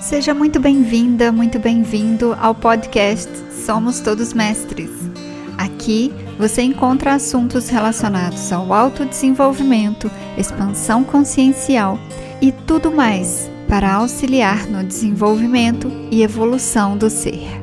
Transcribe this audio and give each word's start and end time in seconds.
Seja 0.00 0.32
muito 0.32 0.60
bem-vinda, 0.60 1.32
muito 1.32 1.58
bem-vindo 1.58 2.32
ao 2.40 2.54
podcast 2.54 3.28
Somos 3.50 3.98
Todos 3.98 4.32
Mestres. 4.32 4.90
Aqui 5.58 6.14
você 6.38 6.62
encontra 6.62 7.14
assuntos 7.14 7.68
relacionados 7.68 8.52
ao 8.52 8.72
autodesenvolvimento, 8.72 10.08
expansão 10.36 11.02
consciencial 11.02 11.98
e 12.40 12.52
tudo 12.52 12.92
mais 12.92 13.50
para 13.68 13.92
auxiliar 13.94 14.66
no 14.68 14.84
desenvolvimento 14.84 15.90
e 16.12 16.22
evolução 16.22 16.96
do 16.96 17.10
ser. 17.10 17.60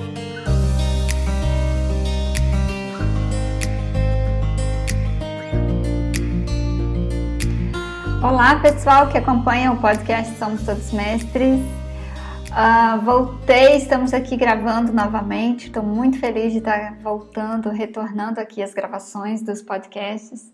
Olá, 8.21 8.59
pessoal 8.59 9.07
que 9.07 9.17
acompanha 9.17 9.71
o 9.71 9.77
podcast 9.77 10.37
Somos 10.37 10.63
Todos 10.63 10.91
Mestres. 10.91 11.84
Uh, 12.55 13.01
voltei, 13.01 13.75
estamos 13.75 14.13
aqui 14.13 14.37
gravando 14.37 14.93
novamente. 14.93 15.65
Estou 15.65 15.83
muito 15.83 16.17
feliz 16.17 16.53
de 16.53 16.59
estar 16.59 16.97
voltando, 17.03 17.69
retornando 17.69 18.39
aqui 18.39 18.63
as 18.63 18.73
gravações 18.73 19.41
dos 19.41 19.61
podcasts. 19.61 20.53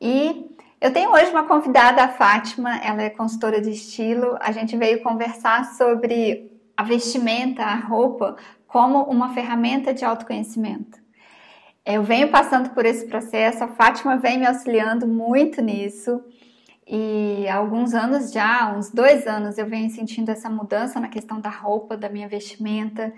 E 0.00 0.46
eu 0.80 0.90
tenho 0.90 1.12
hoje 1.12 1.30
uma 1.30 1.42
convidada, 1.42 2.02
a 2.02 2.08
Fátima, 2.08 2.78
ela 2.78 3.02
é 3.02 3.10
consultora 3.10 3.60
de 3.60 3.72
estilo. 3.72 4.38
A 4.40 4.52
gente 4.52 4.74
veio 4.74 5.02
conversar 5.02 5.66
sobre 5.74 6.50
a 6.74 6.82
vestimenta, 6.82 7.62
a 7.62 7.74
roupa, 7.74 8.36
como 8.66 9.02
uma 9.02 9.34
ferramenta 9.34 9.92
de 9.92 10.02
autoconhecimento. 10.02 10.98
Eu 11.84 12.02
venho 12.02 12.30
passando 12.30 12.70
por 12.70 12.86
esse 12.86 13.04
processo, 13.04 13.62
a 13.62 13.68
Fátima 13.68 14.16
vem 14.16 14.38
me 14.38 14.46
auxiliando 14.46 15.06
muito 15.06 15.60
nisso. 15.60 16.24
E 16.86 17.48
há 17.48 17.56
alguns 17.56 17.94
anos 17.94 18.30
já, 18.30 18.74
uns 18.76 18.90
dois 18.90 19.26
anos, 19.26 19.56
eu 19.56 19.66
venho 19.66 19.88
sentindo 19.90 20.30
essa 20.30 20.50
mudança 20.50 21.00
na 21.00 21.08
questão 21.08 21.40
da 21.40 21.48
roupa, 21.48 21.96
da 21.96 22.08
minha 22.08 22.28
vestimenta. 22.28 23.12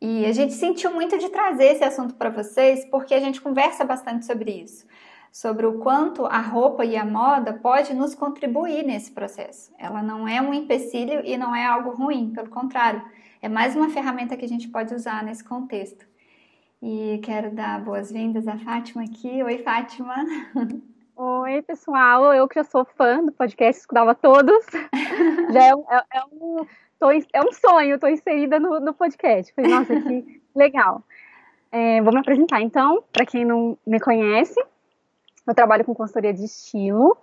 E 0.00 0.24
a 0.24 0.32
gente 0.32 0.52
sentiu 0.52 0.92
muito 0.92 1.18
de 1.18 1.28
trazer 1.28 1.64
esse 1.64 1.82
assunto 1.82 2.14
para 2.14 2.30
vocês, 2.30 2.84
porque 2.84 3.12
a 3.14 3.20
gente 3.20 3.40
conversa 3.40 3.84
bastante 3.84 4.24
sobre 4.24 4.52
isso, 4.52 4.86
sobre 5.32 5.66
o 5.66 5.78
quanto 5.80 6.24
a 6.26 6.38
roupa 6.38 6.84
e 6.84 6.96
a 6.96 7.04
moda 7.04 7.52
pode 7.52 7.92
nos 7.92 8.14
contribuir 8.14 8.84
nesse 8.84 9.10
processo. 9.10 9.72
Ela 9.76 10.00
não 10.00 10.28
é 10.28 10.40
um 10.40 10.54
empecilho 10.54 11.20
e 11.24 11.36
não 11.36 11.54
é 11.54 11.66
algo 11.66 11.90
ruim, 11.90 12.30
pelo 12.30 12.48
contrário, 12.48 13.02
é 13.42 13.48
mais 13.48 13.74
uma 13.74 13.88
ferramenta 13.88 14.36
que 14.36 14.44
a 14.44 14.48
gente 14.48 14.68
pode 14.68 14.94
usar 14.94 15.24
nesse 15.24 15.42
contexto. 15.42 16.06
E 16.80 17.20
quero 17.24 17.50
dar 17.52 17.80
boas-vindas 17.80 18.46
à 18.46 18.56
Fátima 18.56 19.02
aqui. 19.02 19.42
Oi, 19.42 19.58
Fátima. 19.58 20.14
Oi, 21.20 21.62
pessoal. 21.62 22.32
Eu 22.32 22.46
que 22.46 22.54
já 22.54 22.62
sou 22.62 22.84
fã 22.84 23.24
do 23.24 23.32
podcast, 23.32 23.80
escutava 23.80 24.14
todos. 24.14 24.64
já 25.52 25.64
é 25.64 25.74
um, 25.74 25.84
é, 25.90 26.02
é 26.14 26.24
um, 26.30 26.66
tô, 26.96 27.10
é 27.10 27.40
um 27.44 27.52
sonho, 27.52 27.96
estou 27.96 28.08
inserida 28.08 28.60
no, 28.60 28.78
no 28.78 28.94
podcast. 28.94 29.52
Falei, 29.52 29.68
nossa, 29.68 30.00
que 30.00 30.40
legal. 30.54 31.02
É, 31.72 32.00
vou 32.02 32.12
me 32.12 32.20
apresentar 32.20 32.62
então, 32.62 33.02
para 33.12 33.26
quem 33.26 33.44
não 33.44 33.76
me 33.84 33.98
conhece. 33.98 34.64
Eu 35.44 35.54
trabalho 35.56 35.84
com 35.84 35.92
consultoria 35.92 36.32
de 36.32 36.44
estilo, 36.44 37.16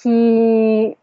que 0.00 0.96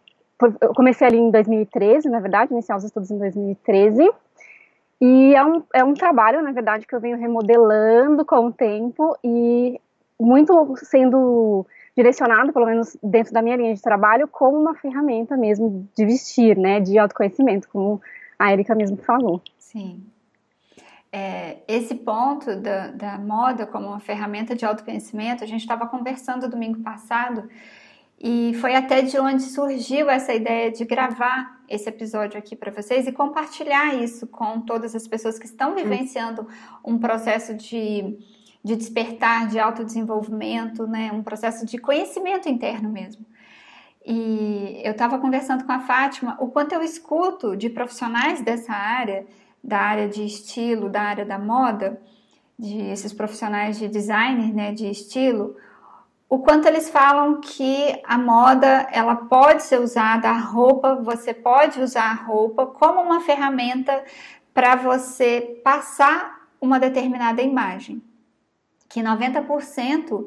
eu 0.61 0.73
comecei 0.73 1.05
ali 1.05 1.17
em 1.17 1.29
2013, 1.29 2.07
na 2.07 2.21
verdade, 2.21 2.53
iniciar 2.53 2.77
os 2.77 2.85
estudos 2.85 3.11
em 3.11 3.17
2013. 3.17 4.09
E 5.01 5.35
é 5.35 5.43
um, 5.43 5.63
é 5.73 5.83
um 5.83 5.93
trabalho, 5.93 6.41
na 6.41 6.53
verdade, 6.53 6.87
que 6.87 6.95
eu 6.95 7.01
venho 7.01 7.17
remodelando 7.17 8.23
com 8.23 8.45
o 8.45 8.53
tempo 8.53 9.17
e 9.21 9.81
muito 10.17 10.75
sendo 10.77 11.65
direcionado, 11.95 12.53
pelo 12.53 12.65
menos 12.65 12.97
dentro 13.03 13.33
da 13.33 13.41
minha 13.41 13.55
linha 13.55 13.73
de 13.73 13.81
trabalho, 13.81 14.27
como 14.27 14.57
uma 14.57 14.75
ferramenta 14.75 15.35
mesmo 15.35 15.87
de 15.95 16.05
vestir, 16.05 16.57
né, 16.57 16.79
de 16.79 16.97
autoconhecimento, 16.97 17.67
como 17.69 18.01
a 18.37 18.51
Erika 18.53 18.73
mesmo 18.75 18.97
falou. 18.97 19.41
Sim. 19.57 20.03
É, 21.11 21.57
esse 21.67 21.95
ponto 21.95 22.55
da, 22.55 22.87
da 22.91 23.17
moda 23.17 23.65
como 23.65 23.87
uma 23.87 23.99
ferramenta 23.99 24.55
de 24.55 24.63
autoconhecimento, 24.63 25.43
a 25.43 25.47
gente 25.47 25.61
estava 25.61 25.87
conversando 25.87 26.47
domingo 26.47 26.81
passado 26.81 27.49
e 28.21 28.53
foi 28.55 28.75
até 28.75 29.01
de 29.01 29.17
onde 29.17 29.41
surgiu 29.43 30.09
essa 30.09 30.33
ideia 30.33 30.69
de 30.69 30.83
gravar 30.83 31.61
esse 31.69 31.87
episódio 31.87 32.37
aqui 32.37 32.55
para 32.55 32.71
vocês 32.71 33.07
e 33.07 33.11
compartilhar 33.11 33.95
isso 33.95 34.27
com 34.27 34.59
todas 34.61 34.93
as 34.93 35.07
pessoas 35.07 35.39
que 35.39 35.45
estão 35.45 35.73
vivenciando 35.73 36.45
um 36.83 36.97
processo 36.97 37.55
de 37.55 38.19
de 38.63 38.75
despertar, 38.75 39.47
de 39.47 39.59
autodesenvolvimento, 39.59 40.85
né? 40.85 41.11
um 41.11 41.23
processo 41.23 41.65
de 41.65 41.77
conhecimento 41.77 42.49
interno 42.49 42.89
mesmo. 42.89 43.25
E 44.05 44.81
eu 44.83 44.91
estava 44.91 45.19
conversando 45.19 45.65
com 45.65 45.71
a 45.71 45.79
Fátima 45.79 46.37
o 46.39 46.47
quanto 46.47 46.73
eu 46.73 46.81
escuto 46.81 47.55
de 47.55 47.69
profissionais 47.69 48.41
dessa 48.41 48.73
área, 48.73 49.25
da 49.63 49.79
área 49.79 50.07
de 50.07 50.23
estilo, 50.25 50.89
da 50.89 51.01
área 51.01 51.25
da 51.25 51.37
moda, 51.37 52.01
de 52.57 52.77
esses 52.77 53.13
profissionais 53.13 53.77
de 53.77 53.87
design, 53.87 54.51
né, 54.51 54.73
de 54.73 54.89
estilo, 54.89 55.55
o 56.29 56.39
quanto 56.39 56.67
eles 56.67 56.89
falam 56.89 57.41
que 57.41 57.99
a 58.05 58.17
moda 58.17 58.87
ela 58.91 59.15
pode 59.15 59.63
ser 59.63 59.79
usada, 59.79 60.29
a 60.29 60.37
roupa, 60.37 60.95
você 60.95 61.33
pode 61.33 61.81
usar 61.81 62.11
a 62.11 62.13
roupa 62.13 62.67
como 62.67 63.01
uma 63.01 63.21
ferramenta 63.21 64.03
para 64.53 64.75
você 64.75 65.59
passar 65.63 66.47
uma 66.61 66.79
determinada 66.79 67.41
imagem 67.41 68.03
que 68.89 69.01
90% 69.01 70.25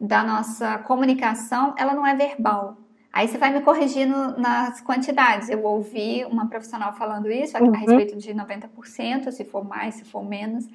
da 0.00 0.24
nossa 0.24 0.78
comunicação 0.78 1.74
ela 1.78 1.94
não 1.94 2.06
é 2.06 2.14
verbal. 2.14 2.76
Aí 3.12 3.26
você 3.26 3.38
vai 3.38 3.52
me 3.52 3.60
corrigindo 3.60 4.38
nas 4.38 4.80
quantidades. 4.80 5.48
Eu 5.48 5.64
ouvi 5.64 6.24
uma 6.24 6.48
profissional 6.48 6.92
falando 6.92 7.30
isso 7.30 7.56
a, 7.56 7.60
uhum. 7.60 7.74
a 7.74 7.78
respeito 7.78 8.16
de 8.16 8.32
90%, 8.32 9.30
se 9.30 9.44
for 9.44 9.64
mais, 9.64 9.96
se 9.96 10.04
for 10.04 10.24
menos, 10.24 10.66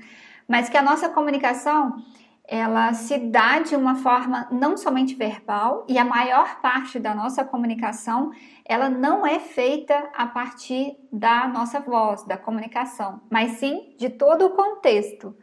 mas 0.48 0.70
que 0.70 0.78
a 0.78 0.82
nossa 0.82 1.10
comunicação 1.10 1.96
ela 2.48 2.94
se 2.94 3.18
dá 3.18 3.60
de 3.60 3.76
uma 3.76 3.96
forma 3.96 4.48
não 4.52 4.78
somente 4.78 5.16
verbal 5.16 5.84
e 5.88 5.98
a 5.98 6.06
maior 6.06 6.62
parte 6.62 7.00
da 7.00 7.16
nossa 7.16 7.44
comunicação 7.44 8.32
ela 8.64 8.90
não 8.90 9.26
é 9.26 9.40
feita 9.40 10.10
a 10.14 10.28
partir 10.28 10.96
da 11.12 11.48
nossa 11.48 11.80
voz, 11.80 12.24
da 12.26 12.38
comunicação, 12.38 13.22
mas 13.32 13.54
sim 13.54 13.96
de 13.98 14.10
todo 14.10 14.46
o 14.46 14.50
contexto. 14.52 15.36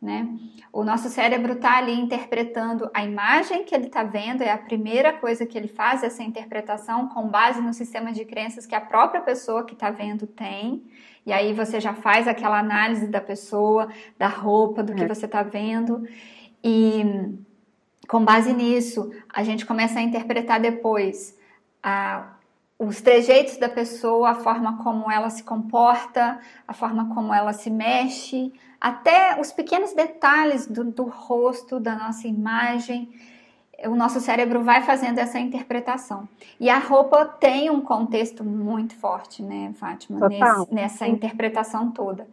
Né? 0.00 0.28
O 0.72 0.84
nosso 0.84 1.08
cérebro 1.08 1.54
está 1.54 1.76
ali 1.76 1.92
interpretando 1.92 2.88
a 2.94 3.04
imagem 3.04 3.64
que 3.64 3.74
ele 3.74 3.86
está 3.86 4.04
vendo, 4.04 4.42
é 4.42 4.52
a 4.52 4.58
primeira 4.58 5.12
coisa 5.12 5.44
que 5.44 5.58
ele 5.58 5.66
faz, 5.66 6.04
essa 6.04 6.22
interpretação 6.22 7.08
com 7.08 7.26
base 7.26 7.60
no 7.60 7.74
sistema 7.74 8.12
de 8.12 8.24
crenças 8.24 8.64
que 8.64 8.76
a 8.76 8.80
própria 8.80 9.20
pessoa 9.20 9.64
que 9.64 9.74
está 9.74 9.90
vendo 9.90 10.24
tem. 10.24 10.84
E 11.26 11.32
aí 11.32 11.52
você 11.52 11.80
já 11.80 11.94
faz 11.94 12.28
aquela 12.28 12.58
análise 12.58 13.08
da 13.08 13.20
pessoa, 13.20 13.88
da 14.16 14.28
roupa, 14.28 14.82
do 14.84 14.94
que 14.94 15.02
é. 15.02 15.08
você 15.08 15.26
está 15.26 15.42
vendo. 15.42 16.06
E 16.62 17.36
com 18.08 18.24
base 18.24 18.52
nisso, 18.52 19.12
a 19.28 19.42
gente 19.42 19.66
começa 19.66 19.98
a 19.98 20.02
interpretar 20.02 20.60
depois 20.60 21.36
a, 21.82 22.36
os 22.78 23.00
trejeitos 23.00 23.56
da 23.56 23.68
pessoa, 23.68 24.30
a 24.30 24.34
forma 24.36 24.78
como 24.82 25.10
ela 25.10 25.28
se 25.28 25.42
comporta, 25.42 26.38
a 26.66 26.72
forma 26.72 27.12
como 27.14 27.34
ela 27.34 27.52
se 27.52 27.68
mexe, 27.68 28.52
até 28.80 29.40
os 29.40 29.52
pequenos 29.52 29.92
detalhes 29.92 30.66
do, 30.66 30.84
do 30.84 31.04
rosto, 31.04 31.80
da 31.80 31.96
nossa 31.96 32.28
imagem, 32.28 33.12
o 33.84 33.94
nosso 33.94 34.20
cérebro 34.20 34.62
vai 34.62 34.82
fazendo 34.82 35.18
essa 35.18 35.38
interpretação. 35.38 36.28
E 36.58 36.68
a 36.68 36.78
roupa 36.78 37.24
tem 37.24 37.70
um 37.70 37.80
contexto 37.80 38.44
muito 38.44 38.94
forte, 38.94 39.42
né, 39.42 39.72
Fátima, 39.74 40.28
nesse, 40.28 40.74
nessa 40.74 41.06
interpretação 41.06 41.90
toda. 41.90 42.28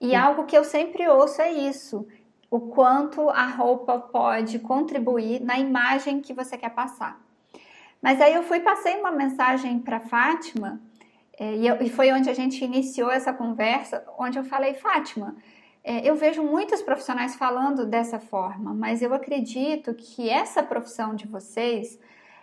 E 0.00 0.10
Sim. 0.10 0.16
algo 0.16 0.44
que 0.44 0.56
eu 0.56 0.64
sempre 0.64 1.08
ouço 1.08 1.40
é 1.40 1.50
isso: 1.52 2.06
o 2.50 2.60
quanto 2.60 3.28
a 3.30 3.46
roupa 3.46 3.98
pode 3.98 4.58
contribuir 4.58 5.40
na 5.40 5.58
imagem 5.58 6.20
que 6.20 6.32
você 6.32 6.56
quer 6.56 6.70
passar. 6.70 7.20
Mas 8.02 8.20
aí 8.20 8.34
eu 8.34 8.42
fui 8.42 8.60
passei 8.60 8.98
uma 9.00 9.10
mensagem 9.10 9.78
para 9.78 10.00
Fátima 10.00 10.80
é, 11.38 11.54
e, 11.56 11.66
eu, 11.66 11.76
e, 11.82 11.90
foi 11.90 12.10
onde 12.12 12.30
a 12.30 12.34
gente 12.34 12.64
iniciou 12.64 13.10
essa 13.10 13.32
conversa, 13.32 14.04
onde 14.18 14.38
eu 14.38 14.44
falei, 14.44 14.74
Fátima, 14.74 15.36
é, 15.88 16.04
eu 16.04 16.16
vejo 16.16 16.42
muitos 16.42 16.82
profissionais 16.82 17.36
falando 17.36 17.86
dessa 17.86 18.18
forma, 18.18 18.74
mas 18.74 19.02
eu 19.02 19.14
acredito 19.14 19.94
que 19.94 20.28
essa 20.28 20.60
profissão 20.60 21.14
de 21.14 21.28
vocês 21.28 21.96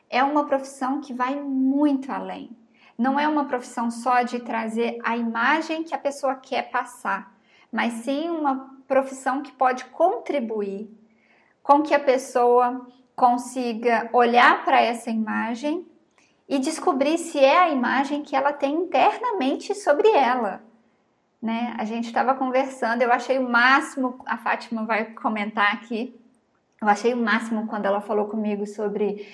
é 0.10 0.24
uma 0.24 0.46
profissão 0.46 1.02
que 1.02 1.14
vai 1.14 1.36
muito 1.36 2.10
além. 2.10 2.56
Não 2.98 3.20
é 3.20 3.28
uma 3.28 3.44
profissão 3.44 3.92
só 3.92 4.22
de 4.22 4.40
trazer 4.40 4.98
a 5.04 5.18
imagem 5.18 5.84
que 5.84 5.94
a 5.94 5.98
pessoa 5.98 6.36
quer 6.36 6.72
passar, 6.72 7.36
mas 7.70 7.92
sim 8.06 8.30
uma 8.30 8.78
profissão 8.88 9.42
que 9.42 9.52
pode 9.52 9.84
contribuir 9.86 10.90
com 11.62 11.84
que 11.84 11.94
a 11.94 12.00
pessoa 12.00 12.88
consiga 13.14 14.10
olhar 14.14 14.64
para 14.64 14.80
essa 14.80 15.10
imagem 15.10 15.86
e 16.48 16.60
descobrir 16.60 17.18
se 17.18 17.40
é 17.40 17.60
a 17.60 17.70
imagem 17.70 18.24
que 18.24 18.38
ela 18.38 18.54
tem 18.54 18.74
internamente 18.74 19.76
sobre 19.76 20.08
ela. 20.12 20.64
Né? 21.44 21.76
A 21.78 21.84
gente 21.84 22.06
estava 22.06 22.34
conversando, 22.36 23.02
eu 23.02 23.12
achei 23.12 23.38
o 23.38 23.50
máximo, 23.50 24.18
a 24.26 24.38
Fátima 24.38 24.86
vai 24.86 25.08
comentar 25.12 25.74
aqui, 25.74 26.18
eu 26.82 26.88
achei 26.88 27.14
o 27.14 27.18
máximo 27.18 27.68
quando 27.68 27.86
ela 27.86 28.00
falou 28.00 28.30
comigo 28.30 28.66
sobre 28.66 29.28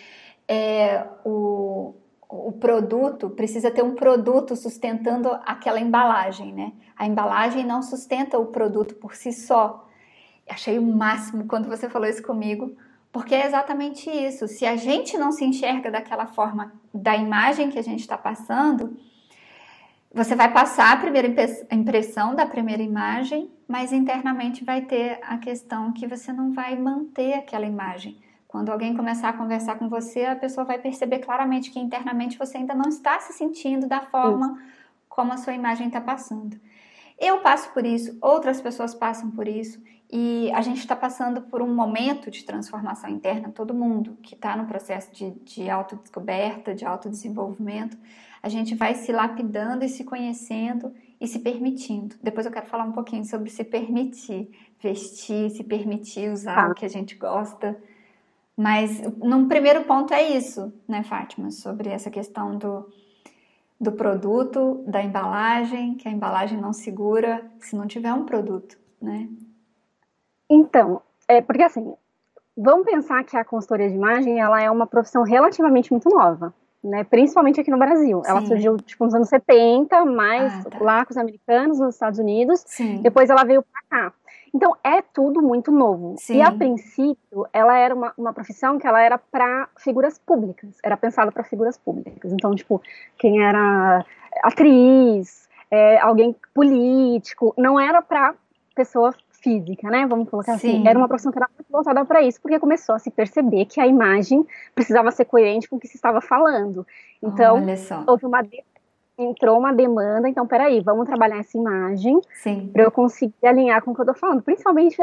é, 0.47 1.05
o, 1.23 1.93
o 2.27 2.51
produto 2.53 3.29
precisa 3.29 3.69
ter 3.69 3.83
um 3.83 3.93
produto 3.93 4.55
sustentando 4.55 5.29
aquela 5.45 5.79
embalagem, 5.79 6.51
né? 6.51 6.73
A 6.97 7.05
embalagem 7.05 7.63
não 7.63 7.83
sustenta 7.83 8.39
o 8.39 8.47
produto 8.47 8.95
por 8.95 9.13
si 9.13 9.31
só. 9.31 9.87
Achei 10.49 10.79
o 10.79 10.81
máximo 10.81 11.45
quando 11.45 11.69
você 11.69 11.87
falou 11.87 12.09
isso 12.09 12.23
comigo, 12.23 12.75
porque 13.11 13.35
é 13.35 13.45
exatamente 13.45 14.09
isso. 14.09 14.47
Se 14.47 14.65
a 14.65 14.75
gente 14.75 15.15
não 15.15 15.31
se 15.31 15.45
enxerga 15.45 15.91
daquela 15.91 16.25
forma 16.25 16.73
da 16.91 17.15
imagem 17.15 17.69
que 17.69 17.77
a 17.77 17.83
gente 17.83 17.99
está 17.99 18.17
passando, 18.17 18.97
você 20.11 20.35
vai 20.35 20.51
passar 20.51 20.93
a 20.93 20.97
primeira 20.97 21.27
impressão 21.71 22.33
da 22.33 22.45
primeira 22.45 22.81
imagem, 22.81 23.51
mas 23.67 23.93
internamente 23.93 24.63
vai 24.63 24.81
ter 24.81 25.19
a 25.21 25.37
questão 25.37 25.93
que 25.93 26.07
você 26.07 26.33
não 26.33 26.51
vai 26.51 26.75
manter 26.75 27.33
aquela 27.33 27.65
imagem. 27.65 28.19
Quando 28.47 28.71
alguém 28.71 28.95
começar 28.95 29.29
a 29.29 29.33
conversar 29.33 29.77
com 29.77 29.87
você, 29.87 30.25
a 30.25 30.35
pessoa 30.35 30.65
vai 30.65 30.79
perceber 30.79 31.19
claramente 31.19 31.69
que 31.69 31.79
internamente 31.79 32.39
você 32.39 32.57
ainda 32.57 32.73
não 32.73 32.89
está 32.89 33.19
se 33.19 33.33
sentindo 33.33 33.87
da 33.87 34.01
forma 34.01 34.57
isso. 34.57 34.73
como 35.07 35.31
a 35.31 35.37
sua 35.37 35.53
imagem 35.53 35.85
está 35.85 36.01
passando. 36.01 36.59
Eu 37.19 37.41
passo 37.41 37.71
por 37.71 37.85
isso, 37.85 38.17
outras 38.19 38.59
pessoas 38.59 38.95
passam 38.95 39.29
por 39.29 39.47
isso, 39.47 39.79
e 40.11 40.51
a 40.53 40.61
gente 40.61 40.79
está 40.79 40.95
passando 40.95 41.43
por 41.43 41.61
um 41.61 41.71
momento 41.71 42.31
de 42.31 42.43
transformação 42.43 43.11
interna, 43.11 43.51
todo 43.51 43.75
mundo 43.75 44.17
que 44.23 44.33
está 44.33 44.55
no 44.55 44.65
processo 44.65 45.13
de, 45.13 45.29
de 45.41 45.69
autodescoberta, 45.69 46.73
de 46.73 46.83
autodesenvolvimento, 46.83 47.95
a 48.41 48.49
gente 48.49 48.75
vai 48.75 48.95
se 48.95 49.11
lapidando 49.11 49.83
e 49.83 49.89
se 49.89 50.03
conhecendo 50.03 50.93
e 51.19 51.27
se 51.27 51.39
permitindo. 51.39 52.15
Depois 52.23 52.45
eu 52.45 52.51
quero 52.51 52.67
falar 52.67 52.85
um 52.85 52.91
pouquinho 52.91 53.25
sobre 53.25 53.49
se 53.49 53.63
permitir, 53.63 54.49
vestir, 54.81 55.49
se 55.49 55.63
permitir 55.63 56.31
usar 56.31 56.71
o 56.71 56.73
que 56.73 56.85
a 56.85 56.89
gente 56.89 57.15
gosta. 57.15 57.77
Mas 58.55 59.01
num 59.17 59.47
primeiro 59.47 59.83
ponto 59.83 60.13
é 60.13 60.21
isso, 60.21 60.73
né, 60.87 61.03
Fátima? 61.03 61.51
Sobre 61.51 61.89
essa 61.89 62.09
questão 62.09 62.57
do, 62.57 62.89
do 63.79 63.91
produto, 63.91 64.83
da 64.87 65.01
embalagem, 65.01 65.95
que 65.95 66.07
a 66.07 66.11
embalagem 66.11 66.59
não 66.59 66.73
segura 66.73 67.49
se 67.59 67.75
não 67.75 67.87
tiver 67.87 68.13
um 68.13 68.25
produto, 68.25 68.77
né? 69.01 69.29
Então, 70.49 71.01
é 71.27 71.41
porque 71.41 71.63
assim, 71.63 71.93
vamos 72.57 72.85
pensar 72.85 73.23
que 73.23 73.37
a 73.37 73.45
consultoria 73.45 73.89
de 73.89 73.95
imagem 73.95 74.39
ela 74.39 74.61
é 74.61 74.69
uma 74.69 74.87
profissão 74.87 75.23
relativamente 75.23 75.91
muito 75.91 76.09
nova, 76.09 76.53
né? 76.83 77.03
Principalmente 77.03 77.59
aqui 77.59 77.71
no 77.71 77.77
Brasil. 77.77 78.21
Sim. 78.23 78.29
Ela 78.31 78.41
surgiu 78.45 78.77
tipo 78.77 79.03
nos 79.05 79.13
anos 79.13 79.29
70, 79.29 80.05
mais 80.05 80.65
ah, 80.65 80.69
tá. 80.69 80.77
lá 80.79 81.05
com 81.05 81.11
os 81.11 81.17
americanos, 81.17 81.79
nos 81.79 81.95
Estados 81.95 82.19
Unidos. 82.19 82.63
Sim. 82.65 83.01
Depois 83.01 83.29
ela 83.29 83.43
veio 83.43 83.63
para 83.63 83.81
cá. 83.89 84.13
Então 84.53 84.75
é 84.83 85.01
tudo 85.01 85.41
muito 85.41 85.71
novo. 85.71 86.15
Sim. 86.17 86.37
E 86.37 86.41
a 86.41 86.51
princípio, 86.51 87.47
ela 87.53 87.77
era 87.77 87.93
uma, 87.93 88.13
uma 88.17 88.33
profissão 88.33 88.79
que 88.79 88.87
ela 88.87 89.01
era 89.01 89.17
para 89.17 89.69
figuras 89.77 90.17
públicas, 90.17 90.77
era 90.83 90.97
pensada 90.97 91.31
para 91.31 91.43
figuras 91.43 91.77
públicas. 91.77 92.31
Então, 92.33 92.55
tipo, 92.55 92.81
quem 93.17 93.43
era 93.43 94.03
atriz, 94.43 95.47
é, 95.69 95.99
alguém 95.99 96.35
político, 96.53 97.53
não 97.57 97.79
era 97.79 98.01
para 98.01 98.33
pessoa 98.73 99.13
física, 99.41 99.89
né? 99.89 100.05
Vamos 100.07 100.29
colocar 100.29 100.53
assim. 100.53 100.71
Sim. 100.71 100.77
assim. 100.77 100.87
Era 100.87 100.97
uma 100.97 101.07
profissão 101.07 101.31
que 101.31 101.37
era 101.37 101.49
muito 101.57 101.71
voltada 101.71 102.05
para 102.05 102.21
isso, 102.21 102.39
porque 102.41 102.59
começou 102.59 102.95
a 102.95 102.99
se 102.99 103.09
perceber 103.11 103.65
que 103.65 103.79
a 103.79 103.87
imagem 103.87 104.45
precisava 104.75 105.11
ser 105.11 105.25
coerente 105.25 105.69
com 105.69 105.77
o 105.77 105.79
que 105.79 105.87
se 105.87 105.95
estava 105.95 106.21
falando. 106.21 106.85
Então, 107.21 107.63
houve 108.07 108.25
uma 108.25 108.41
entrou 109.21 109.59
uma 109.59 109.73
demanda, 109.73 110.29
então 110.29 110.47
peraí, 110.47 110.79
vamos 110.79 111.05
trabalhar 111.05 111.39
essa 111.39 111.57
imagem 111.57 112.21
para 112.71 112.83
eu 112.83 112.91
conseguir 112.91 113.45
alinhar 113.45 113.83
com 113.83 113.91
o 113.91 113.95
que 113.95 114.01
eu 114.01 114.05
tô 114.05 114.13
falando, 114.13 114.41
principalmente 114.41 114.95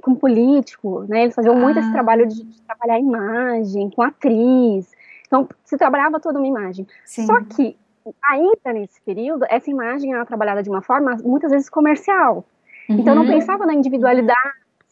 com 0.00 0.14
político, 0.14 1.04
né? 1.08 1.24
Eles 1.24 1.34
faziam 1.34 1.56
ah. 1.56 1.58
muito 1.58 1.78
esse 1.78 1.88
ah. 1.88 1.92
trabalho 1.92 2.26
de, 2.28 2.44
de, 2.44 2.62
trabalhar 2.62 2.94
a 2.94 3.00
imagem, 3.00 3.90
com 3.90 4.02
atriz. 4.02 4.92
Então, 5.26 5.48
se 5.64 5.76
trabalhava 5.76 6.20
toda 6.20 6.38
uma 6.38 6.46
imagem. 6.46 6.86
Sim. 7.04 7.26
Só 7.26 7.40
que 7.40 7.76
ainda 8.22 8.72
nesse 8.72 9.00
período, 9.00 9.44
essa 9.48 9.68
imagem 9.68 10.14
era 10.14 10.24
trabalhada 10.24 10.62
de 10.62 10.70
uma 10.70 10.82
forma 10.82 11.16
muitas 11.24 11.50
vezes 11.50 11.68
comercial. 11.68 12.44
Uhum. 12.88 13.00
Então, 13.00 13.14
eu 13.14 13.22
não 13.22 13.26
pensava 13.26 13.66
na 13.66 13.74
individualidade 13.74 14.36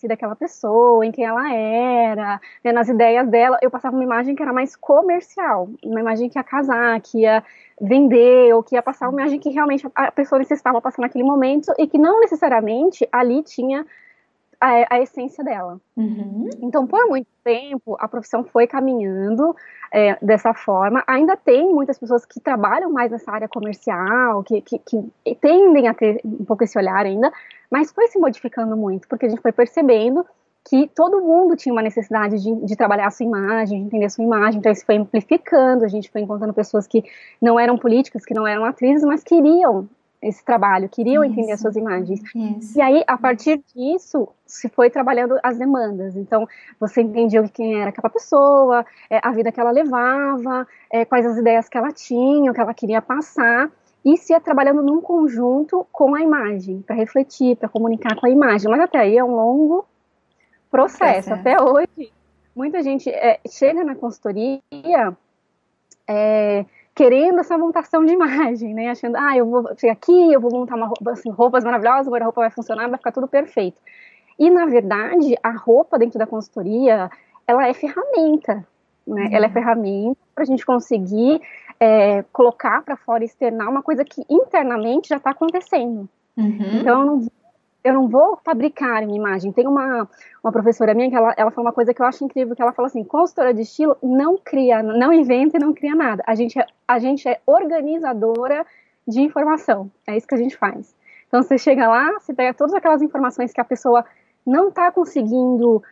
daquela 0.06 0.36
pessoa, 0.36 1.04
em 1.06 1.10
quem 1.10 1.24
ela 1.24 1.50
era, 1.50 2.40
né, 2.62 2.72
nas 2.72 2.88
ideias 2.88 3.26
dela. 3.28 3.58
Eu 3.62 3.70
passava 3.70 3.96
uma 3.96 4.04
imagem 4.04 4.34
que 4.34 4.42
era 4.42 4.52
mais 4.52 4.76
comercial, 4.76 5.68
uma 5.82 6.00
imagem 6.00 6.28
que 6.28 6.38
ia 6.38 6.44
casar, 6.44 7.00
que 7.00 7.20
ia 7.20 7.42
vender, 7.80 8.54
ou 8.54 8.62
que 8.62 8.74
ia 8.74 8.82
passar 8.82 9.08
uma 9.08 9.20
imagem 9.20 9.38
que 9.38 9.48
realmente 9.50 9.86
a 9.94 10.12
pessoa 10.12 10.38
necessitava 10.38 10.80
passar 10.80 11.00
naquele 11.00 11.24
momento 11.24 11.72
e 11.78 11.86
que 11.86 11.96
não 11.96 12.20
necessariamente 12.20 13.08
ali 13.10 13.42
tinha 13.42 13.86
a, 14.64 14.96
a 14.96 15.00
essência 15.00 15.44
dela. 15.44 15.78
Uhum. 15.96 16.48
Então, 16.62 16.86
por 16.86 17.06
muito 17.06 17.28
tempo, 17.42 17.96
a 18.00 18.08
profissão 18.08 18.42
foi 18.44 18.66
caminhando 18.66 19.54
é, 19.92 20.16
dessa 20.22 20.54
forma. 20.54 21.04
Ainda 21.06 21.36
tem 21.36 21.72
muitas 21.72 21.98
pessoas 21.98 22.24
que 22.24 22.40
trabalham 22.40 22.90
mais 22.90 23.12
nessa 23.12 23.30
área 23.30 23.48
comercial, 23.48 24.42
que, 24.42 24.62
que, 24.62 24.78
que 24.78 25.04
tendem 25.40 25.86
a 25.86 25.94
ter 25.94 26.20
um 26.24 26.44
pouco 26.44 26.64
esse 26.64 26.78
olhar 26.78 27.04
ainda, 27.04 27.30
mas 27.70 27.92
foi 27.92 28.08
se 28.08 28.18
modificando 28.18 28.76
muito, 28.76 29.06
porque 29.06 29.26
a 29.26 29.28
gente 29.28 29.42
foi 29.42 29.52
percebendo 29.52 30.24
que 30.66 30.88
todo 30.94 31.20
mundo 31.20 31.54
tinha 31.56 31.72
uma 31.74 31.82
necessidade 31.82 32.42
de, 32.42 32.54
de, 32.64 32.74
trabalhar 32.74 33.08
a 33.08 33.10
sua 33.10 33.26
imagem, 33.26 33.80
de 33.80 33.86
entender 33.86 34.06
a 34.06 34.08
sua 34.08 34.24
imagem, 34.24 34.60
então 34.60 34.72
isso 34.72 34.86
foi 34.86 34.96
amplificando, 34.96 35.84
a 35.84 35.88
gente 35.88 36.10
foi 36.10 36.22
encontrando 36.22 36.54
pessoas 36.54 36.86
que 36.86 37.04
não 37.40 37.60
eram 37.60 37.76
políticas, 37.76 38.24
que 38.24 38.32
não 38.32 38.46
eram 38.46 38.64
atrizes, 38.64 39.04
mas 39.04 39.22
queriam 39.22 39.86
esse 40.24 40.44
trabalho, 40.44 40.88
queriam 40.88 41.22
isso. 41.22 41.32
entender 41.32 41.52
as 41.52 41.60
suas 41.60 41.76
imagens. 41.76 42.20
Isso. 42.34 42.78
E 42.78 42.80
aí, 42.80 43.04
a 43.06 43.16
partir 43.18 43.62
disso, 43.74 44.28
se 44.46 44.68
foi 44.68 44.90
trabalhando 44.90 45.38
as 45.42 45.58
demandas. 45.58 46.16
Então, 46.16 46.46
você 46.80 47.02
entendia 47.02 47.42
quem 47.48 47.80
era 47.80 47.90
aquela 47.90 48.10
pessoa, 48.10 48.84
é, 49.10 49.20
a 49.22 49.30
vida 49.32 49.52
que 49.52 49.60
ela 49.60 49.70
levava, 49.70 50.66
é, 50.90 51.04
quais 51.04 51.26
as 51.26 51.36
ideias 51.36 51.68
que 51.68 51.76
ela 51.76 51.92
tinha, 51.92 52.50
o 52.50 52.54
que 52.54 52.60
ela 52.60 52.74
queria 52.74 53.02
passar, 53.02 53.70
e 54.04 54.16
se 54.16 54.32
ia 54.32 54.40
trabalhando 54.40 54.82
num 54.82 55.00
conjunto 55.00 55.86
com 55.92 56.14
a 56.14 56.20
imagem, 56.20 56.82
para 56.82 56.96
refletir, 56.96 57.56
para 57.56 57.68
comunicar 57.68 58.16
com 58.16 58.26
a 58.26 58.30
imagem. 58.30 58.70
Mas 58.70 58.80
até 58.80 58.98
aí 58.98 59.16
é 59.16 59.24
um 59.24 59.34
longo 59.34 59.86
processo. 60.70 61.28
processo. 61.28 61.32
Até 61.34 61.62
hoje, 61.62 62.12
muita 62.54 62.82
gente 62.82 63.08
é, 63.10 63.40
chega 63.48 63.84
na 63.84 63.94
consultoria 63.94 64.60
é, 66.08 66.64
querendo 66.94 67.40
essa 67.40 67.58
montação 67.58 68.04
de 68.04 68.12
imagem, 68.12 68.72
né? 68.72 68.90
Achando, 68.90 69.16
ah, 69.16 69.36
eu 69.36 69.46
vou 69.46 69.68
chegar 69.76 69.94
aqui, 69.94 70.32
eu 70.32 70.40
vou 70.40 70.50
montar 70.50 70.76
uma 70.76 70.86
roupa, 70.86 71.10
assim, 71.10 71.30
roupas 71.30 71.64
maravilhosas, 71.64 72.06
agora 72.06 72.24
a 72.24 72.26
roupa 72.26 72.42
vai 72.42 72.50
funcionar, 72.50 72.88
vai 72.88 72.98
ficar 72.98 73.12
tudo 73.12 73.26
perfeito. 73.26 73.76
E, 74.38 74.50
na 74.50 74.66
verdade, 74.66 75.36
a 75.42 75.50
roupa 75.50 75.98
dentro 75.98 76.18
da 76.18 76.26
consultoria, 76.26 77.10
ela 77.46 77.68
é 77.68 77.74
ferramenta, 77.74 78.66
né? 79.06 79.24
Uhum. 79.24 79.28
Ela 79.32 79.46
é 79.46 79.50
ferramenta 79.50 80.18
para 80.34 80.42
a 80.42 80.46
gente 80.46 80.64
conseguir 80.64 81.40
é, 81.80 82.22
colocar 82.32 82.82
para 82.82 82.96
fora, 82.96 83.24
externar 83.24 83.68
uma 83.68 83.82
coisa 83.82 84.04
que 84.04 84.24
internamente 84.28 85.08
já 85.08 85.16
está 85.16 85.30
acontecendo. 85.30 86.08
Uhum. 86.36 86.80
Então, 86.80 87.00
eu 87.00 87.06
não 87.06 87.20
eu 87.84 87.92
não 87.92 88.08
vou 88.08 88.38
fabricar 88.42 89.02
uma 89.02 89.14
imagem. 89.14 89.52
Tem 89.52 89.68
uma, 89.68 90.08
uma 90.42 90.50
professora 90.50 90.94
minha 90.94 91.10
que 91.10 91.14
ela, 91.14 91.34
ela 91.36 91.50
falou 91.50 91.66
uma 91.66 91.72
coisa 91.72 91.92
que 91.92 92.00
eu 92.00 92.06
acho 92.06 92.24
incrível, 92.24 92.56
que 92.56 92.62
ela 92.62 92.72
fala 92.72 92.88
assim, 92.88 93.04
consultora 93.04 93.52
de 93.52 93.60
estilo 93.60 93.94
não 94.02 94.38
cria, 94.38 94.82
não 94.82 95.12
inventa 95.12 95.58
e 95.58 95.60
não 95.60 95.74
cria 95.74 95.94
nada. 95.94 96.24
A 96.26 96.34
gente, 96.34 96.58
é, 96.58 96.66
a 96.88 96.98
gente 96.98 97.28
é 97.28 97.38
organizadora 97.44 98.64
de 99.06 99.20
informação. 99.20 99.90
É 100.06 100.16
isso 100.16 100.26
que 100.26 100.34
a 100.34 100.38
gente 100.38 100.56
faz. 100.56 100.96
Então 101.28 101.42
você 101.42 101.58
chega 101.58 101.86
lá, 101.86 102.18
você 102.18 102.32
pega 102.32 102.54
todas 102.54 102.74
aquelas 102.74 103.02
informações 103.02 103.52
que 103.52 103.60
a 103.60 103.64
pessoa 103.64 104.02
não 104.46 104.68
está 104.68 104.90
conseguindo 104.90 105.82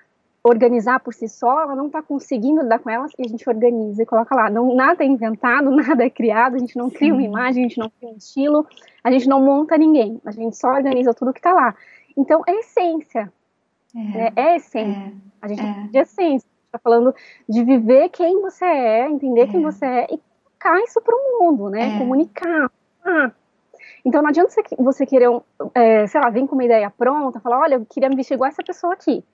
organizar 0.45 0.99
por 1.01 1.15
si 1.15 1.29
só, 1.29 1.63
ela 1.63 1.77
não 1.77 1.87
está 1.87 2.03
conseguindo 2.03 2.63
lidar 2.63 2.81
com 2.81 2.91
elas 2.91 3.13
e 3.17 3.23
a 3.25 3.29
gente 3.29 3.49
organiza 3.49 4.03
e 4.03 4.07
coloca 4.07 4.35
lá. 4.35 4.51
Não, 4.51 4.75
nada 4.75 5.05
é 5.05 5.07
inventado, 5.07 5.71
nada 5.75 6.05
é 6.05 6.11
criado, 6.11 6.57
a 6.57 6.59
gente 6.59 6.77
não 6.77 6.91
cria 6.91 7.13
uma 7.13 7.23
imagem, 7.23 7.65
a 7.65 7.69
gente 7.69 7.79
não 7.79 7.91
cria 7.91 8.11
um 8.11 8.17
estilo, 8.17 8.67
a 9.05 9.11
gente 9.11 9.29
não 9.29 9.41
monta 9.41 9.77
ninguém, 9.79 10.21
a 10.25 10.33
gente 10.33 10.57
só 10.57 10.69
organiza 10.69 11.15
tudo 11.15 11.33
que 11.33 11.39
está 11.39 11.53
lá. 11.53 11.75
Então, 12.17 12.43
é 12.47 12.59
essência. 12.59 13.33
É, 13.95 13.99
né? 13.99 14.33
é 14.35 14.57
essência. 14.57 15.01
É, 15.01 15.13
a 15.41 15.49
gente 15.49 15.63
é. 15.63 15.89
de 15.91 15.99
essência. 15.99 16.49
está 16.67 16.79
falando 16.79 17.15
de 17.49 17.63
viver 17.65 18.09
quem 18.09 18.41
você 18.41 18.65
é, 18.65 19.09
entender 19.09 19.47
quem 19.47 19.61
é. 19.61 19.63
você 19.63 19.85
é 19.85 20.07
e 20.13 20.21
colocar 20.63 20.83
isso 20.83 21.01
para 21.01 21.15
o 21.15 21.39
mundo, 21.41 21.69
né? 21.69 21.95
É. 21.95 21.99
Comunicar. 21.99 22.71
Ah, 23.05 23.33
então 24.05 24.23
não 24.23 24.29
adianta 24.29 24.51
você, 24.51 24.63
você 24.79 25.07
querer, 25.07 25.29
é, 25.75 26.07
sei 26.07 26.21
lá, 26.21 26.31
vir 26.31 26.47
com 26.47 26.55
uma 26.55 26.65
ideia 26.65 26.91
pronta, 26.91 27.41
falar, 27.41 27.61
olha, 27.61 27.75
eu 27.75 27.87
queria 27.87 28.09
me 28.09 28.17
vestir 28.17 28.35
igual 28.35 28.49
essa 28.49 28.63
pessoa 28.63 28.93
aqui. 28.93 29.25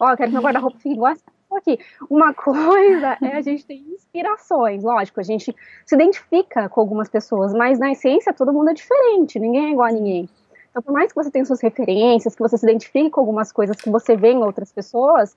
Ó, 0.00 0.16
quero 0.16 0.30
que 0.30 0.34
meu 0.34 0.42
guarda-roupa 0.42 0.78
fique 0.78 0.94
igual 0.94 1.14
aqui. 1.54 1.78
Uma 2.10 2.32
coisa 2.34 3.16
é 3.22 3.36
a 3.36 3.40
gente 3.40 3.64
ter 3.64 3.74
inspirações, 3.74 4.82
lógico, 4.82 5.20
a 5.20 5.22
gente 5.22 5.54
se 5.84 5.94
identifica 5.94 6.68
com 6.68 6.80
algumas 6.80 7.08
pessoas, 7.08 7.52
mas 7.52 7.78
na 7.78 7.92
essência 7.92 8.32
todo 8.32 8.52
mundo 8.52 8.70
é 8.70 8.74
diferente, 8.74 9.38
ninguém 9.38 9.66
é 9.66 9.70
igual 9.72 9.88
a 9.88 9.92
ninguém. 9.92 10.28
Então, 10.70 10.82
por 10.82 10.92
mais 10.92 11.10
que 11.10 11.14
você 11.14 11.30
tenha 11.30 11.44
suas 11.44 11.62
referências, 11.62 12.34
que 12.34 12.42
você 12.42 12.58
se 12.58 12.66
identifique 12.66 13.10
com 13.10 13.20
algumas 13.20 13.50
coisas 13.50 13.80
que 13.80 13.88
você 13.88 14.14
vê 14.14 14.32
em 14.32 14.42
outras 14.42 14.70
pessoas, 14.70 15.34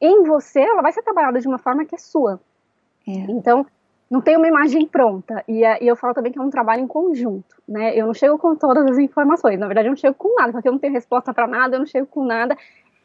em 0.00 0.24
você 0.24 0.60
ela 0.60 0.82
vai 0.82 0.92
ser 0.92 1.02
trabalhada 1.02 1.40
de 1.40 1.48
uma 1.48 1.56
forma 1.56 1.86
que 1.86 1.94
é 1.94 1.98
sua. 1.98 2.38
É. 3.08 3.12
Então, 3.12 3.66
não 4.10 4.20
tem 4.20 4.36
uma 4.36 4.46
imagem 4.46 4.86
pronta. 4.86 5.42
E, 5.48 5.62
e, 5.62 5.86
eu 5.86 5.96
falo 5.96 6.12
também 6.12 6.30
que 6.30 6.38
é 6.38 6.42
um 6.42 6.50
trabalho 6.50 6.82
em 6.82 6.86
conjunto, 6.86 7.56
né? 7.66 7.96
Eu 7.98 8.06
não 8.06 8.14
chego 8.14 8.38
com 8.38 8.54
todas 8.54 8.84
as 8.86 8.98
informações. 8.98 9.58
Na 9.58 9.66
verdade, 9.66 9.88
eu 9.88 9.92
não 9.92 9.96
chego 9.96 10.14
com 10.14 10.34
nada, 10.34 10.52
porque 10.52 10.68
eu 10.68 10.72
não 10.72 10.78
tenho 10.78 10.92
resposta 10.92 11.32
para 11.32 11.46
nada, 11.46 11.76
eu 11.76 11.80
não 11.80 11.86
chego 11.86 12.06
com 12.06 12.24
nada 12.24 12.56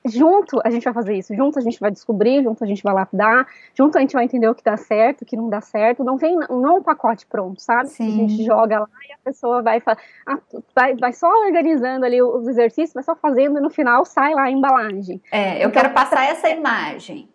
junto 0.06 0.60
a 0.64 0.70
gente 0.70 0.84
vai 0.84 0.94
fazer 0.94 1.14
isso, 1.14 1.36
junto 1.36 1.60
a 1.60 1.62
gente 1.62 1.80
vai 1.80 1.92
descobrir, 1.92 2.44
junto 2.44 2.64
a 2.64 2.68
gente 2.68 2.82
vai 2.82 2.94
lapidar, 2.94 3.48
junto 3.74 3.98
a 3.98 4.02
gente 4.02 4.14
vai 4.14 4.24
entender 4.24 4.48
o 4.48 4.56
que 4.56 4.64
dá 4.64 4.78
certo, 4.78 5.22
o 5.22 5.26
que 5.26 5.36
não 5.36 5.50
dá 5.50 5.62
certo. 5.62 6.04
Não 6.04 6.18
vem 6.18 6.36
não 6.50 6.66
é 6.68 6.72
um 6.72 6.84
pacote 6.84 7.26
pronto, 7.26 7.62
sabe? 7.62 7.90
Sim. 7.90 8.08
A 8.08 8.12
gente 8.12 8.46
joga 8.46 8.80
lá 8.80 8.90
e 9.08 9.14
a 9.14 9.18
pessoa 9.24 9.62
vai, 9.62 9.82
ah, 10.26 10.40
vai, 10.76 10.96
vai 10.96 11.14
só 11.14 11.28
organizando 11.46 12.06
ali 12.06 12.22
os 12.22 12.48
exercícios, 12.48 12.94
vai 12.94 13.04
só 13.04 13.16
fazendo 13.16 13.58
e 13.58 13.62
no 13.62 13.70
final 13.70 14.06
sai 14.06 14.34
lá 14.34 14.44
a 14.44 14.52
embalagem. 14.52 15.22
É, 15.32 15.56
eu 15.56 15.70
então, 15.70 15.72
quero 15.72 15.94
passar 15.94 16.26
essa 16.26 16.50
imagem. 16.50 17.28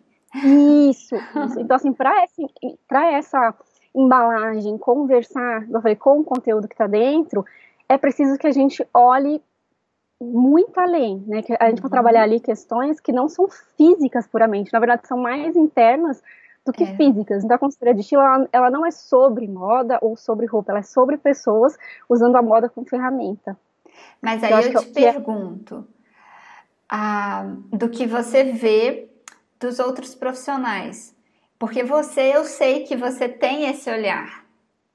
Isso, 0.43 1.15
isso. 1.15 1.59
Então, 1.59 1.75
assim, 1.75 1.93
para 1.93 2.23
essa, 2.23 2.41
essa 3.13 3.55
embalagem 3.93 4.77
conversar, 4.77 5.65
eu 5.69 5.81
falei, 5.81 5.95
com 5.95 6.19
o 6.19 6.23
conteúdo 6.23 6.67
que 6.67 6.73
está 6.73 6.87
dentro, 6.87 7.45
é 7.87 7.97
preciso 7.97 8.37
que 8.37 8.47
a 8.47 8.51
gente 8.51 8.85
olhe 8.93 9.41
muito 10.25 10.77
além, 10.79 11.23
né? 11.27 11.41
Que 11.41 11.53
a 11.53 11.69
gente 11.69 11.81
vai 11.81 11.85
uhum. 11.85 11.89
trabalhar 11.89 12.23
ali 12.23 12.39
questões 12.39 12.99
que 12.99 13.11
não 13.11 13.29
são 13.29 13.47
físicas 13.77 14.27
puramente, 14.27 14.73
na 14.73 14.79
verdade 14.79 15.07
são 15.07 15.17
mais 15.17 15.55
internas 15.55 16.21
do 16.65 16.73
que 16.73 16.83
é. 16.83 16.95
físicas. 16.95 17.43
Então 17.43 17.55
a 17.55 17.59
consultoria 17.59 17.93
de 17.93 18.01
estilo, 18.01 18.21
ela, 18.21 18.49
ela, 18.51 18.69
não 18.71 18.85
é 18.85 18.91
sobre 18.91 19.47
moda 19.47 19.99
ou 20.01 20.15
sobre 20.17 20.45
roupa, 20.47 20.71
ela 20.71 20.79
é 20.79 20.83
sobre 20.83 21.17
pessoas 21.17 21.77
usando 22.09 22.35
a 22.35 22.41
moda 22.41 22.67
como 22.67 22.87
ferramenta. 22.87 23.57
Mas 24.21 24.43
aí 24.43 24.51
eu, 24.51 24.71
eu 24.71 24.81
te 24.81 25.03
é 25.03 25.11
pergunto, 25.11 25.87
ah, 26.89 27.45
do 27.71 27.89
que 27.89 28.07
você 28.07 28.43
vê 28.43 29.09
dos 29.59 29.79
outros 29.79 30.15
profissionais, 30.15 31.15
porque 31.59 31.83
você, 31.83 32.35
eu 32.35 32.43
sei 32.43 32.83
que 32.83 32.95
você 32.95 33.29
tem 33.29 33.69
esse 33.69 33.89
olhar, 33.89 34.44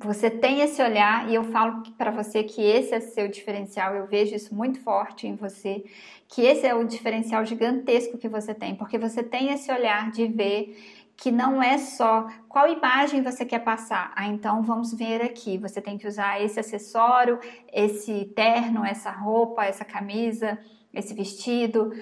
você 0.03 0.31
tem 0.31 0.61
esse 0.61 0.83
olhar 0.83 1.29
e 1.29 1.35
eu 1.35 1.45
falo 1.45 1.83
para 1.99 2.11
você 2.11 2.43
que 2.43 2.63
esse 2.63 2.95
é 2.95 3.01
seu 3.01 3.29
diferencial, 3.29 3.95
eu 3.95 4.07
vejo 4.07 4.35
isso 4.35 4.55
muito 4.55 4.81
forte 4.81 5.27
em 5.27 5.37
você, 5.37 5.85
que 6.27 6.43
esse 6.43 6.67
é 6.67 6.75
o 6.75 6.85
diferencial 6.85 7.45
gigantesco 7.45 8.17
que 8.17 8.29
você 8.29 8.55
tem, 8.55 8.75
porque 8.75 8.99
você 8.99 9.23
tem 9.23 9.53
esse 9.53 9.71
olhar 9.71 10.11
de 10.11 10.27
ver 10.27 10.77
que 11.17 11.31
não 11.31 11.63
é 11.63 11.77
só 11.77 12.27
qual 12.49 12.67
imagem 12.67 13.23
você 13.23 13.45
quer 13.45 13.59
passar. 13.59 14.11
Ah, 14.17 14.27
então 14.27 14.63
vamos 14.63 14.95
ver 14.95 15.21
aqui. 15.21 15.59
Você 15.59 15.79
tem 15.79 15.99
que 15.99 16.09
usar 16.09 16.43
esse 16.43 16.59
acessório, 16.59 17.39
esse 17.71 18.25
terno, 18.35 18.87
essa 18.87 19.11
roupa, 19.11 19.67
essa 19.67 19.85
camisa, 19.85 20.59
esse 20.95 21.13
vestido. 21.13 21.93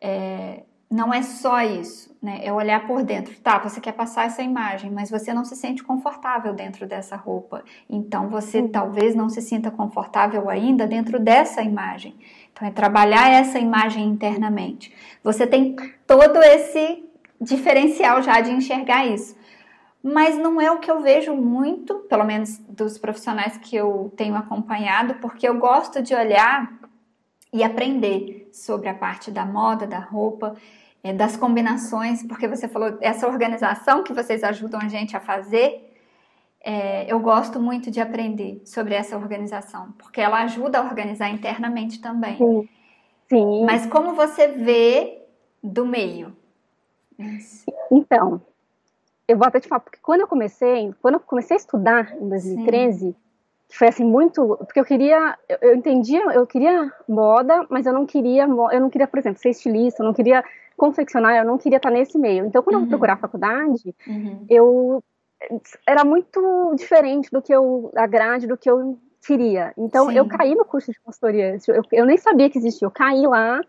É, 0.00 0.62
não 0.90 1.12
é 1.12 1.22
só 1.22 1.60
isso, 1.60 2.16
né? 2.22 2.40
É 2.42 2.52
olhar 2.52 2.86
por 2.86 3.02
dentro. 3.02 3.38
Tá, 3.40 3.58
você 3.58 3.78
quer 3.80 3.92
passar 3.92 4.24
essa 4.24 4.42
imagem, 4.42 4.90
mas 4.90 5.10
você 5.10 5.34
não 5.34 5.44
se 5.44 5.54
sente 5.54 5.82
confortável 5.82 6.54
dentro 6.54 6.86
dessa 6.86 7.14
roupa. 7.14 7.62
Então 7.88 8.28
você 8.28 8.60
uhum. 8.60 8.68
talvez 8.68 9.14
não 9.14 9.28
se 9.28 9.42
sinta 9.42 9.70
confortável 9.70 10.48
ainda 10.48 10.86
dentro 10.86 11.20
dessa 11.20 11.62
imagem. 11.62 12.16
Então 12.52 12.66
é 12.66 12.70
trabalhar 12.70 13.30
essa 13.30 13.58
imagem 13.58 14.06
internamente. 14.06 14.94
Você 15.22 15.46
tem 15.46 15.76
todo 16.06 16.42
esse 16.42 17.04
diferencial 17.38 18.22
já 18.22 18.40
de 18.40 18.50
enxergar 18.50 19.06
isso. 19.06 19.36
Mas 20.02 20.38
não 20.38 20.60
é 20.60 20.70
o 20.70 20.78
que 20.78 20.90
eu 20.90 21.00
vejo 21.00 21.34
muito, 21.34 21.96
pelo 22.08 22.24
menos 22.24 22.58
dos 22.68 22.96
profissionais 22.96 23.58
que 23.58 23.76
eu 23.76 24.12
tenho 24.16 24.36
acompanhado, 24.36 25.14
porque 25.16 25.46
eu 25.46 25.58
gosto 25.58 26.00
de 26.00 26.14
olhar 26.14 26.72
e 27.52 27.62
aprender 27.62 28.48
sobre 28.52 28.88
a 28.88 28.94
parte 28.94 29.30
da 29.30 29.44
moda, 29.44 29.86
da 29.86 29.98
roupa, 29.98 30.56
é, 31.02 31.12
das 31.12 31.36
combinações, 31.36 32.22
porque 32.22 32.46
você 32.46 32.68
falou 32.68 32.98
essa 33.00 33.26
organização 33.26 34.02
que 34.02 34.12
vocês 34.12 34.44
ajudam 34.44 34.80
a 34.80 34.88
gente 34.88 35.16
a 35.16 35.20
fazer. 35.20 35.84
É, 36.60 37.10
eu 37.10 37.20
gosto 37.20 37.60
muito 37.60 37.90
de 37.90 38.00
aprender 38.00 38.60
sobre 38.64 38.94
essa 38.94 39.16
organização, 39.16 39.92
porque 39.92 40.20
ela 40.20 40.42
ajuda 40.42 40.80
a 40.80 40.82
organizar 40.82 41.30
internamente 41.30 42.00
também. 42.00 42.36
Sim. 42.36 42.68
Sim. 43.28 43.64
Mas 43.64 43.86
como 43.86 44.14
você 44.14 44.48
vê 44.48 45.22
do 45.62 45.86
meio? 45.86 46.34
Então, 47.90 48.40
eu 49.26 49.36
vou 49.36 49.46
até 49.46 49.60
te 49.60 49.68
falar, 49.68 49.80
porque 49.80 49.98
quando 50.02 50.22
eu 50.22 50.26
comecei, 50.26 50.92
quando 51.00 51.14
eu 51.14 51.20
comecei 51.20 51.56
a 51.56 51.60
estudar 51.60 52.16
em 52.16 52.28
2013, 52.28 52.98
Sim 52.98 53.14
foi 53.70 53.88
assim 53.88 54.04
muito 54.04 54.56
porque 54.58 54.80
eu 54.80 54.84
queria 54.84 55.36
eu, 55.48 55.58
eu, 55.62 55.74
entendia 55.74 56.22
eu 56.32 56.46
queria 56.46 56.92
moda 57.08 57.66
mas 57.68 57.86
eu 57.86 57.92
não 57.92 58.06
queria 58.06 58.44
eu 58.44 58.80
não 58.80 58.90
queria 58.90 59.06
por 59.06 59.18
exemplo 59.18 59.40
ser 59.40 59.50
estilista 59.50 60.02
eu 60.02 60.06
não 60.06 60.14
queria 60.14 60.42
confeccionar 60.76 61.36
eu 61.36 61.44
não 61.44 61.58
queria 61.58 61.76
estar 61.76 61.90
nesse 61.90 62.18
meio 62.18 62.46
então 62.46 62.62
quando 62.62 62.76
uhum. 62.76 62.82
eu 62.84 62.88
procurar 62.88 63.18
faculdade 63.18 63.94
uhum. 64.06 64.46
eu 64.48 65.04
era 65.86 66.04
muito 66.04 66.74
diferente 66.76 67.30
do 67.30 67.42
que 67.42 67.54
eu 67.54 67.90
a 67.94 68.06
grade 68.06 68.46
do 68.46 68.56
que 68.56 68.70
eu 68.70 68.98
queria 69.24 69.72
então 69.76 70.08
Sim. 70.08 70.16
eu 70.16 70.26
caí 70.26 70.54
no 70.54 70.64
curso 70.64 70.90
de 70.90 71.00
consultoria 71.00 71.58
eu, 71.68 71.82
eu 71.92 72.06
nem 72.06 72.16
sabia 72.16 72.48
que 72.48 72.58
existia 72.58 72.86
eu 72.86 72.90
caí 72.90 73.26
lá 73.26 73.60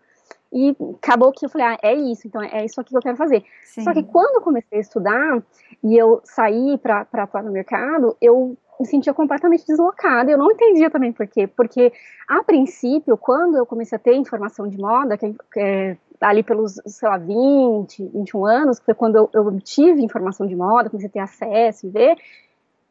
e 0.52 0.76
acabou 0.96 1.32
que 1.32 1.44
eu 1.44 1.50
falei, 1.50 1.66
ah, 1.68 1.78
é 1.82 1.94
isso, 1.94 2.26
então 2.26 2.42
é 2.42 2.64
isso 2.64 2.80
aqui 2.80 2.90
que 2.90 2.96
eu 2.96 3.02
quero 3.02 3.16
fazer. 3.16 3.44
Sim. 3.64 3.82
Só 3.82 3.92
que 3.92 4.02
quando 4.02 4.36
eu 4.36 4.40
comecei 4.40 4.78
a 4.78 4.80
estudar 4.80 5.42
e 5.82 5.96
eu 5.96 6.20
saí 6.24 6.76
para 6.78 7.06
atuar 7.12 7.42
no 7.42 7.52
mercado, 7.52 8.16
eu 8.20 8.56
me 8.80 8.86
sentia 8.86 9.12
completamente 9.12 9.66
deslocada. 9.66 10.30
Eu 10.30 10.38
não 10.38 10.50
entendia 10.50 10.90
também 10.90 11.12
por 11.12 11.26
quê. 11.26 11.46
Porque, 11.46 11.92
a 12.26 12.42
princípio, 12.42 13.16
quando 13.16 13.56
eu 13.56 13.66
comecei 13.66 13.96
a 13.96 13.98
ter 13.98 14.14
informação 14.14 14.66
de 14.66 14.78
moda, 14.78 15.18
que 15.18 15.36
é, 15.58 15.96
ali 16.20 16.42
pelos, 16.42 16.80
sei 16.86 17.08
lá, 17.08 17.18
20, 17.18 18.10
21 18.14 18.46
anos, 18.46 18.78
que 18.78 18.86
foi 18.86 18.94
quando 18.94 19.16
eu, 19.16 19.30
eu 19.34 19.60
tive 19.60 20.02
informação 20.02 20.46
de 20.46 20.56
moda, 20.56 20.88
comecei 20.88 21.08
a 21.08 21.12
ter 21.12 21.20
acesso 21.20 21.86
e 21.86 21.90
ver, 21.90 22.16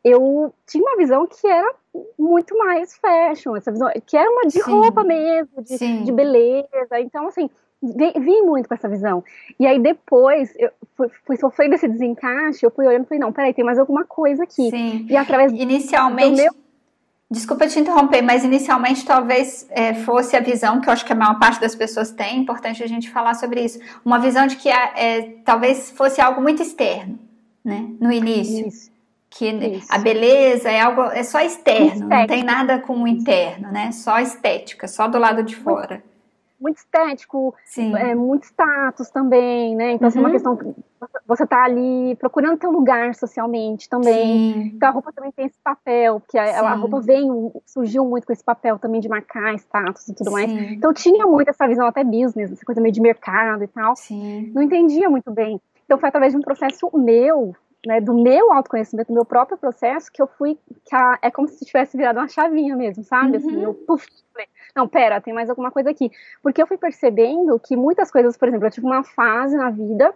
eu 0.04 0.54
tinha 0.66 0.84
uma 0.84 0.96
visão 0.96 1.28
que 1.28 1.48
era 1.48 1.74
muito 2.18 2.58
mais 2.58 2.96
fashion, 2.98 3.56
essa 3.56 3.72
visão, 3.72 3.89
que 4.06 4.18
era 4.18 4.29
uma 4.29 4.44
de 4.44 4.62
Sim. 4.62 4.72
roupa 4.72 5.03
mesmo, 5.03 5.62
de, 5.63 6.03
de 6.03 6.12
beleza. 6.12 7.00
Então, 7.00 7.27
assim, 7.27 7.50
vim 7.82 8.41
muito 8.41 8.68
com 8.68 8.74
essa 8.74 8.89
visão. 8.89 9.24
E 9.60 9.65
aí 9.65 9.79
depois, 9.79 10.53
eu 10.58 10.70
fui, 10.96 11.10
fui 11.25 11.38
sofrendo 11.38 11.75
esse 11.75 11.88
desencaixe, 11.88 12.65
eu 12.65 12.72
fui 12.72 12.86
olhando 12.86 13.03
e 13.03 13.08
falei, 13.08 13.20
não, 13.20 13.32
peraí, 13.32 13.53
tem 13.53 13.63
mais 13.63 13.79
alguma 13.79 14.06
coisa 14.06 14.44
aqui. 14.44 14.70
Sim. 14.70 15.06
E 15.10 15.15
através 15.15 15.51
Inicialmente. 15.51 16.41
Meu... 16.41 16.53
Desculpa 17.32 17.68
te 17.68 17.79
interromper, 17.79 18.24
mas 18.24 18.44
inicialmente 18.44 19.06
talvez 19.06 19.68
é, 19.70 19.94
fosse 19.94 20.36
a 20.36 20.39
visão 20.39 20.82
que 20.82 20.89
eu 20.89 20.94
acho 20.94 21.06
que 21.06 21.13
a 21.13 21.15
maior 21.15 21.38
parte 21.38 21.62
das 21.62 21.75
pessoas 21.75 22.10
tem, 22.10 22.25
é 22.25 22.39
importante 22.39 22.84
a 22.84 22.88
gente 22.88 23.08
falar 23.08 23.36
sobre 23.36 23.63
isso. 23.63 23.79
Uma 24.03 24.18
visão 24.18 24.48
de 24.48 24.56
que 24.56 24.68
é, 24.68 25.36
talvez 25.46 25.91
fosse 25.91 26.20
algo 26.20 26.41
muito 26.41 26.63
externo, 26.63 27.20
né? 27.63 27.88
No 28.00 28.12
início. 28.12 28.68
Isso. 28.68 28.89
Que 29.29 29.48
isso. 29.48 29.88
a 29.91 30.00
beleza 30.00 30.69
é 30.69 30.79
algo, 30.79 31.03
é 31.03 31.21
só 31.24 31.39
externo, 31.39 31.86
Estética. 31.86 32.17
não 32.17 32.27
tem 32.27 32.43
nada 32.43 32.79
com 32.79 33.03
o 33.03 33.07
interno, 33.07 33.71
né? 33.71 33.91
Só 33.91 34.19
estética, 34.19 34.88
só 34.88 35.07
do 35.07 35.19
lado 35.19 35.43
de 35.43 35.55
fora 35.55 36.03
muito 36.59 36.77
estético, 36.77 37.55
é, 37.98 38.13
muito 38.13 38.43
status 38.43 39.09
também, 39.09 39.75
né? 39.75 39.93
Então, 39.93 40.05
uhum. 40.05 40.09
assim, 40.09 40.19
uma 40.19 40.31
questão. 40.31 40.75
Você 41.25 41.48
tá 41.48 41.63
ali 41.63 42.15
procurando 42.17 42.57
teu 42.57 42.71
lugar 42.71 43.15
socialmente 43.15 43.88
também. 43.88 44.53
Sim. 44.53 44.71
Então, 44.75 44.89
a 44.89 44.91
roupa 44.91 45.13
também 45.13 45.31
tem 45.31 45.45
esse 45.45 45.57
papel, 45.63 46.19
porque 46.19 46.38
a, 46.38 46.59
a, 46.59 46.74
roupa 46.75 47.00
veio, 47.00 47.53
surgiu 47.65 48.03
muito 48.03 48.27
com 48.27 48.33
esse 48.33 48.43
papel 48.43 48.77
também 48.77 49.00
de 49.00 49.07
marcar 49.07 49.55
status 49.55 50.09
e 50.09 50.13
tudo 50.13 50.27
Sim. 50.27 50.33
mais. 50.33 50.51
Então, 50.51 50.93
tinha 50.93 51.25
muito 51.25 51.48
essa 51.48 51.67
visão 51.67 51.88
até 51.88 52.03
business, 52.03 52.51
essa 52.51 52.65
coisa 52.65 52.81
meio 52.81 52.93
de 52.93 53.01
mercado 53.01 53.63
e 53.63 53.67
tal. 53.67 53.95
Sim. 53.95 54.51
Não 54.53 54.62
entendia 54.62 55.09
muito 55.09 55.31
bem. 55.31 55.62
Então, 55.86 55.98
foi 55.98 56.09
através 56.09 56.33
de 56.33 56.38
um 56.38 56.41
processo 56.41 56.89
meu, 56.93 57.55
né, 57.86 58.01
do 58.01 58.13
meu 58.13 58.51
autoconhecimento, 58.51 59.07
do 59.07 59.13
meu 59.13 59.25
próprio 59.25 59.57
processo, 59.57 60.12
que 60.12 60.21
eu 60.21 60.27
fui, 60.27 60.57
que 60.86 60.95
a, 60.95 61.17
é 61.21 61.31
como 61.31 61.48
se 61.48 61.65
tivesse 61.65 61.95
virado 61.95 62.19
uma 62.19 62.27
chavinha 62.27 62.75
mesmo, 62.75 63.03
sabe? 63.03 63.38
Assim, 63.38 63.48
uhum. 63.48 63.53
Assim, 63.53 63.63
eu, 63.63 63.74
puf, 63.74 64.05
falei, 64.33 64.48
não, 64.75 64.88
pera, 64.88 65.21
tem 65.21 65.33
mais 65.33 65.50
alguma 65.50 65.71
coisa 65.71 65.89
aqui. 65.89 66.12
Porque 66.43 66.62
eu 66.62 66.67
fui 66.67 66.77
percebendo 66.77 67.57
que 67.59 67.75
muitas 67.75 68.12
coisas, 68.12 68.38
por 68.38 68.48
exemplo, 68.48 68.67
eu 68.67 68.71
tive 68.71 68.86
uma 68.86 69.03
fase 69.03 69.55
na 69.55 69.69
vida 69.69 70.13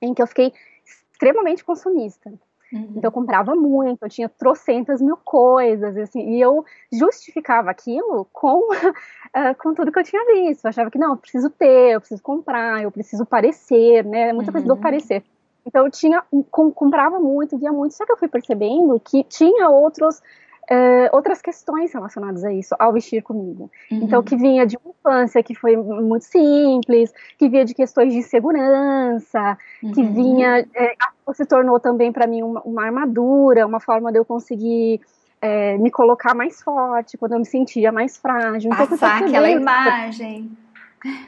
em 0.00 0.12
que 0.12 0.20
eu 0.20 0.26
fiquei 0.26 0.52
extremamente 0.84 1.64
consumista. 1.64 2.30
Uhum. 2.72 2.94
Então 2.96 3.04
eu 3.04 3.12
comprava 3.12 3.54
muito, 3.54 4.02
eu 4.02 4.08
tinha 4.08 4.28
trocentas 4.28 5.00
mil 5.00 5.16
coisas, 5.16 5.96
assim, 5.96 6.34
e 6.34 6.40
eu 6.40 6.64
justificava 6.92 7.70
aquilo 7.70 8.26
com, 8.32 8.58
uh, 8.58 8.92
com 9.62 9.72
tudo 9.74 9.92
que 9.92 9.98
eu 9.98 10.04
tinha 10.04 10.24
visto. 10.26 10.64
Eu 10.64 10.68
achava 10.68 10.90
que 10.90 10.98
não, 10.98 11.12
eu 11.12 11.16
preciso 11.16 11.48
ter, 11.48 11.94
eu 11.94 12.00
preciso 12.00 12.22
comprar, 12.22 12.82
eu 12.82 12.90
preciso 12.90 13.24
parecer, 13.24 14.04
né? 14.04 14.32
Muita 14.32 14.50
uhum. 14.50 14.52
coisa 14.52 14.66
do 14.66 14.74
uhum. 14.74 14.80
parecer. 14.80 15.24
Então 15.66 15.84
eu 15.84 15.90
tinha, 15.90 16.22
com, 16.50 16.70
comprava 16.70 17.18
muito, 17.18 17.58
via 17.58 17.72
muito, 17.72 17.94
só 17.94 18.04
que 18.04 18.12
eu 18.12 18.16
fui 18.16 18.28
percebendo 18.28 19.00
que 19.00 19.24
tinha 19.24 19.68
outros 19.68 20.20
Uh, 20.64 21.12
outras 21.12 21.42
questões 21.42 21.92
relacionadas 21.92 22.42
a 22.42 22.50
isso, 22.50 22.74
ao 22.78 22.90
vestir 22.90 23.22
comigo. 23.22 23.70
Uhum. 23.90 24.00
Então, 24.02 24.22
que 24.22 24.34
vinha 24.34 24.66
de 24.66 24.78
uma 24.78 24.94
infância 24.98 25.42
que 25.42 25.54
foi 25.54 25.76
muito 25.76 26.24
simples, 26.24 27.12
que 27.36 27.50
vinha 27.50 27.66
de 27.66 27.74
questões 27.74 28.14
de 28.14 28.22
segurança, 28.22 29.58
uhum. 29.82 29.92
que 29.92 30.02
vinha, 30.02 30.66
é, 30.74 30.94
se 31.34 31.44
tornou 31.44 31.78
também 31.78 32.10
para 32.10 32.26
mim 32.26 32.42
uma, 32.42 32.62
uma, 32.62 32.82
armadura, 32.82 33.66
uma 33.66 33.78
forma 33.78 34.10
de 34.10 34.18
eu 34.18 34.24
conseguir 34.24 35.02
é, 35.38 35.76
me 35.76 35.90
colocar 35.90 36.34
mais 36.34 36.62
forte, 36.62 37.18
quando 37.18 37.32
eu 37.32 37.40
me 37.40 37.44
sentia 37.44 37.92
mais 37.92 38.16
frágil. 38.16 38.70
Então, 38.72 38.86
Passar 38.86 39.22
aquela 39.22 39.50
imagem. 39.50 40.50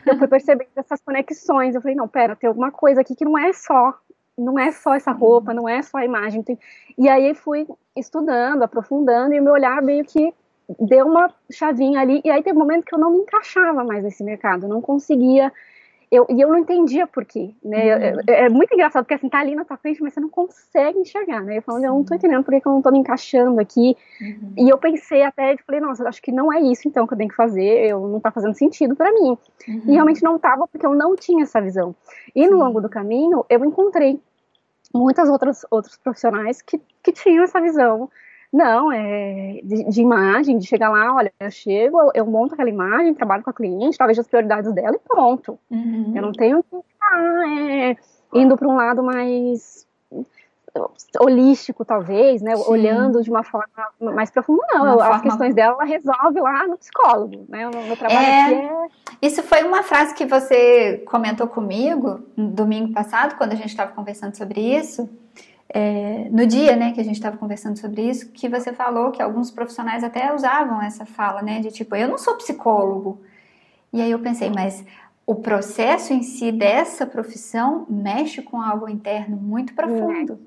Eu 0.07 0.17
fui 0.17 0.27
percebendo 0.27 0.71
essas 0.75 1.03
conexões, 1.03 1.75
eu 1.75 1.83
falei, 1.83 1.95
não, 1.95 2.09
pera, 2.09 2.35
tem 2.35 2.49
alguma 2.49 2.71
coisa 2.71 3.03
aqui 3.03 3.15
que 3.15 3.27
não 3.27 3.37
é 3.37 3.53
só 3.53 3.95
não 4.37 4.59
é 4.59 4.71
só 4.71 4.95
essa 4.95 5.13
roupa, 5.13 5.55
não 5.55 5.69
é 5.69 5.83
só 5.83 5.99
a 5.99 6.05
imagem. 6.05 6.43
Tem... 6.43 6.59
E 6.99 7.09
aí 7.09 7.35
fui 7.35 7.67
estudando, 7.97 8.63
aprofundando, 8.63 9.35
e 9.35 9.41
o 9.41 9.43
meu 9.43 9.53
olhar 9.53 9.83
meio 9.83 10.05
que 10.05 10.33
deu 10.81 11.07
uma 11.07 11.33
chavinha 11.51 12.01
ali. 12.01 12.21
E 12.25 12.31
aí 12.31 12.43
teve 12.43 12.57
um 12.57 12.61
momento 12.61 12.85
que 12.85 12.95
eu 12.95 12.99
não 12.99 13.13
me 13.13 13.19
encaixava 13.19 13.85
mais 13.85 14.03
nesse 14.03 14.23
mercado, 14.23 14.69
não 14.69 14.81
conseguia. 14.81 15.53
Eu, 16.17 16.27
e 16.31 16.41
eu 16.41 16.49
não 16.49 16.59
entendia 16.59 17.07
por 17.07 17.25
quê, 17.25 17.55
né? 17.63 18.13
Uhum. 18.15 18.21
É, 18.27 18.45
é, 18.45 18.49
muito 18.49 18.73
engraçado, 18.73 19.05
porque 19.05 19.15
assim, 19.15 19.29
tá 19.29 19.41
ali 19.41 19.55
na 19.55 19.65
tua 19.65 19.77
frente, 19.77 20.03
mas 20.03 20.15
você 20.15 20.21
não 20.21 20.29
consegue 20.29 20.99
enxergar, 20.99 21.43
né? 21.43 21.59
Eu 21.59 21.63
falando, 21.63 21.85
eu 21.85 21.93
não 21.93 22.05
tô 22.05 22.15
entendendo 22.15 22.43
por 22.43 22.59
que 22.59 22.67
eu 22.67 22.73
não 22.73 22.83
tô 22.83 22.91
me 22.91 22.99
encaixando 22.99 23.61
aqui. 23.61 23.97
Uhum. 24.21 24.53
E 24.57 24.69
eu 24.69 24.79
pensei 24.79 25.23
até, 25.23 25.57
falei, 25.59 25.81
nossa, 25.81 26.09
acho 26.09 26.23
que 26.23 26.33
não 26.33 26.53
é 26.53 26.61
isso 26.61 26.89
então 26.89 27.07
que 27.07 27.13
eu 27.13 27.19
tenho 27.19 27.31
que 27.31 27.37
fazer, 27.37 27.91
eu 27.91 28.01
não 28.09 28.21
tá 28.21 28.31
fazendo 28.31 28.55
sentido 28.55 28.97
para 28.97 29.13
mim. 29.13 29.37
Uhum. 29.69 29.83
E 29.87 29.93
realmente 29.93 30.23
não 30.23 30.39
tava, 30.39 30.67
porque 30.67 30.87
eu 30.87 30.95
não 30.95 31.15
tinha 31.15 31.43
essa 31.43 31.61
visão. 31.61 31.95
E 32.35 32.45
Sim. 32.45 32.51
no 32.51 32.59
longo 32.59 32.81
do 32.81 32.89
caminho, 32.89 33.45
eu 33.49 33.65
encontrei 33.65 34.21
muitas 34.95 35.29
outras 35.29 35.67
outros 35.71 35.97
profissionais 35.97 36.63
que, 36.63 36.81
que 37.03 37.13
tinham 37.13 37.45
essa 37.45 37.61
visão 37.61 38.09
não, 38.53 38.93
é 38.93 39.61
de, 39.63 39.85
de, 39.85 40.01
imagem, 40.01 40.59
de 40.59 40.67
chegar 40.67 40.91
lá, 40.91 41.15
olha, 41.15 41.33
eu 41.41 41.51
chego, 41.51 42.01
eu, 42.01 42.11
eu, 42.15 42.27
monto 42.27 42.55
aquela 42.55 42.69
imagem, 42.69 43.15
trabalho 43.15 43.43
com 43.43 43.51
a 43.51 43.55
cliente, 43.55 43.99
talvez 43.99 44.19
as 44.19 44.27
prioridades 44.27 44.73
dela 44.73 44.97
e 44.97 45.09
pronto. 45.09 45.59
Uhum. 45.71 46.13
Eu 46.15 46.23
não 46.23 46.33
tenho 46.33 46.63
que 46.63 46.77
ficar 46.77 47.49
é, 47.49 47.97
indo 48.33 48.57
para 48.57 48.69
um 48.69 48.77
lado 48.77 49.03
mais 49.03 49.87
holístico, 51.19 51.85
talvez, 51.85 52.43
né? 52.43 52.55
Sim. 52.55 52.65
Olhando 52.67 53.23
de 53.23 53.31
uma 53.31 53.43
forma 53.43 53.67
mais 54.01 54.31
profunda. 54.31 54.63
Não, 54.75 55.01
as 55.01 55.07
forma... 55.07 55.23
questões 55.23 55.55
dela 55.55 55.75
ela 55.75 55.85
resolve 55.85 56.41
lá 56.41 56.67
no 56.67 56.77
psicólogo, 56.77 57.47
né? 57.49 57.67
O 57.67 57.71
meu 57.71 57.97
trabalho 57.97 58.19
é... 58.19 58.65
é... 58.65 58.87
Isso 59.23 59.43
foi 59.43 59.63
uma 59.63 59.83
frase 59.83 60.15
que 60.15 60.27
você 60.27 60.99
comentou 61.07 61.47
comigo 61.49 62.21
no 62.37 62.49
domingo 62.49 62.93
passado, 62.93 63.37
quando 63.37 63.53
a 63.53 63.57
gente 63.57 63.69
estava 63.69 63.93
conversando 63.93 64.37
sobre 64.37 64.61
isso 64.61 65.09
é, 65.69 66.29
no 66.31 66.47
dia, 66.47 66.77
né, 66.77 66.93
que 66.93 67.01
a 67.01 67.05
gente 67.05 67.17
estava 67.17 67.37
conversando 67.37 67.79
sobre 67.79 68.03
isso, 68.03 68.31
que 68.31 68.49
você 68.49 68.73
falou 68.73 69.11
que 69.11 69.21
alguns 69.21 69.51
profissionais 69.51 70.05
até 70.05 70.33
usavam 70.35 70.81
essa 70.81 71.05
fala, 71.05 71.43
né, 71.43 71.61
de 71.61 71.71
tipo, 71.71 71.95
eu 71.97 72.09
não 72.09 72.19
sou 72.19 72.37
psicólogo. 72.37 73.21
E 73.93 74.01
aí 74.01 74.11
eu 74.11 74.19
pensei, 74.19 74.51
mas 74.51 74.85
o 75.27 75.35
processo 75.35 76.13
em 76.13 76.23
si 76.23 76.53
dessa 76.53 77.07
profissão 77.07 77.87
mexe 77.89 78.43
com 78.43 78.61
algo 78.61 78.89
interno 78.89 79.37
muito 79.37 79.75
profundo. 79.75 80.39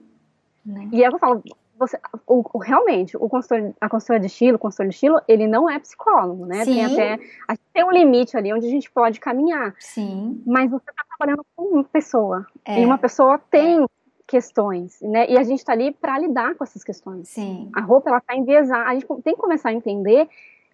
É. 0.65 0.71
Né? 0.71 0.89
E 0.91 1.01
eu 1.01 1.17
falo, 1.19 1.43
você, 1.77 1.97
o, 2.27 2.43
o, 2.53 2.57
realmente, 2.59 3.15
o 3.17 3.27
consultor, 3.29 3.73
a 3.79 3.89
consultora 3.89 4.19
de 4.19 4.27
estilo, 4.27 4.57
o 4.57 4.59
consultor 4.59 4.87
de 4.87 4.93
estilo, 4.93 5.21
ele 5.27 5.47
não 5.47 5.69
é 5.69 5.79
psicólogo, 5.79 6.45
né? 6.45 6.65
Sim. 6.65 6.75
Tem 6.75 6.85
até, 6.85 7.13
a 7.47 7.53
gente 7.53 7.65
tem 7.73 7.83
um 7.85 7.91
limite 7.91 8.37
ali 8.37 8.53
onde 8.53 8.67
a 8.67 8.69
gente 8.69 8.91
pode 8.91 9.19
caminhar. 9.19 9.73
Sim. 9.79 10.43
Mas 10.45 10.69
você 10.69 10.89
está 10.89 11.03
trabalhando 11.07 11.45
com 11.55 11.63
uma 11.63 11.83
pessoa. 11.83 12.45
É. 12.65 12.81
E 12.81 12.85
uma 12.85 12.97
pessoa 12.97 13.39
tem 13.49 13.85
questões, 14.29 15.01
né? 15.01 15.27
E 15.27 15.37
a 15.39 15.43
gente 15.43 15.57
está 15.57 15.73
ali 15.73 15.91
para 15.91 16.19
lidar 16.19 16.53
com 16.53 16.63
essas 16.63 16.83
questões. 16.83 17.29
Sim. 17.29 17.71
A 17.73 17.81
roupa 17.81 18.11
ela 18.11 18.21
tá 18.21 18.35
enviesada, 18.35 18.87
a 18.87 18.93
gente 18.93 19.07
tem 19.23 19.33
que 19.33 19.41
começar 19.41 19.69
a 19.69 19.73
entender 19.73 20.29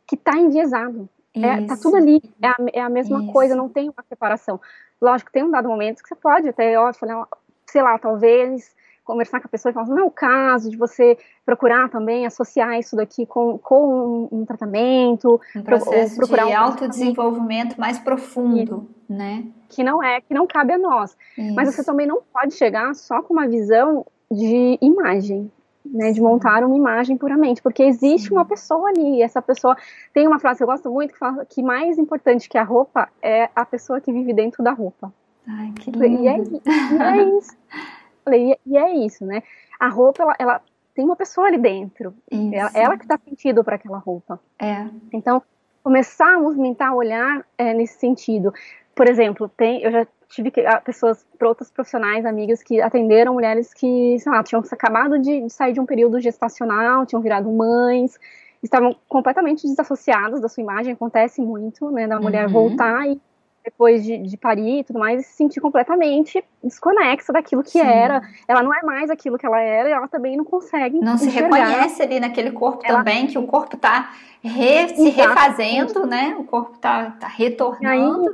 que 0.05 0.15
está 0.15 0.37
enviesado. 0.37 1.09
É, 1.33 1.65
tá 1.65 1.77
tudo 1.81 1.95
ali, 1.95 2.21
é 2.41 2.47
a, 2.47 2.55
é 2.73 2.81
a 2.81 2.89
mesma 2.89 3.23
Isso. 3.23 3.31
coisa, 3.31 3.55
não 3.55 3.69
tem 3.69 3.89
uma 3.89 4.03
separação. 4.07 4.59
Lógico, 5.01 5.31
tem 5.31 5.43
um 5.43 5.51
dado 5.51 5.69
momento 5.69 6.03
que 6.03 6.09
você 6.09 6.15
pode 6.15 6.49
até, 6.49 6.77
ó, 6.77 6.93
falar, 6.93 7.27
sei 7.65 7.81
lá, 7.81 7.97
talvez 7.97 8.75
conversar 9.05 9.39
com 9.39 9.47
a 9.47 9.49
pessoa 9.49 9.69
e 9.69 9.73
falar, 9.73 9.87
não 9.87 9.99
é 9.99 10.03
o 10.03 10.11
caso 10.11 10.69
de 10.69 10.75
você 10.75 11.17
procurar 11.45 11.89
também 11.89 12.25
associar 12.25 12.77
isso 12.77 12.95
daqui 12.95 13.25
com, 13.25 13.57
com 13.59 14.27
um, 14.31 14.39
um 14.39 14.45
tratamento, 14.45 15.39
um 15.55 15.61
processo 15.61 16.15
procurar 16.17 16.45
de 16.45 16.51
um 16.51 16.57
autodesenvolvimento 16.57 17.79
mais 17.79 17.99
profundo, 17.99 18.89
né? 19.07 19.45
Que 19.69 19.83
não 19.83 20.03
é, 20.03 20.19
que 20.19 20.33
não 20.33 20.47
cabe 20.47 20.73
a 20.73 20.77
nós. 20.77 21.15
Isso. 21.37 21.55
Mas 21.55 21.73
você 21.73 21.83
também 21.83 22.07
não 22.07 22.21
pode 22.33 22.55
chegar 22.55 22.93
só 22.95 23.21
com 23.21 23.33
uma 23.33 23.47
visão 23.47 24.05
de 24.29 24.77
imagem, 24.81 25.51
né, 25.85 26.11
de 26.11 26.19
montar 26.19 26.63
uma 26.63 26.75
imagem 26.75 27.15
puramente, 27.15 27.61
porque 27.61 27.83
existe 27.83 28.31
uma 28.31 28.43
pessoa 28.43 28.89
ali, 28.89 29.17
e 29.17 29.21
essa 29.21 29.39
pessoa 29.39 29.77
tem 30.11 30.27
uma 30.27 30.39
frase 30.39 30.57
que 30.57 30.63
eu 30.63 30.67
gosto 30.67 30.89
muito 30.89 31.13
que 31.13 31.19
fala 31.19 31.45
que 31.45 31.61
mais 31.61 31.99
importante 31.99 32.49
que 32.49 32.57
a 32.57 32.63
roupa 32.63 33.07
é 33.21 33.49
a 33.55 33.63
pessoa 33.63 34.01
que 34.01 34.11
vive 34.11 34.33
dentro 34.33 34.63
da 34.63 34.71
roupa. 34.71 35.13
Ai, 35.47 35.71
que 35.79 35.91
lindo. 35.91 36.23
E 36.23 36.27
é, 36.27 36.37
e 36.39 37.19
é 37.19 37.37
isso. 37.37 37.55
falei, 38.25 38.57
e 38.65 38.77
é 38.77 38.93
isso, 38.93 39.25
né? 39.25 39.41
A 39.79 39.87
roupa, 39.87 40.23
ela, 40.23 40.35
ela 40.37 40.61
tem 40.93 41.05
uma 41.05 41.15
pessoa 41.15 41.47
ali 41.47 41.57
dentro. 41.57 42.13
Ela, 42.53 42.71
ela, 42.73 42.97
que 42.97 43.07
dá 43.07 43.17
sentido 43.17 43.63
para 43.63 43.75
aquela 43.75 43.97
roupa. 43.97 44.39
É. 44.59 44.87
Então, 45.13 45.41
começar 45.83 46.33
a 46.33 46.39
movimentar, 46.39 46.95
olhar 46.95 47.45
é, 47.57 47.73
nesse 47.73 47.99
sentido. 47.99 48.53
Por 48.95 49.07
exemplo, 49.07 49.47
tem, 49.47 49.81
eu 49.83 49.91
já 49.91 50.07
tive 50.29 50.49
que, 50.49 50.63
pessoas, 50.83 51.25
outros 51.41 51.69
profissionais, 51.69 52.25
amigas, 52.25 52.63
que 52.63 52.81
atenderam 52.81 53.33
mulheres 53.33 53.73
que, 53.73 54.17
sei 54.19 54.31
lá, 54.31 54.41
tinham 54.41 54.63
acabado 54.71 55.19
de, 55.19 55.41
de 55.41 55.49
sair 55.51 55.73
de 55.73 55.79
um 55.79 55.85
período 55.85 56.19
gestacional, 56.19 57.05
tinham 57.05 57.21
virado 57.21 57.51
mães, 57.51 58.17
estavam 58.63 58.95
completamente 59.07 59.67
desassociadas 59.67 60.41
da 60.41 60.49
sua 60.49 60.63
imagem. 60.63 60.93
Acontece 60.93 61.41
muito, 61.41 61.91
né, 61.91 62.07
da 62.07 62.19
mulher 62.19 62.47
uhum. 62.47 62.53
voltar 62.53 63.07
e 63.07 63.19
depois 63.65 64.03
de, 64.03 64.19
de 64.19 64.37
parir 64.37 64.79
e 64.79 64.83
tudo 64.83 64.99
mais, 64.99 65.25
se 65.25 65.33
sentir 65.33 65.59
completamente 65.59 66.43
desconexa 66.63 67.33
daquilo 67.33 67.63
que 67.63 67.71
Sim. 67.71 67.81
era. 67.81 68.21
Ela 68.47 68.61
não 68.61 68.73
é 68.73 68.83
mais 68.83 69.09
aquilo 69.09 69.37
que 69.37 69.45
ela 69.45 69.59
era 69.59 69.89
e 69.89 69.91
ela 69.91 70.07
também 70.07 70.37
não 70.37 70.45
consegue. 70.45 70.99
Não 70.99 71.17
se 71.17 71.29
reconhece 71.29 72.01
ali 72.03 72.19
naquele 72.19 72.51
corpo 72.51 72.83
ela... 72.85 72.99
também, 72.99 73.25
que 73.25 73.37
o 73.37 73.47
corpo 73.47 73.75
está 73.75 74.13
re, 74.43 74.89
se 74.89 75.09
refazendo, 75.09 76.05
né? 76.05 76.35
O 76.39 76.43
corpo 76.43 76.75
está 76.75 77.11
tá 77.11 77.27
retornando. 77.27 78.29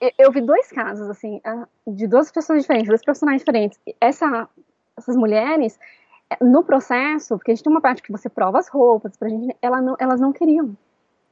Aí, 0.00 0.12
eu 0.18 0.32
vi 0.32 0.40
dois 0.40 0.68
casos, 0.72 1.08
assim, 1.08 1.40
de 1.86 2.06
duas 2.06 2.32
pessoas 2.32 2.62
diferentes, 2.62 2.88
dois 2.88 3.04
profissionais 3.04 3.40
diferentes. 3.42 3.78
Essa, 4.00 4.48
essas 4.96 5.14
mulheres, 5.14 5.78
eh, 6.30 6.38
no 6.42 6.64
processo, 6.64 7.36
porque 7.36 7.52
a 7.52 7.54
gente 7.54 7.62
tem 7.62 7.70
uma 7.70 7.80
parte 7.80 8.02
que 8.02 8.10
você 8.10 8.28
prova 8.28 8.58
as 8.58 8.68
roupas, 8.68 9.16
pra 9.16 9.28
gente, 9.28 9.54
ela 9.60 9.80
não, 9.80 9.96
elas 10.00 10.20
não 10.20 10.32
queriam 10.32 10.76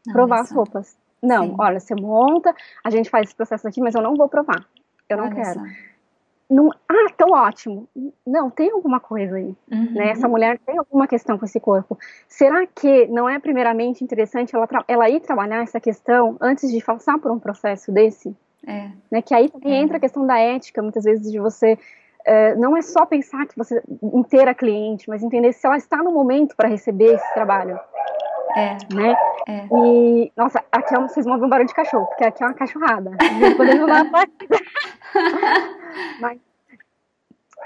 não, 0.07 0.13
provar 0.13 0.41
as 0.41 0.53
roupas. 0.53 0.97
Não, 1.23 1.49
Sim. 1.49 1.57
olha, 1.59 1.81
você 1.81 1.95
monta, 1.95 2.55
a 2.83 2.91
gente 2.91 3.11
faz 3.11 3.29
esse 3.29 3.37
processo 3.37 3.69
aqui, 3.69 3.81
mas 3.81 3.95
eu 3.95 4.03
não 4.03 4.15
vou 4.15 4.29
provar. 4.29 4.65
Eu 5.09 5.17
não 5.17 5.25
olha 5.25 5.35
quero. 5.35 5.61
Não, 6.51 6.69
ah, 6.89 7.13
tão 7.17 7.31
ótimo. 7.31 7.89
Não, 8.27 8.51
tem 8.51 8.73
alguma 8.73 8.99
coisa 8.99 9.37
aí. 9.37 9.55
Uhum. 9.71 9.93
Né? 9.93 10.11
Essa 10.11 10.27
mulher 10.27 10.59
tem 10.67 10.77
alguma 10.77 11.07
questão 11.07 11.39
com 11.39 11.45
esse 11.45 11.61
corpo. 11.61 11.97
Será 12.29 12.67
que 12.67 13.07
não 13.07 13.29
é 13.29 13.39
primeiramente 13.39 14.03
interessante 14.03 14.57
ela, 14.57 14.69
ela 14.89 15.09
ir 15.09 15.21
trabalhar 15.21 15.63
essa 15.63 15.79
questão 15.79 16.37
antes 16.41 16.69
de 16.69 16.83
passar 16.83 17.19
por 17.21 17.31
um 17.31 17.39
processo 17.39 17.93
desse? 17.93 18.37
É. 18.67 18.91
Né? 19.13 19.23
Que 19.23 19.33
aí 19.33 19.49
também 19.49 19.75
é. 19.75 19.83
entra 19.83 19.99
a 19.99 20.01
questão 20.01 20.27
da 20.27 20.39
ética, 20.41 20.83
muitas 20.83 21.05
vezes, 21.05 21.31
de 21.31 21.39
você. 21.39 21.79
Uh, 22.21 22.61
não 22.61 22.77
é 22.77 22.83
só 22.83 23.07
pensar 23.07 23.47
que 23.47 23.57
você 23.57 23.81
inteira 24.03 24.53
cliente, 24.53 25.09
mas 25.09 25.23
entender 25.23 25.53
se 25.53 25.65
ela 25.65 25.77
está 25.77 25.99
no 25.99 26.11
momento 26.11 26.57
para 26.57 26.69
receber 26.69 27.15
esse 27.15 27.33
trabalho. 27.33 27.79
É. 28.57 28.77
Né? 28.95 29.15
É. 29.49 29.67
E, 29.73 30.33
nossa, 30.37 30.63
aqui 30.71 30.95
é 30.95 31.01
vocês 31.01 31.25
vão 31.25 31.35
ouvir 31.35 31.47
um 31.47 31.49
barulho 31.49 31.69
de 31.69 31.75
cachorro, 31.75 32.07
porque 32.07 32.25
aqui 32.25 32.43
é 32.43 32.47
uma 32.47 32.55
cachorrada. 32.55 33.13
Podemos 33.57 33.89
lá 33.89 34.05
Mas 36.21 36.39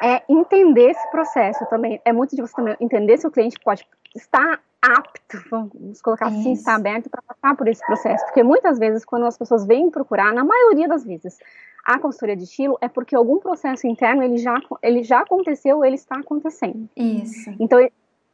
é 0.03 0.23
entender 0.29 0.90
esse 0.90 1.11
processo 1.11 1.64
também. 1.66 2.01
É 2.05 2.12
muito 2.12 2.35
de 2.35 2.42
você 2.42 2.55
também 2.55 2.77
entender 2.81 3.18
se 3.18 3.27
o 3.27 3.31
cliente 3.31 3.59
pode 3.61 3.87
estar 4.14 4.61
apto, 4.83 5.42
vamos 5.51 6.03
colocar 6.03 6.27
assim, 6.27 6.53
Isso. 6.53 6.61
está 6.61 6.75
aberto 6.75 7.09
para 7.09 7.23
passar 7.23 7.57
por 7.57 7.66
esse 7.68 7.85
processo. 7.87 8.25
Porque 8.27 8.42
muitas 8.42 8.79
vezes, 8.79 9.05
quando 9.05 9.25
as 9.25 9.38
pessoas 9.38 9.66
vêm 9.66 9.90
procurar, 9.90 10.33
na 10.35 10.44
maioria 10.44 10.87
das 10.87 11.05
vezes, 11.05 11.38
a 11.85 11.99
consultoria 11.99 12.37
de 12.37 12.44
estilo 12.44 12.77
é 12.81 12.88
porque 12.88 13.14
algum 13.14 13.38
processo 13.38 13.87
interno 13.87 14.23
ele 14.23 14.37
já, 14.37 14.59
ele 14.83 15.03
já 15.03 15.20
aconteceu, 15.20 15.85
ele 15.85 15.94
está 15.94 16.16
acontecendo. 16.16 16.88
Isso. 16.97 17.51
Então, 17.59 17.79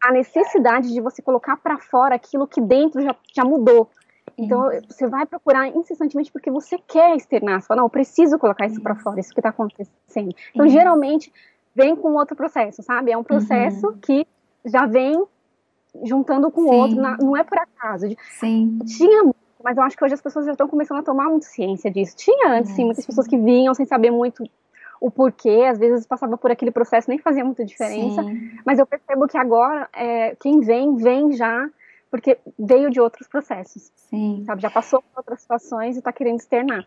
a 0.02 0.12
necessidade 0.12 0.92
de 0.92 1.00
você 1.00 1.20
colocar 1.20 1.56
para 1.56 1.78
fora 1.78 2.14
aquilo 2.14 2.46
que 2.46 2.60
dentro 2.60 3.02
já, 3.02 3.14
já 3.34 3.44
mudou. 3.44 3.88
Então, 4.38 4.72
isso. 4.72 4.86
você 4.88 5.06
vai 5.06 5.26
procurar 5.26 5.68
incessantemente 5.68 6.32
porque 6.32 6.50
você 6.50 6.78
quer 6.78 7.14
externar. 7.16 7.60
Você 7.60 7.66
fala, 7.66 7.78
não, 7.78 7.86
eu 7.86 7.90
preciso 7.90 8.38
colocar 8.38 8.66
isso, 8.66 8.80
para 8.80 8.94
fora, 8.96 9.20
isso 9.20 9.32
que 9.34 9.40
está 9.40 9.50
acontecendo. 9.50 10.34
Então, 10.54 10.66
isso. 10.66 10.74
geralmente, 10.74 11.32
vem 11.74 11.94
com 11.94 12.14
outro 12.14 12.34
processo, 12.34 12.82
sabe? 12.82 13.10
É 13.10 13.18
um 13.18 13.24
processo 13.24 13.88
uhum. 13.88 13.98
que 13.98 14.26
já 14.64 14.86
vem 14.86 15.24
juntando 16.04 16.50
com 16.50 16.62
o 16.62 16.72
outro, 16.72 16.96
na, 16.96 17.16
não 17.18 17.36
é 17.36 17.44
por 17.44 17.58
acaso. 17.58 18.06
Sim. 18.38 18.78
Tinha 18.86 19.24
mas 19.62 19.76
eu 19.76 19.82
acho 19.82 19.96
que 19.96 20.02
hoje 20.02 20.14
as 20.14 20.22
pessoas 20.22 20.46
já 20.46 20.52
estão 20.52 20.66
começando 20.66 21.00
a 21.00 21.02
tomar 21.02 21.28
muita 21.28 21.46
ciência 21.46 21.90
disso. 21.90 22.16
Tinha 22.16 22.50
antes, 22.52 22.70
é, 22.70 22.74
sim, 22.76 22.84
muitas 22.84 23.04
sim. 23.04 23.08
pessoas 23.08 23.26
que 23.26 23.36
vinham 23.36 23.74
sem 23.74 23.84
saber 23.84 24.10
muito 24.10 24.42
o 25.00 25.10
porquê, 25.10 25.64
às 25.66 25.78
vezes 25.78 26.06
passava 26.06 26.36
por 26.36 26.50
aquele 26.50 26.70
processo, 26.70 27.08
nem 27.08 27.18
fazia 27.18 27.44
muita 27.44 27.64
diferença, 27.64 28.22
Sim. 28.22 28.50
mas 28.66 28.78
eu 28.78 28.86
percebo 28.86 29.26
que 29.26 29.38
agora 29.38 29.88
é, 29.94 30.36
quem 30.36 30.60
vem, 30.60 30.94
vem 30.96 31.32
já, 31.32 31.68
porque 32.10 32.36
veio 32.58 32.90
de 32.90 33.00
outros 33.00 33.26
processos. 33.26 33.90
Sim. 33.96 34.42
Sabe, 34.44 34.60
já 34.60 34.70
passou 34.70 35.00
por 35.00 35.20
outras 35.20 35.40
situações 35.40 35.96
e 35.96 36.00
está 36.00 36.12
querendo 36.12 36.38
externar. 36.38 36.84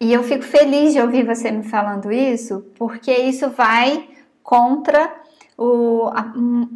E 0.00 0.12
eu 0.12 0.22
fico 0.22 0.42
feliz 0.42 0.92
de 0.92 1.00
ouvir 1.00 1.24
você 1.24 1.50
me 1.50 1.62
falando 1.62 2.10
isso, 2.10 2.66
porque 2.76 3.12
isso 3.12 3.50
vai 3.50 4.08
contra 4.42 5.14
o, 5.56 6.10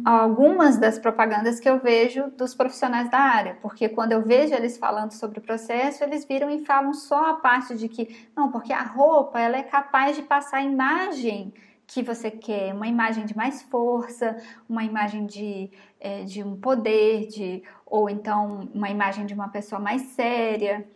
algumas 0.05 0.77
das 0.77 0.97
propagandas 0.97 1.59
que 1.59 1.69
eu 1.69 1.79
vejo 1.79 2.31
dos 2.31 2.55
profissionais 2.55 3.09
da 3.11 3.19
área, 3.19 3.57
porque 3.61 3.89
quando 3.89 4.13
eu 4.13 4.21
vejo 4.21 4.53
eles 4.53 4.77
falando 4.77 5.11
sobre 5.11 5.39
o 5.39 5.41
processo, 5.41 6.03
eles 6.03 6.25
viram 6.25 6.49
e 6.49 6.63
falam 6.65 6.93
só 6.93 7.31
a 7.31 7.33
parte 7.33 7.75
de 7.75 7.89
que, 7.89 8.27
não, 8.35 8.51
porque 8.51 8.71
a 8.71 8.81
roupa 8.81 9.39
ela 9.39 9.57
é 9.57 9.63
capaz 9.63 10.15
de 10.15 10.23
passar 10.23 10.57
a 10.57 10.63
imagem 10.63 11.53
que 11.85 12.03
você 12.03 12.29
quer, 12.29 12.73
uma 12.73 12.87
imagem 12.87 13.25
de 13.25 13.35
mais 13.35 13.63
força, 13.63 14.37
uma 14.69 14.83
imagem 14.83 15.25
de, 15.25 15.71
é, 15.99 16.23
de 16.23 16.43
um 16.43 16.55
poder, 16.55 17.27
de, 17.27 17.63
ou 17.85 18.09
então 18.09 18.69
uma 18.73 18.89
imagem 18.89 19.25
de 19.25 19.33
uma 19.33 19.49
pessoa 19.49 19.81
mais 19.81 20.03
séria, 20.03 20.87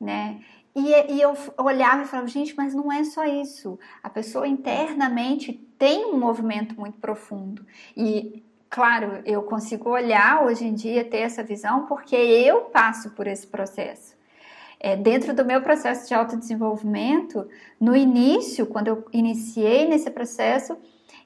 né? 0.00 0.40
E, 0.74 1.14
e, 1.14 1.20
eu 1.20 1.36
olhava 1.58 2.02
e 2.02 2.06
falava, 2.06 2.28
gente, 2.28 2.56
mas 2.56 2.74
não 2.74 2.90
é 2.90 3.04
só 3.04 3.24
isso. 3.24 3.78
A 4.02 4.08
pessoa 4.08 4.48
internamente 4.48 5.52
tem 5.78 6.06
um 6.06 6.18
movimento 6.18 6.74
muito 6.80 6.98
profundo. 6.98 7.64
E, 7.94 8.42
claro, 8.70 9.20
eu 9.26 9.42
consigo 9.42 9.90
olhar 9.90 10.44
hoje 10.44 10.64
em 10.64 10.74
dia, 10.74 11.04
ter 11.04 11.18
essa 11.18 11.42
visão, 11.42 11.84
porque 11.86 12.16
eu 12.16 12.62
passo 12.62 13.10
por 13.10 13.26
esse 13.26 13.46
processo. 13.46 14.16
É, 14.80 14.96
dentro 14.96 15.34
do 15.34 15.44
meu 15.44 15.60
processo 15.62 16.08
de 16.08 16.14
autodesenvolvimento, 16.14 17.46
no 17.78 17.94
início, 17.94 18.66
quando 18.66 18.88
eu 18.88 19.06
iniciei 19.12 19.86
nesse 19.86 20.10
processo, 20.10 20.76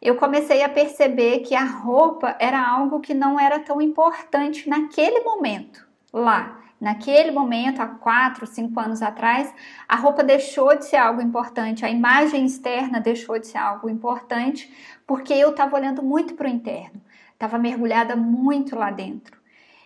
eu 0.03 0.17
comecei 0.17 0.63
a 0.63 0.69
perceber 0.69 1.41
que 1.41 1.55
a 1.55 1.65
roupa 1.65 2.37
era 2.39 2.61
algo 2.61 3.01
que 3.01 3.15
não 3.15 3.41
era 3.41 3.59
tão 3.61 3.81
importante 3.81 4.69
naquele 4.69 5.21
momento, 5.21 5.87
lá. 6.13 6.66
Naquele 6.81 7.31
momento, 7.31 7.81
há 7.81 7.87
quatro, 7.87 8.47
cinco 8.47 8.79
anos 8.79 9.01
atrás, 9.01 9.53
a 9.89 9.97
roupa 9.97 10.23
deixou 10.23 10.77
de 10.77 10.85
ser 10.85 10.97
algo 10.97 11.23
importante, 11.23 11.85
a 11.85 11.91
imagem 11.91 12.45
externa 12.45 13.01
deixou 13.01 13.39
de 13.39 13.47
ser 13.47 13.59
algo 13.59 13.89
importante, 13.89 14.71
porque 15.07 15.33
eu 15.33 15.51
estava 15.51 15.75
olhando 15.77 16.03
muito 16.03 16.35
para 16.35 16.47
o 16.47 16.51
interno, 16.51 17.01
estava 17.33 17.59
mergulhada 17.59 18.15
muito 18.15 18.77
lá 18.77 18.91
dentro. 18.91 19.41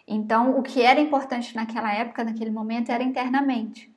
Então, 0.06 0.58
o 0.58 0.62
que 0.62 0.82
era 0.82 1.00
importante 1.00 1.54
naquela 1.54 1.92
época, 1.92 2.24
naquele 2.24 2.50
momento, 2.50 2.90
era 2.90 3.04
internamente. 3.04 3.88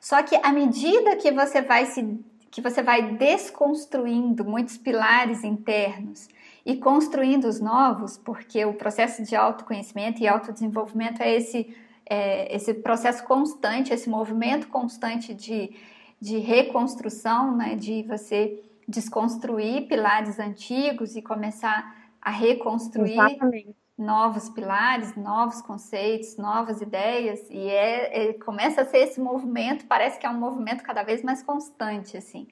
Só 0.00 0.22
que 0.22 0.36
à 0.36 0.52
medida 0.52 1.16
que 1.16 1.32
você 1.32 1.60
vai 1.60 1.86
se 1.86 2.24
que 2.50 2.60
você 2.60 2.82
vai 2.82 3.12
desconstruindo 3.12 4.44
muitos 4.44 4.76
pilares 4.76 5.44
internos 5.44 6.28
e 6.64 6.76
construindo 6.76 7.44
os 7.44 7.60
novos, 7.60 8.18
porque 8.18 8.64
o 8.64 8.74
processo 8.74 9.22
de 9.22 9.34
autoconhecimento 9.34 10.22
e 10.22 10.28
autodesenvolvimento 10.28 11.22
é 11.22 11.34
esse, 11.34 11.74
é, 12.06 12.54
esse 12.54 12.74
processo 12.74 13.24
constante, 13.24 13.92
esse 13.92 14.08
movimento 14.08 14.68
constante 14.68 15.34
de, 15.34 15.74
de 16.20 16.38
reconstrução, 16.38 17.56
né, 17.56 17.74
de 17.74 18.02
você 18.02 18.62
desconstruir 18.86 19.86
pilares 19.86 20.38
antigos 20.38 21.16
e 21.16 21.22
começar 21.22 21.96
a 22.20 22.30
reconstruir 22.30 23.12
Exatamente. 23.12 23.76
novos 23.96 24.48
pilares, 24.50 25.16
novos 25.16 25.62
conceitos, 25.62 26.36
novas 26.36 26.80
ideias, 26.80 27.48
e 27.48 27.68
é, 27.68 28.28
é, 28.28 28.32
começa 28.34 28.82
a 28.82 28.84
ser 28.84 28.98
esse 28.98 29.20
movimento, 29.20 29.86
parece 29.86 30.18
que 30.18 30.26
é 30.26 30.30
um 30.30 30.38
movimento 30.38 30.82
cada 30.82 31.02
vez 31.02 31.22
mais 31.22 31.42
constante, 31.42 32.16
assim. 32.16 32.46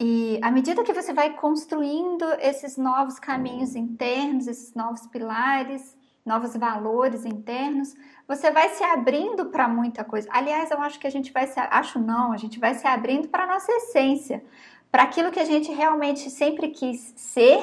E 0.00 0.38
à 0.42 0.50
medida 0.50 0.84
que 0.84 0.92
você 0.92 1.12
vai 1.12 1.34
construindo 1.34 2.24
esses 2.40 2.76
novos 2.76 3.18
caminhos 3.18 3.74
internos, 3.74 4.46
esses 4.46 4.72
novos 4.74 5.06
pilares, 5.08 5.96
novos 6.24 6.54
valores 6.54 7.24
internos, 7.24 7.96
você 8.26 8.50
vai 8.50 8.68
se 8.68 8.84
abrindo 8.84 9.46
para 9.46 9.66
muita 9.66 10.04
coisa. 10.04 10.28
Aliás, 10.30 10.70
eu 10.70 10.80
acho 10.80 11.00
que 11.00 11.06
a 11.06 11.10
gente 11.10 11.32
vai 11.32 11.46
se, 11.46 11.58
acho 11.58 11.98
não, 11.98 12.32
a 12.32 12.36
gente 12.36 12.60
vai 12.60 12.74
se 12.74 12.86
abrindo 12.86 13.28
para 13.28 13.44
a 13.44 13.46
nossa 13.46 13.72
essência, 13.72 14.44
para 14.90 15.02
aquilo 15.02 15.32
que 15.32 15.40
a 15.40 15.44
gente 15.44 15.72
realmente 15.72 16.30
sempre 16.30 16.68
quis 16.68 17.12
ser, 17.16 17.60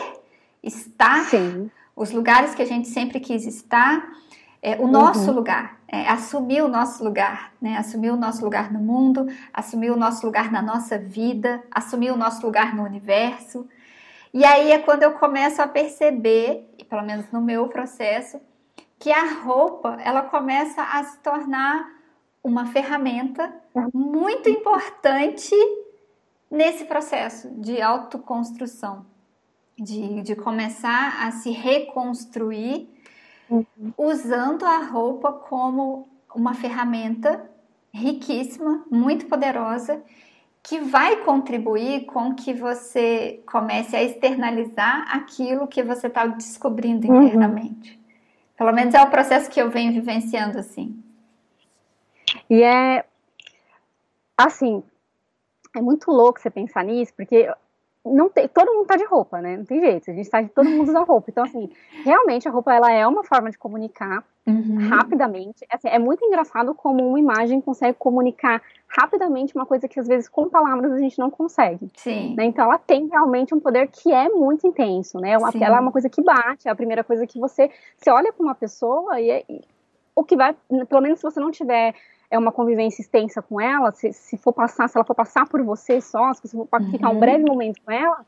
estar, 0.61 1.23
Sim. 1.25 1.69
os 1.95 2.11
lugares 2.11 2.53
que 2.55 2.61
a 2.61 2.65
gente 2.65 2.89
sempre 2.89 3.19
quis 3.19 3.45
estar, 3.45 4.11
é, 4.65 4.77
o 4.81 4.87
nosso 4.87 5.29
uhum. 5.29 5.35
lugar, 5.35 5.79
é, 5.87 6.09
assumir 6.09 6.63
o 6.63 6.67
nosso 6.67 7.03
lugar, 7.03 7.53
né? 7.61 7.77
assumir 7.77 8.09
o 8.09 8.15
nosso 8.15 8.43
lugar 8.43 8.73
no 8.73 8.79
mundo, 8.79 9.27
assumir 9.53 9.91
o 9.91 9.95
nosso 9.95 10.25
lugar 10.25 10.51
na 10.51 10.59
nossa 10.59 10.97
vida, 10.97 11.63
assumir 11.69 12.09
o 12.09 12.17
nosso 12.17 12.43
lugar 12.43 12.75
no 12.75 12.83
universo. 12.83 13.69
E 14.33 14.43
aí 14.43 14.71
é 14.71 14.79
quando 14.79 15.03
eu 15.03 15.11
começo 15.11 15.61
a 15.61 15.67
perceber, 15.67 16.67
pelo 16.89 17.03
menos 17.03 17.27
no 17.31 17.41
meu 17.41 17.67
processo, 17.67 18.41
que 18.97 19.11
a 19.11 19.35
roupa 19.43 19.97
ela 20.03 20.23
começa 20.23 20.81
a 20.81 21.03
se 21.03 21.19
tornar 21.19 21.87
uma 22.43 22.65
ferramenta 22.65 23.53
muito 23.93 24.49
importante 24.49 25.53
nesse 26.49 26.85
processo 26.85 27.51
de 27.51 27.79
autoconstrução, 27.83 29.05
de, 29.77 30.23
de 30.23 30.35
começar 30.35 31.23
a 31.23 31.29
se 31.29 31.51
reconstruir 31.51 32.94
uhum. 33.49 33.65
usando 33.97 34.65
a 34.65 34.77
roupa 34.77 35.31
como 35.31 36.07
uma 36.33 36.53
ferramenta 36.53 37.49
riquíssima, 37.93 38.85
muito 38.91 39.25
poderosa, 39.25 40.01
que 40.61 40.79
vai 40.79 41.17
contribuir 41.23 42.05
com 42.05 42.33
que 42.33 42.53
você 42.53 43.41
comece 43.45 43.95
a 43.95 44.03
externalizar 44.03 45.15
aquilo 45.15 45.67
que 45.67 45.83
você 45.83 46.07
está 46.07 46.25
descobrindo 46.25 47.07
uhum. 47.07 47.23
internamente. 47.23 47.91
Uhum. 47.91 48.05
Pelo 48.57 48.73
menos 48.73 48.93
é 48.93 49.01
o 49.01 49.09
processo 49.09 49.49
que 49.49 49.61
eu 49.61 49.69
venho 49.69 49.93
vivenciando 49.93 50.57
assim. 50.57 51.01
E 52.49 52.63
é 52.63 53.05
assim, 54.37 54.83
é 55.75 55.81
muito 55.81 56.11
louco 56.11 56.39
você 56.39 56.49
pensar 56.49 56.83
nisso, 56.83 57.13
porque 57.15 57.49
não 58.05 58.29
tem, 58.29 58.47
todo 58.47 58.71
mundo 58.71 58.85
tá 58.85 58.95
de 58.95 59.05
roupa, 59.05 59.41
né? 59.41 59.57
Não 59.57 59.65
tem 59.65 59.79
jeito, 59.79 60.11
a 60.11 60.13
gente 60.13 60.29
tá 60.29 60.41
de 60.41 60.49
todo 60.49 60.69
mundo 60.69 60.89
usa 60.89 60.99
roupa. 60.99 61.29
Então, 61.29 61.43
assim, 61.43 61.69
realmente 62.03 62.47
a 62.47 62.51
roupa 62.51 62.73
ela 62.73 62.91
é 62.91 63.05
uma 63.07 63.23
forma 63.23 63.49
de 63.49 63.57
comunicar 63.57 64.23
uhum. 64.45 64.89
rapidamente. 64.89 65.65
Assim, 65.71 65.87
é 65.87 65.97
muito 65.97 66.23
engraçado 66.23 66.75
como 66.75 67.07
uma 67.07 67.19
imagem 67.19 67.59
consegue 67.59 67.97
comunicar 67.97 68.61
rapidamente 68.87 69.55
uma 69.55 69.65
coisa 69.65 69.87
que 69.87 69.99
às 69.99 70.07
vezes 70.07 70.29
com 70.29 70.47
palavras 70.47 70.91
a 70.93 70.99
gente 70.99 71.17
não 71.17 71.31
consegue. 71.31 71.89
Sim. 71.97 72.35
Né? 72.35 72.45
Então 72.45 72.65
ela 72.65 72.77
tem 72.77 73.07
realmente 73.07 73.55
um 73.55 73.59
poder 73.59 73.87
que 73.87 74.13
é 74.13 74.29
muito 74.29 74.67
intenso, 74.67 75.19
né? 75.19 75.31
Ela, 75.31 75.49
ela 75.59 75.77
é 75.77 75.79
uma 75.79 75.91
coisa 75.91 76.07
que 76.07 76.21
bate, 76.21 76.67
é 76.67 76.71
a 76.71 76.75
primeira 76.75 77.03
coisa 77.03 77.25
que 77.25 77.39
você, 77.39 77.71
você 77.97 78.11
olha 78.11 78.31
para 78.31 78.43
uma 78.43 78.55
pessoa 78.55 79.19
e, 79.19 79.43
e 79.49 79.61
o 80.15 80.23
que 80.23 80.37
vai, 80.37 80.55
pelo 80.87 81.01
menos 81.01 81.19
se 81.19 81.23
você 81.23 81.39
não 81.39 81.51
tiver 81.51 81.93
é 82.35 82.39
uma 82.39 82.51
convivência 82.51 83.01
extensa 83.01 83.41
com 83.41 83.59
ela, 83.59 83.91
se, 83.91 84.13
se 84.13 84.37
for 84.37 84.53
passar, 84.53 84.87
se 84.87 84.97
ela 84.97 85.05
for 85.05 85.15
passar 85.15 85.47
por 85.47 85.63
você 85.63 85.99
só, 86.01 86.33
se 86.33 86.47
você 86.47 86.57
for 86.57 86.67
uhum. 86.71 86.91
ficar 86.91 87.09
um 87.09 87.19
breve 87.19 87.43
momento 87.43 87.81
com 87.83 87.91
ela, 87.91 88.25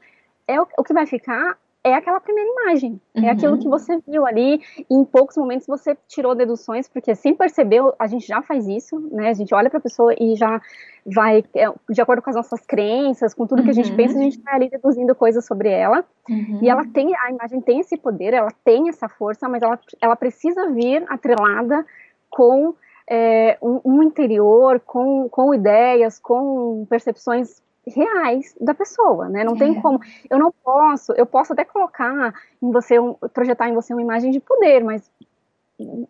é 0.47 0.59
o, 0.59 0.67
o 0.77 0.83
que 0.83 0.93
vai 0.93 1.05
ficar 1.05 1.57
é 1.83 1.93
aquela 1.93 2.19
primeira 2.19 2.49
imagem, 2.49 2.99
é 3.15 3.19
uhum. 3.19 3.25
é 3.27 3.29
aquilo 3.29 3.57
que 3.57 3.67
você 3.67 3.99
viu 4.07 4.25
ali, 4.25 4.61
e 4.77 4.93
em 4.93 5.05
poucos 5.05 5.37
momentos 5.37 5.65
você 5.65 5.97
tirou 6.07 6.35
deduções, 6.35 6.87
porque 6.87 7.15
sem 7.15 7.33
perceber, 7.33 7.81
a 7.97 8.07
gente 8.07 8.27
já 8.27 8.41
faz 8.41 8.67
isso, 8.67 8.99
né, 9.11 9.29
a 9.29 9.33
gente 9.33 9.53
olha 9.53 9.69
para 9.69 9.79
a 9.79 9.81
pessoa 9.81 10.13
e 10.19 10.35
já 10.35 10.61
vai, 11.05 11.43
é, 11.55 11.71
de 11.89 12.01
acordo 12.01 12.21
com 12.21 12.29
as 12.29 12.35
nossas 12.35 12.61
crenças, 12.65 13.33
com 13.33 13.47
tudo 13.47 13.63
que 13.63 13.69
a 13.69 13.73
gente 13.73 13.91
uhum. 13.91 13.95
pensa, 13.95 14.17
a 14.17 14.21
gente 14.21 14.41
vai 14.41 14.55
ali 14.55 14.69
deduzindo 14.69 15.15
coisas 15.15 15.45
sobre 15.45 15.69
ela, 15.69 16.03
uhum. 16.29 16.59
e 16.61 16.69
ela 16.69 16.85
tem, 16.85 17.15
a 17.15 17.31
imagem 17.31 17.61
tem 17.61 17.79
esse 17.79 17.95
poder, 17.95 18.33
ela 18.33 18.51
tem 18.65 18.89
essa 18.89 19.07
força, 19.07 19.47
mas 19.47 19.61
ela, 19.61 19.79
ela 20.01 20.15
precisa 20.15 20.69
vir 20.71 21.05
atrelada 21.07 21.85
com 22.29 22.73
é, 23.09 23.57
um, 23.61 23.79
um, 23.85 24.03
interior 24.03 24.79
com, 24.79 25.29
com 25.29 25.53
ideias, 25.53 26.19
com 26.19 26.85
percepções 26.89 27.61
reais 27.85 28.53
da 28.59 28.73
pessoa, 28.73 29.29
né? 29.29 29.43
Não 29.43 29.55
é. 29.55 29.59
tem 29.59 29.81
como. 29.81 29.99
Eu 30.29 30.37
não 30.37 30.53
posso, 30.63 31.13
eu 31.13 31.25
posso 31.25 31.53
até 31.53 31.63
colocar 31.63 32.33
em 32.61 32.71
você, 32.71 32.99
um, 32.99 33.13
projetar 33.33 33.69
em 33.69 33.73
você 33.73 33.93
uma 33.93 34.01
imagem 34.01 34.31
de 34.31 34.39
poder, 34.39 34.83
mas 34.83 35.09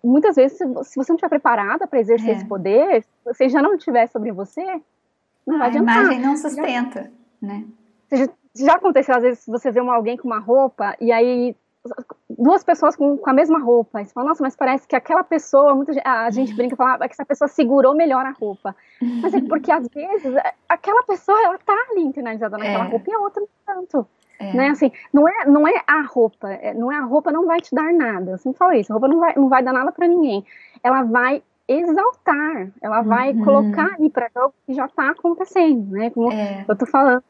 muitas 0.03 0.35
vezes, 0.35 0.57
se 0.57 0.65
você 0.65 1.11
não 1.11 1.15
estiver 1.15 1.29
preparada 1.29 1.85
para 1.85 1.99
exercer 1.99 2.29
é. 2.29 2.33
esse 2.33 2.45
poder, 2.45 3.03
se 3.03 3.09
você 3.25 3.49
já 3.49 3.61
não 3.61 3.75
estiver 3.75 4.07
sobre 4.07 4.31
você, 4.31 4.63
não 5.45 5.55
ah, 5.55 5.59
vai 5.59 5.67
adiantar. 5.67 5.97
A 5.97 6.01
imagem 6.01 6.19
não 6.19 6.37
sustenta, 6.37 7.11
já, 7.41 7.47
né? 7.47 7.65
Já, 8.11 8.29
já 8.55 8.73
aconteceu, 8.73 9.15
às 9.15 9.21
vezes, 9.21 9.45
você 9.45 9.71
vê 9.71 9.81
uma, 9.81 9.95
alguém 9.95 10.17
com 10.17 10.27
uma 10.27 10.39
roupa 10.39 10.95
e 10.99 11.11
aí 11.11 11.55
duas 12.29 12.63
pessoas 12.63 12.95
com, 12.95 13.17
com, 13.17 13.29
a 13.29 13.33
mesma 13.33 13.59
roupa. 13.59 14.03
você 14.03 14.13
fala, 14.13 14.29
nossa, 14.29 14.43
mas 14.43 14.55
parece 14.55 14.87
que 14.87 14.95
aquela 14.95 15.23
pessoa, 15.23 15.75
muita, 15.75 15.93
a 16.03 16.29
gente 16.29 16.53
brinca 16.53 16.75
e 16.75 16.77
fala 16.77 16.95
ah, 16.95 17.07
que 17.07 17.13
essa 17.13 17.25
pessoa 17.25 17.47
segurou 17.47 17.95
melhor 17.95 18.25
a 18.25 18.31
roupa. 18.31 18.75
Mas 19.21 19.33
é 19.33 19.41
porque 19.41 19.71
às 19.71 19.87
vezes 19.87 20.33
aquela 20.67 21.03
pessoa 21.03 21.37
ela 21.43 21.57
tá 21.57 21.73
ali 21.91 22.01
internalizada 22.01 22.57
naquela 22.57 22.85
é. 22.85 22.89
roupa 22.89 23.09
e 23.09 23.13
a 23.13 23.19
outra 23.19 23.41
não 23.41 23.49
tanto. 23.65 24.07
É. 24.39 24.53
Né? 24.53 24.69
Assim, 24.69 24.91
não 25.11 25.27
é, 25.27 25.45
não 25.45 25.67
é 25.67 25.83
a 25.87 26.01
roupa, 26.01 26.49
é, 26.51 26.73
não 26.73 26.91
é 26.91 26.97
a 26.97 27.03
roupa 27.03 27.31
não 27.31 27.45
vai 27.45 27.59
te 27.59 27.73
dar 27.73 27.91
nada. 27.93 28.31
Eu 28.31 28.37
sempre 28.37 28.57
falo 28.57 28.73
isso, 28.73 28.91
a 28.91 28.95
roupa 28.95 29.07
não 29.07 29.19
vai, 29.19 29.33
não 29.35 29.49
vai 29.49 29.63
dar 29.63 29.73
nada 29.73 29.91
para 29.91 30.07
ninguém. 30.07 30.45
Ela 30.83 31.03
vai 31.03 31.41
exaltar, 31.67 32.71
ela 32.81 33.01
vai 33.01 33.33
uhum. 33.33 33.43
colocar 33.43 33.95
ali 33.95 34.09
para 34.09 34.29
o 34.45 34.53
que 34.65 34.73
já 34.73 34.85
está 34.85 35.09
acontecendo, 35.09 35.91
né? 35.91 36.09
Como 36.11 36.31
é. 36.31 36.65
eu 36.67 36.75
tô 36.75 36.85
falando 36.85 37.23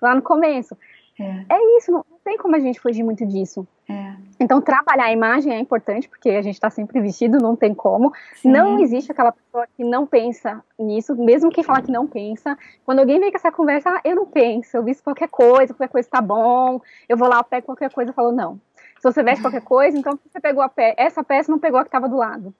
lá 0.00 0.14
no 0.14 0.22
começo. 0.22 0.76
É, 1.20 1.54
é 1.54 1.78
isso, 1.78 1.90
não, 1.90 2.04
não, 2.08 2.18
tem 2.24 2.36
como 2.38 2.54
a 2.54 2.60
gente 2.60 2.78
fugir 2.78 3.02
muito 3.02 3.26
disso. 3.26 3.66
É. 3.88 4.14
Então, 4.38 4.60
trabalhar 4.60 5.06
a 5.06 5.12
imagem 5.12 5.52
é 5.52 5.58
importante, 5.58 6.08
porque 6.08 6.30
a 6.30 6.42
gente 6.42 6.54
está 6.54 6.70
sempre 6.70 7.00
vestido, 7.00 7.38
não 7.38 7.56
tem 7.56 7.74
como. 7.74 8.12
Sim. 8.36 8.50
Não 8.50 8.78
existe 8.78 9.10
aquela 9.10 9.32
pessoa 9.32 9.66
que 9.76 9.82
não 9.82 10.06
pensa 10.06 10.62
nisso, 10.78 11.16
mesmo 11.16 11.50
que 11.50 11.64
fala 11.64 11.82
que 11.82 11.90
não 11.90 12.06
pensa. 12.06 12.56
Quando 12.84 13.00
alguém 13.00 13.18
vem 13.18 13.30
com 13.30 13.36
essa 13.36 13.50
conversa, 13.50 13.90
ah, 13.90 14.00
eu 14.04 14.14
não 14.14 14.26
penso, 14.26 14.76
eu 14.76 14.84
visto 14.84 15.02
qualquer 15.02 15.28
coisa, 15.28 15.74
qualquer 15.74 15.90
coisa 15.90 16.06
está 16.06 16.20
bom, 16.20 16.80
eu 17.08 17.16
vou 17.16 17.28
lá, 17.28 17.38
eu 17.38 17.44
pego 17.44 17.66
qualquer 17.66 17.90
coisa 17.90 18.12
e 18.12 18.14
falo, 18.14 18.30
não. 18.30 18.60
Se 19.00 19.02
você 19.02 19.22
veste 19.22 19.42
qualquer 19.42 19.62
coisa, 19.62 19.96
então 19.96 20.18
você 20.24 20.40
pegou 20.40 20.62
a 20.62 20.68
pe 20.68 20.94
essa 20.96 21.22
peça 21.24 21.50
não 21.50 21.58
pegou 21.58 21.78
a 21.80 21.82
que 21.82 21.88
estava 21.88 22.08
do 22.08 22.16
lado. 22.16 22.54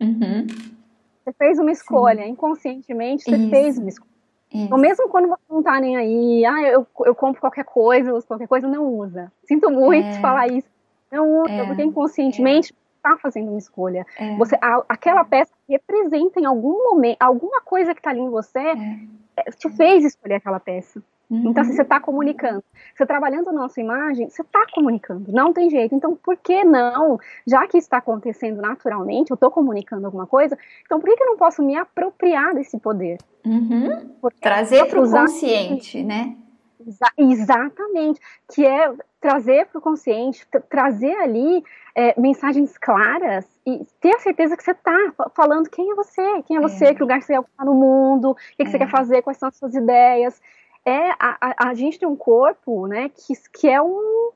Uhum. 0.00 0.46
Você 1.24 1.32
fez 1.32 1.58
uma 1.58 1.70
escolha, 1.70 2.24
Sim. 2.24 2.30
inconscientemente 2.30 3.24
você 3.24 3.36
Isso. 3.36 3.50
fez 3.50 3.78
uma 3.78 3.88
escolha. 3.88 4.11
Então, 4.54 4.78
mesmo 4.78 5.08
quando 5.08 5.28
você 5.28 5.42
não 5.48 5.62
tá 5.62 5.80
nem 5.80 5.96
aí, 5.96 6.44
ah, 6.44 6.62
eu, 6.62 6.86
eu 7.04 7.14
compro 7.14 7.40
qualquer 7.40 7.64
coisa, 7.64 8.14
uso 8.14 8.26
qualquer 8.26 8.48
coisa, 8.48 8.68
não 8.68 8.84
usa. 8.86 9.32
Sinto 9.44 9.70
muito 9.70 10.06
é. 10.06 10.20
falar 10.20 10.48
isso. 10.48 10.68
Não 11.10 11.42
usa, 11.42 11.52
é. 11.52 11.66
porque 11.66 11.82
inconscientemente 11.82 12.74
está 12.96 13.16
fazendo 13.18 13.48
uma 13.48 13.58
escolha. 13.58 14.06
É. 14.18 14.36
Você, 14.36 14.56
a, 14.60 14.84
aquela 14.88 15.24
peça 15.24 15.52
representa 15.68 16.40
em 16.40 16.46
algum 16.46 16.90
momento, 16.90 17.16
alguma 17.20 17.60
coisa 17.60 17.92
que 17.94 18.00
está 18.00 18.10
ali 18.10 18.20
em 18.20 18.30
você, 18.30 18.58
é. 18.58 18.98
é. 19.36 19.50
te 19.50 19.68
fez 19.70 20.04
escolher 20.04 20.36
aquela 20.36 20.60
peça. 20.60 21.02
Uhum. 21.32 21.48
Então, 21.48 21.64
se 21.64 21.72
você 21.72 21.80
está 21.80 21.98
comunicando, 21.98 22.62
você 22.94 23.06
trabalhando 23.06 23.48
a 23.48 23.52
nossa 23.54 23.80
imagem, 23.80 24.28
você 24.28 24.42
está 24.42 24.66
comunicando, 24.70 25.32
não 25.32 25.50
tem 25.50 25.70
jeito. 25.70 25.94
Então, 25.94 26.14
por 26.14 26.36
que 26.36 26.62
não? 26.62 27.18
Já 27.46 27.66
que 27.66 27.78
está 27.78 27.96
acontecendo 27.96 28.60
naturalmente, 28.60 29.30
eu 29.30 29.34
estou 29.34 29.50
comunicando 29.50 30.04
alguma 30.04 30.26
coisa, 30.26 30.58
então 30.84 31.00
por 31.00 31.08
que, 31.08 31.16
que 31.16 31.22
eu 31.22 31.28
não 31.28 31.38
posso 31.38 31.62
me 31.62 31.74
apropriar 31.74 32.54
desse 32.54 32.78
poder? 32.78 33.16
Uhum. 33.46 34.10
Trazer 34.42 34.84
para 34.84 35.00
o 35.00 35.10
consciente, 35.10 36.02
né? 36.04 36.36
Exa 36.86 37.06
exatamente, 37.16 38.20
que 38.52 38.66
é 38.66 38.92
trazer 39.18 39.66
para 39.68 39.78
o 39.78 39.82
consciente, 39.82 40.46
trazer 40.68 41.14
ali 41.14 41.64
é, 41.94 42.20
mensagens 42.20 42.76
claras 42.76 43.46
e 43.64 43.86
ter 44.00 44.16
a 44.16 44.18
certeza 44.18 44.54
que 44.54 44.62
você 44.62 44.72
está 44.72 44.96
falando 45.34 45.70
quem 45.70 45.92
é 45.92 45.94
você, 45.94 46.42
quem 46.42 46.58
é 46.58 46.60
você, 46.60 46.86
é. 46.86 46.94
que 46.94 47.00
lugar 47.00 47.22
você 47.22 47.32
quer 47.32 47.40
ocupar 47.40 47.64
no 47.64 47.74
mundo, 47.74 48.32
o 48.32 48.34
que, 48.34 48.64
que 48.64 48.70
você 48.70 48.76
é. 48.76 48.80
quer 48.80 48.90
fazer, 48.90 49.22
quais 49.22 49.38
são 49.38 49.48
as 49.48 49.56
suas 49.56 49.74
ideias 49.74 50.38
é 50.84 51.10
a, 51.12 51.36
a, 51.40 51.68
a, 51.68 51.74
gente 51.74 51.98
tem 51.98 52.08
um 52.08 52.16
corpo, 52.16 52.86
né, 52.86 53.08
que, 53.08 53.34
que 53.52 53.68
é 53.68 53.80
um, 53.80 54.30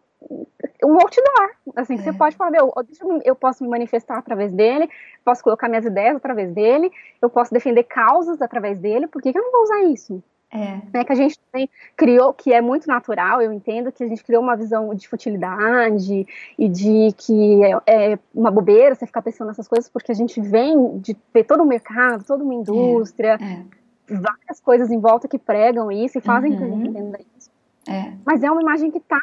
um 0.84 0.94
outdoor, 0.94 1.50
assim, 1.74 1.94
é. 1.94 1.98
você 1.98 2.12
pode 2.12 2.36
falar, 2.36 2.50
meu, 2.50 2.72
eu, 2.76 3.22
eu 3.24 3.34
posso 3.34 3.64
me 3.64 3.70
manifestar 3.70 4.18
através 4.18 4.52
dele, 4.52 4.88
posso 5.24 5.42
colocar 5.42 5.68
minhas 5.68 5.84
ideias 5.84 6.16
através 6.16 6.52
dele, 6.52 6.90
eu 7.20 7.28
posso 7.28 7.52
defender 7.52 7.84
causas 7.84 8.40
através 8.40 8.78
dele, 8.78 9.06
por 9.06 9.20
que, 9.20 9.32
que 9.32 9.38
eu 9.38 9.42
não 9.42 9.52
vou 9.52 9.62
usar 9.62 9.82
isso? 9.84 10.22
É. 10.48 11.00
é. 11.00 11.04
que 11.04 11.12
a 11.12 11.16
gente 11.16 11.38
também 11.50 11.68
criou, 11.96 12.32
que 12.32 12.52
é 12.52 12.60
muito 12.60 12.86
natural, 12.86 13.42
eu 13.42 13.52
entendo 13.52 13.90
que 13.90 14.04
a 14.04 14.06
gente 14.06 14.22
criou 14.22 14.42
uma 14.42 14.56
visão 14.56 14.94
de 14.94 15.08
futilidade 15.08 16.26
e 16.56 16.68
de 16.68 17.12
que 17.16 17.64
é, 17.64 18.12
é 18.12 18.18
uma 18.32 18.50
bobeira 18.50 18.94
você 18.94 19.06
ficar 19.06 19.22
pensando 19.22 19.48
nessas 19.48 19.66
coisas, 19.66 19.90
porque 19.90 20.12
a 20.12 20.14
gente 20.14 20.40
vem 20.40 20.98
de 20.98 21.16
ver 21.34 21.44
todo 21.44 21.62
o 21.62 21.66
mercado, 21.66 22.24
toda 22.24 22.44
uma 22.44 22.54
indústria, 22.54 23.38
é. 23.40 23.64
Várias 24.08 24.60
coisas 24.60 24.90
em 24.90 25.00
volta 25.00 25.28
que 25.28 25.38
pregam 25.38 25.90
isso 25.90 26.18
e 26.18 26.20
fazem 26.20 26.52
uhum. 26.52 26.58
que 26.58 26.64
a 26.64 26.68
gente 26.68 26.88
entenda 26.88 27.18
isso. 27.36 27.50
É. 27.88 28.12
Mas 28.24 28.42
é 28.42 28.50
uma 28.50 28.62
imagem 28.62 28.90
que 28.90 28.98
está 28.98 29.20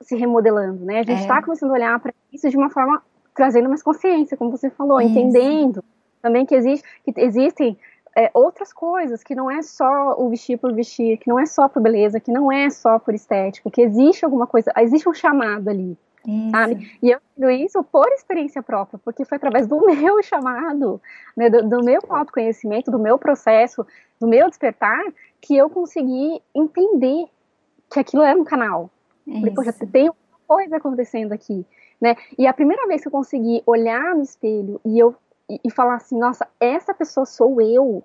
se 0.00 0.16
remodelando, 0.16 0.84
né? 0.84 1.00
A 1.00 1.02
gente 1.02 1.20
está 1.20 1.38
é. 1.38 1.42
começando 1.42 1.70
a 1.70 1.74
olhar 1.74 2.00
para 2.00 2.12
isso 2.32 2.48
de 2.48 2.56
uma 2.56 2.70
forma 2.70 3.02
trazendo 3.34 3.68
mais 3.68 3.82
consciência, 3.82 4.36
como 4.36 4.50
você 4.50 4.70
falou, 4.70 5.00
isso. 5.00 5.10
entendendo 5.10 5.84
também 6.20 6.44
que, 6.44 6.54
existe, 6.54 6.86
que 7.04 7.12
existem 7.20 7.78
é, 8.16 8.30
outras 8.34 8.72
coisas, 8.72 9.22
que 9.22 9.34
não 9.34 9.48
é 9.48 9.62
só 9.62 10.16
o 10.18 10.28
vestir 10.28 10.58
por 10.58 10.72
vestir, 10.74 11.18
que 11.18 11.28
não 11.28 11.38
é 11.38 11.46
só 11.46 11.68
por 11.68 11.80
beleza, 11.80 12.18
que 12.18 12.32
não 12.32 12.50
é 12.50 12.68
só 12.68 12.98
por 12.98 13.14
estética, 13.14 13.70
que 13.70 13.80
existe 13.80 14.24
alguma 14.24 14.46
coisa, 14.46 14.72
existe 14.78 15.08
um 15.08 15.14
chamado 15.14 15.68
ali. 15.68 15.96
Isso. 16.28 16.50
Sabe? 16.50 16.98
E 17.02 17.10
eu 17.10 17.18
digo 17.34 17.50
isso 17.50 17.82
por 17.82 18.06
experiência 18.08 18.62
própria, 18.62 19.00
porque 19.02 19.24
foi 19.24 19.36
através 19.36 19.66
do 19.66 19.80
meu 19.88 20.22
chamado, 20.22 21.00
né, 21.34 21.48
do, 21.48 21.66
do, 21.66 21.82
meu 21.82 22.00
autoconhecimento, 22.10 22.90
do 22.90 22.98
meu 22.98 23.18
processo, 23.18 23.86
do 24.20 24.28
meu 24.28 24.46
despertar, 24.48 25.02
que 25.40 25.56
eu 25.56 25.70
consegui 25.70 26.42
entender 26.54 27.26
que 27.90 27.98
aquilo 27.98 28.22
era 28.22 28.38
um 28.38 28.44
canal. 28.44 28.90
Isso. 29.26 29.38
Falei, 29.38 29.54
poxa, 29.54 29.72
tem 29.90 30.10
uma 30.10 30.16
coisa 30.46 30.76
acontecendo 30.76 31.32
aqui, 31.32 31.64
né? 31.98 32.14
E 32.36 32.46
a 32.46 32.52
primeira 32.52 32.86
vez 32.86 33.00
que 33.00 33.08
eu 33.08 33.12
consegui 33.12 33.62
olhar 33.64 34.14
no 34.14 34.22
espelho 34.22 34.78
e 34.84 34.98
eu 34.98 35.16
e, 35.48 35.58
e 35.64 35.70
falar 35.70 35.94
assim, 35.94 36.18
nossa, 36.18 36.46
essa 36.60 36.92
pessoa 36.92 37.24
sou 37.24 37.58
eu. 37.62 38.04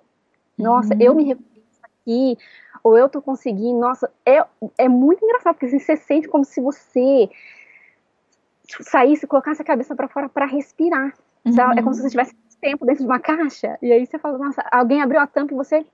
Nossa, 0.56 0.94
uhum. 0.94 1.00
eu 1.00 1.14
me 1.14 1.24
reconheço 1.24 1.80
aqui, 1.82 2.38
ou 2.82 2.96
eu 2.96 3.06
tô 3.06 3.20
conseguindo, 3.20 3.78
nossa, 3.78 4.10
é, 4.24 4.42
é 4.78 4.88
muito 4.88 5.22
engraçado, 5.22 5.54
porque 5.54 5.66
assim, 5.66 5.78
você 5.78 5.96
sente 5.96 6.28
como 6.28 6.44
se 6.44 6.58
você 6.60 7.28
saísse, 8.80 9.26
colocasse 9.26 9.62
a 9.62 9.64
cabeça 9.64 9.94
para 9.94 10.08
fora 10.08 10.28
para 10.28 10.46
respirar. 10.46 11.14
Uhum. 11.44 11.72
É 11.76 11.82
como 11.82 11.94
se 11.94 12.02
você 12.02 12.10
tivesse 12.10 12.34
tempo 12.64 12.86
dentro 12.86 13.02
de 13.02 13.06
uma 13.06 13.20
caixa. 13.20 13.78
E 13.82 13.92
aí 13.92 14.06
você 14.06 14.18
fala, 14.18 14.38
nossa, 14.38 14.64
alguém 14.72 15.02
abriu 15.02 15.20
a 15.20 15.26
tampa 15.26 15.52
e 15.52 15.56
você 15.56 15.84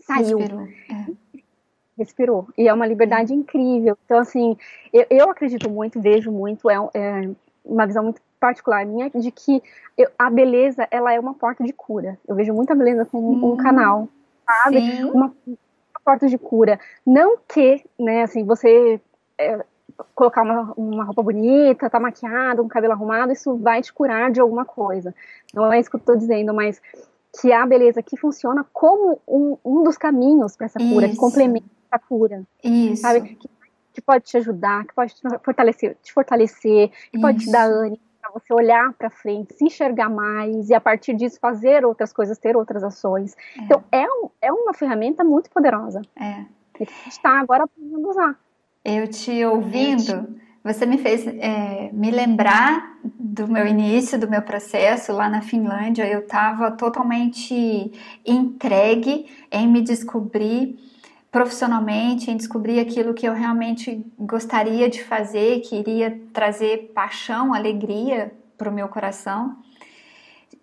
saiu. 0.00 0.38
Respirou. 0.38 0.68
É. 0.90 1.38
Respirou. 1.96 2.48
E 2.58 2.68
é 2.68 2.72
uma 2.72 2.86
liberdade 2.86 3.32
é. 3.32 3.36
incrível. 3.36 3.96
Então, 4.04 4.18
assim, 4.18 4.56
eu, 4.92 5.06
eu, 5.08 5.30
acredito 5.30 5.70
muito, 5.70 6.00
vejo 6.00 6.30
muito, 6.30 6.68
é, 6.68 6.76
é, 6.94 7.30
uma 7.64 7.86
visão 7.86 8.04
muito 8.04 8.20
particular 8.38 8.84
minha, 8.84 9.10
de 9.10 9.30
que 9.32 9.62
eu, 9.96 10.08
a 10.18 10.30
beleza, 10.30 10.86
ela 10.90 11.12
é 11.12 11.18
uma 11.18 11.34
porta 11.34 11.64
de 11.64 11.72
cura. 11.72 12.18
Eu 12.28 12.36
vejo 12.36 12.52
muita 12.52 12.74
beleza 12.74 13.06
como 13.06 13.32
hum. 13.32 13.54
um 13.54 13.56
canal, 13.56 14.08
sabe? 14.46 14.78
Uma, 15.04 15.34
uma, 15.46 15.58
porta 16.04 16.26
de 16.26 16.38
cura. 16.38 16.78
Não 17.04 17.38
que, 17.48 17.84
né, 17.98 18.22
assim, 18.22 18.44
você... 18.44 19.00
É, 19.38 19.64
colocar 20.14 20.42
uma, 20.42 20.72
uma 20.76 21.04
roupa 21.04 21.22
bonita, 21.22 21.90
tá 21.90 21.98
maquiado, 21.98 22.62
um 22.62 22.68
cabelo 22.68 22.92
arrumado, 22.92 23.32
isso 23.32 23.56
vai 23.56 23.82
te 23.82 23.92
curar 23.92 24.30
de 24.30 24.40
alguma 24.40 24.64
coisa. 24.64 25.14
Não 25.52 25.72
é 25.72 25.80
isso 25.80 25.90
que 25.90 25.96
eu 25.96 26.00
tô 26.00 26.16
dizendo, 26.16 26.54
mas 26.54 26.80
que 27.40 27.52
a 27.52 27.66
beleza 27.66 28.02
que 28.02 28.16
funciona 28.16 28.64
como 28.72 29.20
um, 29.26 29.56
um 29.64 29.82
dos 29.82 29.96
caminhos 29.96 30.56
para 30.56 30.66
essa 30.66 30.78
cura, 30.78 31.06
isso. 31.06 31.14
que 31.14 31.20
complementa 31.20 31.66
a 31.90 31.98
cura. 31.98 32.42
Isso. 32.62 33.02
Sabe? 33.02 33.20
Que, 33.20 33.48
que, 33.94 34.00
pode 34.00 34.24
te 34.24 34.36
ajudar, 34.36 34.84
que 34.86 34.94
pode 34.94 35.14
te 35.14 35.22
fortalecer, 35.42 35.96
te 36.02 36.12
fortalecer 36.12 36.88
que 36.88 37.16
isso. 37.16 37.20
pode 37.20 37.38
te 37.38 37.50
dar 37.50 37.64
ânimo 37.64 38.00
para 38.20 38.32
você 38.32 38.52
olhar 38.52 38.92
para 38.94 39.10
frente, 39.10 39.54
se 39.54 39.64
enxergar 39.64 40.08
mais 40.08 40.68
e 40.68 40.74
a 40.74 40.80
partir 40.80 41.14
disso 41.14 41.38
fazer 41.40 41.84
outras 41.84 42.12
coisas, 42.12 42.38
ter 42.38 42.56
outras 42.56 42.84
ações. 42.84 43.34
É. 43.56 43.62
Então 43.62 43.84
é, 43.90 44.06
um, 44.06 44.30
é 44.40 44.52
uma 44.52 44.74
ferramenta 44.74 45.24
muito 45.24 45.50
poderosa. 45.50 46.02
É. 46.16 46.44
Que 46.74 46.84
a 46.84 46.86
gente 46.86 47.08
está 47.08 47.40
agora 47.40 47.64
aprendendo 47.64 48.06
a 48.06 48.10
usar. 48.10 48.38
Eu 48.84 49.08
te 49.08 49.44
ouvindo, 49.44 50.36
você 50.62 50.86
me 50.86 50.98
fez 50.98 51.26
é, 51.26 51.90
me 51.92 52.10
lembrar 52.10 52.98
do 53.04 53.46
meu 53.46 53.66
início, 53.66 54.18
do 54.18 54.28
meu 54.28 54.42
processo 54.42 55.12
lá 55.12 55.28
na 55.28 55.42
Finlândia. 55.42 56.06
Eu 56.06 56.20
estava 56.20 56.70
totalmente 56.70 57.92
entregue 58.24 59.26
em 59.50 59.68
me 59.68 59.82
descobrir 59.82 60.78
profissionalmente, 61.30 62.30
em 62.30 62.36
descobrir 62.36 62.80
aquilo 62.80 63.14
que 63.14 63.26
eu 63.26 63.34
realmente 63.34 64.04
gostaria 64.18 64.88
de 64.88 65.04
fazer, 65.04 65.60
que 65.60 65.76
iria 65.76 66.20
trazer 66.32 66.92
paixão, 66.94 67.52
alegria 67.52 68.32
para 68.56 68.70
o 68.70 68.74
meu 68.74 68.88
coração. 68.88 69.56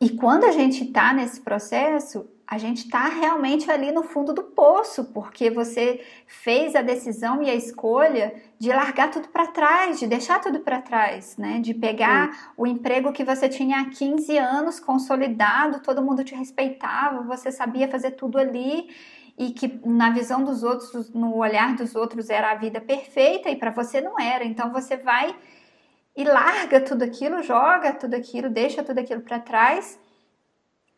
E 0.01 0.09
quando 0.09 0.43
a 0.43 0.51
gente 0.51 0.83
está 0.83 1.13
nesse 1.13 1.39
processo, 1.39 2.27
a 2.47 2.57
gente 2.59 2.85
está 2.85 3.07
realmente 3.07 3.69
ali 3.71 3.91
no 3.91 4.03
fundo 4.03 4.31
do 4.31 4.43
poço, 4.43 5.05
porque 5.05 5.49
você 5.49 6.03
fez 6.27 6.75
a 6.75 6.81
decisão 6.81 7.41
e 7.41 7.49
a 7.49 7.55
escolha 7.55 8.35
de 8.59 8.69
largar 8.69 9.09
tudo 9.09 9.29
para 9.29 9.47
trás, 9.47 9.99
de 9.99 10.05
deixar 10.05 10.39
tudo 10.39 10.59
para 10.59 10.81
trás, 10.81 11.37
né? 11.37 11.59
De 11.59 11.73
pegar 11.73 12.31
Sim. 12.31 12.39
o 12.55 12.67
emprego 12.67 13.11
que 13.11 13.23
você 13.23 13.49
tinha 13.49 13.79
há 13.79 13.89
15 13.89 14.37
anos 14.37 14.79
consolidado, 14.79 15.79
todo 15.79 16.03
mundo 16.03 16.23
te 16.23 16.35
respeitava, 16.35 17.23
você 17.23 17.51
sabia 17.51 17.87
fazer 17.87 18.11
tudo 18.11 18.37
ali 18.37 18.89
e 19.37 19.49
que 19.49 19.79
na 19.83 20.11
visão 20.11 20.43
dos 20.43 20.63
outros, 20.63 21.11
no 21.13 21.35
olhar 21.37 21.75
dos 21.75 21.95
outros 21.95 22.29
era 22.29 22.51
a 22.51 22.55
vida 22.55 22.79
perfeita 22.79 23.49
e 23.49 23.55
para 23.55 23.71
você 23.71 23.99
não 23.99 24.19
era. 24.19 24.45
Então 24.45 24.71
você 24.71 24.97
vai 24.97 25.35
e 26.15 26.23
larga 26.23 26.79
tudo 26.79 27.03
aquilo, 27.03 27.41
joga 27.41 27.91
tudo 27.91 28.13
aquilo, 28.15 28.49
deixa 28.49 28.83
tudo 28.83 28.99
aquilo 28.99 29.21
para 29.21 29.39
trás 29.39 29.99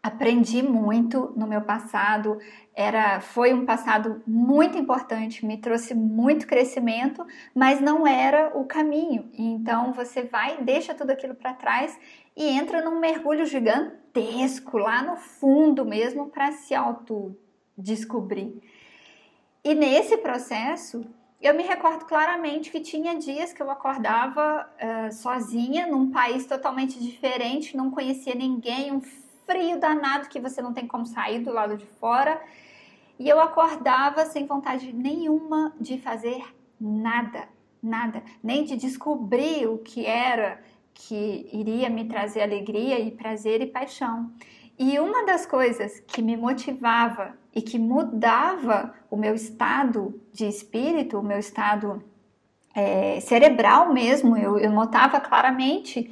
aprendi 0.01 0.61
muito 0.63 1.33
no 1.35 1.47
meu 1.47 1.61
passado, 1.61 2.37
era 2.73 3.19
foi 3.19 3.53
um 3.53 3.65
passado 3.65 4.21
muito 4.25 4.77
importante, 4.77 5.45
me 5.45 5.57
trouxe 5.57 5.93
muito 5.93 6.47
crescimento, 6.47 7.25
mas 7.53 7.81
não 7.81 8.05
era 8.05 8.57
o 8.57 8.65
caminho. 8.65 9.29
Então 9.33 9.93
você 9.93 10.23
vai, 10.23 10.61
deixa 10.63 10.93
tudo 10.93 11.11
aquilo 11.11 11.35
para 11.35 11.53
trás 11.53 11.97
e 12.35 12.47
entra 12.47 12.81
num 12.81 12.99
mergulho 12.99 13.45
gigantesco 13.45 14.77
lá 14.77 15.01
no 15.01 15.17
fundo 15.17 15.83
mesmo 15.83 16.29
para 16.29 16.51
se 16.51 16.73
auto 16.75 17.35
descobrir. 17.77 18.61
E 19.63 19.75
nesse 19.75 20.17
processo, 20.17 21.03
eu 21.41 21.53
me 21.53 21.63
recordo 21.63 22.05
claramente 22.05 22.71
que 22.71 22.79
tinha 22.79 23.17
dias 23.17 23.53
que 23.53 23.61
eu 23.61 23.69
acordava 23.69 24.67
uh, 24.81 25.11
sozinha 25.11 25.85
num 25.85 26.09
país 26.09 26.45
totalmente 26.45 26.99
diferente, 26.99 27.75
não 27.75 27.91
conhecia 27.91 28.33
ninguém, 28.33 28.91
um 28.91 29.01
frio 29.47 29.79
danado 29.79 30.27
que 30.27 30.39
você 30.39 30.61
não 30.61 30.73
tem 30.73 30.85
como 30.85 31.05
sair 31.05 31.39
do 31.39 31.51
lado 31.51 31.77
de 31.77 31.85
fora. 31.85 32.39
E 33.17 33.27
eu 33.27 33.39
acordava 33.39 34.25
sem 34.25 34.45
vontade 34.45 34.93
nenhuma 34.93 35.73
de 35.79 35.97
fazer 35.97 36.43
nada, 36.79 37.47
nada, 37.81 38.21
nem 38.43 38.63
de 38.63 38.75
descobrir 38.75 39.67
o 39.67 39.79
que 39.79 40.05
era 40.05 40.61
que 40.93 41.49
iria 41.53 41.89
me 41.89 42.05
trazer 42.05 42.41
alegria 42.41 42.99
e 42.99 43.11
prazer 43.11 43.61
e 43.61 43.67
paixão. 43.67 44.31
E 44.77 44.99
uma 44.99 45.25
das 45.25 45.45
coisas 45.45 45.99
que 46.01 46.21
me 46.21 46.35
motivava 46.37 47.35
e 47.53 47.61
que 47.61 47.79
mudava 47.79 48.93
o 49.09 49.15
meu 49.15 49.33
estado 49.33 50.21
de 50.31 50.45
espírito, 50.45 51.17
o 51.17 51.23
meu 51.23 51.39
estado 51.39 52.03
é, 52.75 53.19
cerebral 53.19 53.91
mesmo, 53.91 54.37
eu, 54.37 54.59
eu 54.59 54.71
notava 54.71 55.19
claramente 55.19 56.11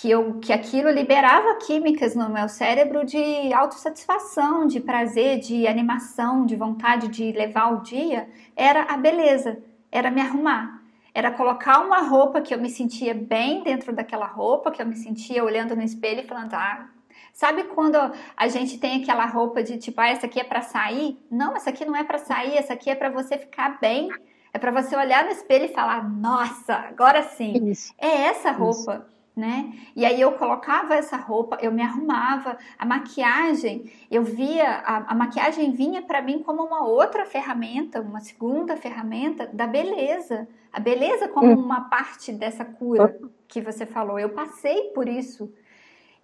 que, 0.00 0.10
eu, 0.10 0.40
que 0.40 0.52
aquilo 0.52 0.90
liberava 0.90 1.54
químicas 1.54 2.16
no 2.16 2.28
meu 2.28 2.48
cérebro 2.48 3.04
de 3.04 3.52
autossatisfação, 3.52 4.66
de 4.66 4.80
prazer, 4.80 5.38
de 5.38 5.68
animação, 5.68 6.44
de 6.44 6.56
vontade 6.56 7.06
de 7.06 7.30
levar 7.30 7.72
o 7.72 7.82
dia, 7.82 8.28
era 8.56 8.82
a 8.82 8.96
beleza, 8.96 9.62
era 9.92 10.10
me 10.10 10.20
arrumar. 10.20 10.82
era 11.16 11.30
colocar 11.30 11.78
uma 11.78 12.00
roupa 12.00 12.40
que 12.40 12.52
eu 12.52 12.60
me 12.60 12.68
sentia 12.68 13.14
bem 13.14 13.62
dentro 13.62 13.92
daquela 13.94 14.26
roupa, 14.26 14.72
que 14.72 14.82
eu 14.82 14.86
me 14.86 14.96
sentia 14.96 15.44
olhando 15.44 15.76
no 15.76 15.82
espelho 15.82 16.22
e 16.22 16.26
falando, 16.26 16.54
ah, 16.54 16.88
Sabe 17.32 17.64
quando 17.64 17.96
a 18.36 18.48
gente 18.48 18.78
tem 18.78 19.02
aquela 19.02 19.26
roupa 19.26 19.60
de 19.60 19.76
tipo, 19.76 20.00
ah, 20.00 20.08
essa 20.08 20.26
aqui 20.26 20.38
é 20.40 20.44
para 20.44 20.60
sair? 20.60 21.18
Não, 21.28 21.56
essa 21.56 21.70
aqui 21.70 21.84
não 21.84 21.96
é 21.96 22.04
para 22.04 22.18
sair, 22.18 22.56
essa 22.56 22.74
aqui 22.74 22.90
é 22.90 22.94
para 22.94 23.10
você 23.10 23.36
ficar 23.36 23.80
bem. 23.80 24.08
É 24.52 24.58
para 24.58 24.70
você 24.70 24.94
olhar 24.94 25.24
no 25.24 25.32
espelho 25.32 25.64
e 25.64 25.74
falar: 25.74 26.08
"Nossa, 26.08 26.74
agora 26.74 27.24
sim". 27.24 27.70
Isso. 27.70 27.92
É 27.98 28.26
essa 28.26 28.52
roupa. 28.52 29.04
Isso 29.08 29.13
né? 29.36 29.72
E 29.96 30.04
aí 30.04 30.20
eu 30.20 30.32
colocava 30.32 30.94
essa 30.94 31.16
roupa, 31.16 31.58
eu 31.60 31.72
me 31.72 31.82
arrumava, 31.82 32.56
a 32.78 32.86
maquiagem, 32.86 33.90
eu 34.10 34.22
via, 34.22 34.68
a, 34.68 35.12
a 35.12 35.14
maquiagem 35.14 35.72
vinha 35.72 36.02
para 36.02 36.22
mim 36.22 36.38
como 36.38 36.62
uma 36.62 36.86
outra 36.86 37.26
ferramenta, 37.26 38.00
uma 38.00 38.20
segunda 38.20 38.76
ferramenta 38.76 39.46
da 39.46 39.66
beleza. 39.66 40.46
A 40.72 40.78
beleza 40.78 41.28
como 41.28 41.48
hum. 41.48 41.58
uma 41.58 41.82
parte 41.82 42.32
dessa 42.32 42.64
cura 42.64 43.18
que 43.48 43.60
você 43.60 43.86
falou. 43.86 44.18
Eu 44.18 44.30
passei 44.30 44.90
por 44.90 45.08
isso. 45.08 45.52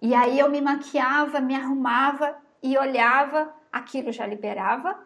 E 0.01 0.13
aí 0.13 0.39
eu 0.39 0.49
me 0.49 0.61
maquiava, 0.61 1.39
me 1.39 1.55
arrumava 1.55 2.35
e 2.63 2.77
olhava, 2.77 3.53
aquilo 3.71 4.11
já 4.11 4.25
liberava 4.25 4.97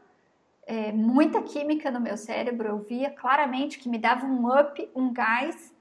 é, 0.66 0.92
muita 0.92 1.42
química 1.42 1.92
no 1.92 2.00
meu 2.00 2.18
cérebro. 2.18 2.68
Eu 2.68 2.80
via 2.80 3.10
claramente 3.10 3.78
que 3.78 3.90
me 3.90 3.98
dava 3.98 4.26
um 4.26 4.48
up, 4.48 4.90
um 4.96 5.14
gás 5.14 5.75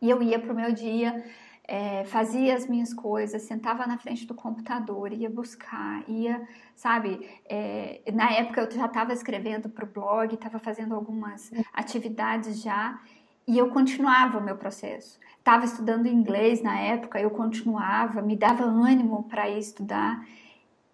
e 0.00 0.10
eu 0.10 0.22
ia 0.22 0.38
para 0.38 0.52
o 0.52 0.56
meu 0.56 0.72
dia, 0.72 1.24
é, 1.68 2.04
fazia 2.04 2.54
as 2.54 2.66
minhas 2.66 2.94
coisas, 2.94 3.42
sentava 3.42 3.86
na 3.86 3.98
frente 3.98 4.26
do 4.26 4.34
computador, 4.34 5.12
ia 5.12 5.28
buscar, 5.28 6.08
ia, 6.08 6.46
sabe? 6.74 7.28
É, 7.48 8.00
na 8.12 8.30
época 8.30 8.60
eu 8.60 8.70
já 8.70 8.86
estava 8.86 9.12
escrevendo 9.12 9.68
para 9.68 9.84
o 9.84 9.88
blog, 9.88 10.32
estava 10.32 10.58
fazendo 10.58 10.94
algumas 10.94 11.50
atividades 11.72 12.62
já, 12.62 13.00
e 13.48 13.58
eu 13.58 13.68
continuava 13.68 14.38
o 14.38 14.42
meu 14.42 14.56
processo. 14.56 15.18
Estava 15.38 15.64
estudando 15.64 16.06
inglês 16.06 16.62
na 16.62 16.78
época, 16.80 17.20
eu 17.20 17.30
continuava, 17.30 18.22
me 18.22 18.36
dava 18.36 18.64
ânimo 18.64 19.24
para 19.24 19.48
estudar. 19.48 20.24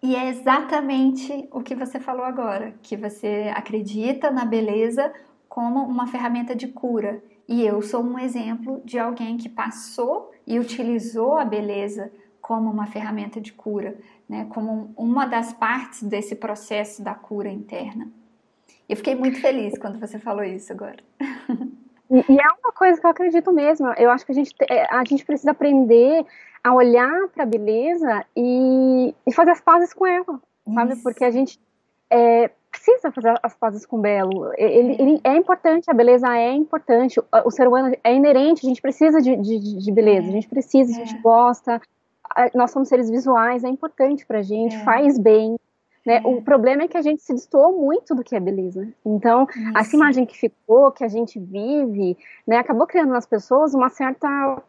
E 0.01 0.15
é 0.15 0.27
exatamente 0.29 1.47
o 1.51 1.61
que 1.61 1.75
você 1.75 1.99
falou 1.99 2.25
agora, 2.25 2.75
que 2.81 2.97
você 2.97 3.51
acredita 3.55 4.29
na 4.29 4.45
beleza 4.45 5.11
como 5.47 5.83
uma 5.83 6.07
ferramenta 6.07 6.55
de 6.55 6.67
cura. 6.67 7.23
E 7.47 7.65
eu 7.65 7.81
sou 7.81 8.01
um 8.01 8.17
exemplo 8.17 8.81
de 8.85 8.97
alguém 8.97 9.37
que 9.37 9.49
passou 9.49 10.31
e 10.47 10.59
utilizou 10.59 11.37
a 11.37 11.45
beleza 11.45 12.11
como 12.41 12.69
uma 12.69 12.87
ferramenta 12.87 13.39
de 13.39 13.53
cura, 13.53 13.97
né? 14.27 14.47
como 14.49 14.93
uma 14.97 15.25
das 15.25 15.53
partes 15.53 16.03
desse 16.03 16.35
processo 16.35 17.01
da 17.01 17.13
cura 17.13 17.49
interna. 17.49 18.07
Eu 18.87 18.97
fiquei 18.97 19.15
muito 19.15 19.39
feliz 19.39 19.77
quando 19.77 19.99
você 19.99 20.19
falou 20.19 20.43
isso 20.43 20.71
agora. 20.71 20.97
E, 22.11 22.17
e 22.31 22.37
é 22.37 22.47
uma 22.61 22.71
coisa 22.73 22.99
que 22.99 23.05
eu 23.05 23.09
acredito 23.11 23.51
mesmo. 23.51 23.87
Eu 23.93 24.11
acho 24.11 24.25
que 24.25 24.31
a 24.31 24.35
gente, 24.35 24.53
é, 24.69 24.85
a 24.93 25.03
gente 25.05 25.25
precisa 25.25 25.51
aprender 25.51 26.25
a 26.63 26.73
olhar 26.73 27.27
para 27.29 27.43
a 27.43 27.47
beleza 27.47 28.25
e, 28.35 29.15
e, 29.25 29.33
fazer 29.33 29.51
as 29.51 29.61
pazes 29.61 29.93
com 29.93 30.05
ela, 30.05 30.39
sabe? 30.73 30.93
Isso. 30.93 31.03
Porque 31.03 31.23
a 31.23 31.31
gente 31.31 31.59
é, 32.09 32.51
precisa 32.83 33.11
fazer 33.11 33.39
as 33.41 33.55
pazes 33.55 33.85
com 33.85 33.97
o 33.97 34.01
belo. 34.01 34.51
Ele, 34.57 34.95
ele, 34.99 35.21
é 35.23 35.37
importante, 35.37 35.89
a 35.89 35.93
beleza 35.93 36.27
é 36.37 36.51
importante, 36.51 37.19
o, 37.45 37.51
ser 37.51 37.67
humano 37.67 37.95
é 38.03 38.13
inerente, 38.13 38.65
a 38.65 38.69
gente 38.69 38.81
precisa 38.81 39.21
de, 39.21 39.37
de, 39.37 39.77
de 39.77 39.91
beleza, 39.91 40.27
a 40.27 40.31
gente 40.31 40.49
precisa, 40.49 40.91
a 40.91 40.95
gente 40.95 41.15
é. 41.15 41.21
gosta, 41.21 41.81
nós 42.53 42.71
somos 42.71 42.89
seres 42.89 43.09
visuais, 43.09 43.63
é 43.63 43.69
importante 43.69 44.25
pra 44.25 44.41
gente, 44.41 44.75
é. 44.75 44.83
faz 44.83 45.17
bem. 45.17 45.55
Né? 46.05 46.21
O 46.25 46.41
problema 46.41 46.83
é 46.83 46.87
que 46.89 46.97
a 46.97 47.01
gente 47.01 47.21
se 47.21 47.33
destoou 47.33 47.79
muito 47.79 48.13
do 48.13 48.25
que 48.25 48.35
é 48.35 48.39
beleza. 48.39 48.85
Então, 49.05 49.47
Isso. 49.49 49.77
essa 49.77 49.95
imagem 49.95 50.25
que 50.25 50.37
ficou, 50.37 50.91
que 50.91 51.05
a 51.05 51.07
gente 51.07 51.39
vive, 51.39 52.17
né, 52.45 52.57
acabou 52.57 52.85
criando 52.85 53.11
nas 53.11 53.25
pessoas 53.25 53.73
uma 53.73 53.89
certa 53.89 54.61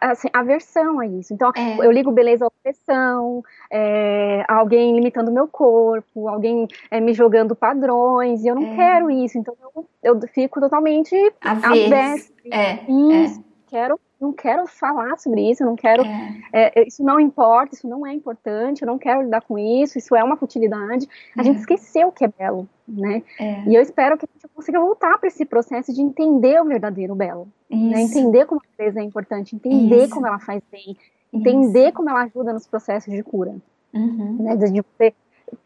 assim, 0.00 0.28
aversão 0.32 1.00
a 1.00 1.06
isso. 1.06 1.32
Então, 1.32 1.50
é. 1.56 1.86
eu 1.86 1.90
ligo 1.90 2.12
beleza 2.12 2.44
à 2.44 2.48
opressão, 2.48 3.42
é, 3.70 4.44
alguém 4.48 4.94
limitando 4.94 5.30
o 5.30 5.34
meu 5.34 5.48
corpo, 5.48 6.28
alguém 6.28 6.68
é, 6.90 7.00
me 7.00 7.12
jogando 7.12 7.56
padrões, 7.56 8.44
e 8.44 8.48
eu 8.48 8.54
não 8.54 8.72
é. 8.72 8.76
quero 8.76 9.10
isso. 9.10 9.38
Então, 9.38 9.54
eu, 9.62 9.86
eu 10.02 10.20
fico 10.28 10.60
totalmente 10.60 11.14
avessa. 11.40 12.30
É. 12.50 12.84
Isso, 12.88 13.42
quero 13.66 13.98
não 14.20 14.32
quero 14.32 14.66
falar 14.66 15.18
sobre 15.18 15.50
isso, 15.50 15.62
eu 15.62 15.66
não 15.66 15.76
quero. 15.76 16.04
É. 16.04 16.40
É, 16.52 16.86
isso 16.86 17.02
não 17.02 17.18
importa, 17.18 17.74
isso 17.74 17.88
não 17.88 18.06
é 18.06 18.12
importante, 18.12 18.82
eu 18.82 18.86
não 18.86 18.98
quero 18.98 19.22
lidar 19.22 19.40
com 19.42 19.58
isso, 19.58 19.96
isso 19.96 20.14
é 20.14 20.22
uma 20.22 20.36
futilidade. 20.36 21.08
A 21.36 21.40
é. 21.40 21.44
gente 21.44 21.60
esqueceu 21.60 22.08
o 22.08 22.12
que 22.12 22.24
é 22.24 22.28
belo, 22.28 22.68
né? 22.86 23.22
É. 23.38 23.62
E 23.64 23.74
eu 23.74 23.80
espero 23.80 24.18
que 24.18 24.26
a 24.26 24.28
gente 24.32 24.54
consiga 24.54 24.78
voltar 24.78 25.18
para 25.18 25.28
esse 25.28 25.44
processo 25.44 25.92
de 25.92 26.02
entender 26.02 26.60
o 26.60 26.66
verdadeiro 26.66 27.14
belo, 27.14 27.48
né? 27.70 28.02
entender 28.02 28.44
como 28.44 28.60
a 28.60 28.76
beleza 28.76 29.00
é 29.00 29.02
importante, 29.02 29.56
entender 29.56 30.04
isso. 30.04 30.14
como 30.14 30.26
ela 30.26 30.38
faz 30.38 30.62
bem, 30.70 30.96
entender 31.32 31.86
isso. 31.86 31.94
como 31.94 32.10
ela 32.10 32.24
ajuda 32.24 32.52
nos 32.52 32.66
processos 32.66 33.12
de 33.12 33.22
cura. 33.22 33.56
Uhum. 33.94 34.36
Né? 34.40 34.56
De 34.56 34.82
você 34.82 35.14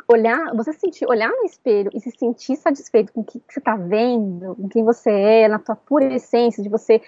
olhar, 0.08 0.54
você 0.54 0.72
sentir, 0.72 1.06
olhar 1.06 1.28
no 1.28 1.44
espelho 1.44 1.90
e 1.94 2.00
se 2.00 2.10
sentir 2.10 2.56
satisfeito 2.56 3.12
com 3.12 3.20
o 3.20 3.24
que, 3.24 3.38
que 3.38 3.52
você 3.52 3.58
está 3.58 3.76
vendo, 3.76 4.54
com 4.54 4.68
quem 4.68 4.84
você 4.84 5.10
é, 5.10 5.48
na 5.48 5.58
tua 5.58 5.76
pura 5.76 6.12
essência, 6.14 6.62
de 6.62 6.68
você 6.68 7.02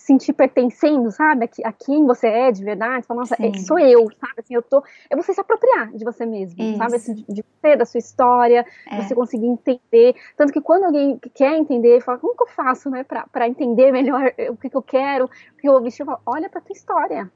sentir 0.00 0.32
pertencendo, 0.32 1.10
sabe? 1.10 1.44
A, 1.44 1.68
a 1.68 1.72
quem 1.72 2.06
você 2.06 2.26
é 2.26 2.50
de 2.50 2.64
verdade. 2.64 3.06
Falar, 3.06 3.20
nossa, 3.20 3.36
é, 3.38 3.52
sou 3.58 3.78
eu, 3.78 4.08
sabe? 4.18 4.34
Assim, 4.38 4.54
eu 4.54 4.62
tô. 4.62 4.82
É 5.10 5.16
você 5.16 5.34
se 5.34 5.40
apropriar 5.40 5.92
de 5.92 6.04
você 6.04 6.24
mesmo, 6.24 6.60
Isso. 6.60 6.78
sabe? 6.78 6.96
Assim, 6.96 7.14
de, 7.28 7.44
você, 7.44 7.76
da 7.76 7.84
sua 7.84 7.98
história, 7.98 8.64
é. 8.90 9.02
você 9.02 9.14
conseguir 9.14 9.46
entender. 9.46 10.14
Tanto 10.36 10.52
que 10.52 10.60
quando 10.60 10.84
alguém 10.84 11.18
quer 11.34 11.56
entender, 11.56 12.00
fala, 12.00 12.18
como 12.18 12.34
que 12.34 12.42
eu 12.42 12.48
faço, 12.48 12.88
né, 12.90 13.04
pra, 13.04 13.26
pra 13.30 13.46
entender 13.46 13.92
melhor 13.92 14.32
o 14.50 14.56
que, 14.56 14.70
que 14.70 14.76
eu 14.76 14.82
quero, 14.82 15.26
o 15.26 15.56
que 15.58 15.68
eu 15.68 15.80
vestir, 15.82 16.02
eu 16.02 16.06
falo, 16.06 16.20
olha 16.24 16.48
pra 16.48 16.60
tua 16.60 16.72
história. 16.72 17.30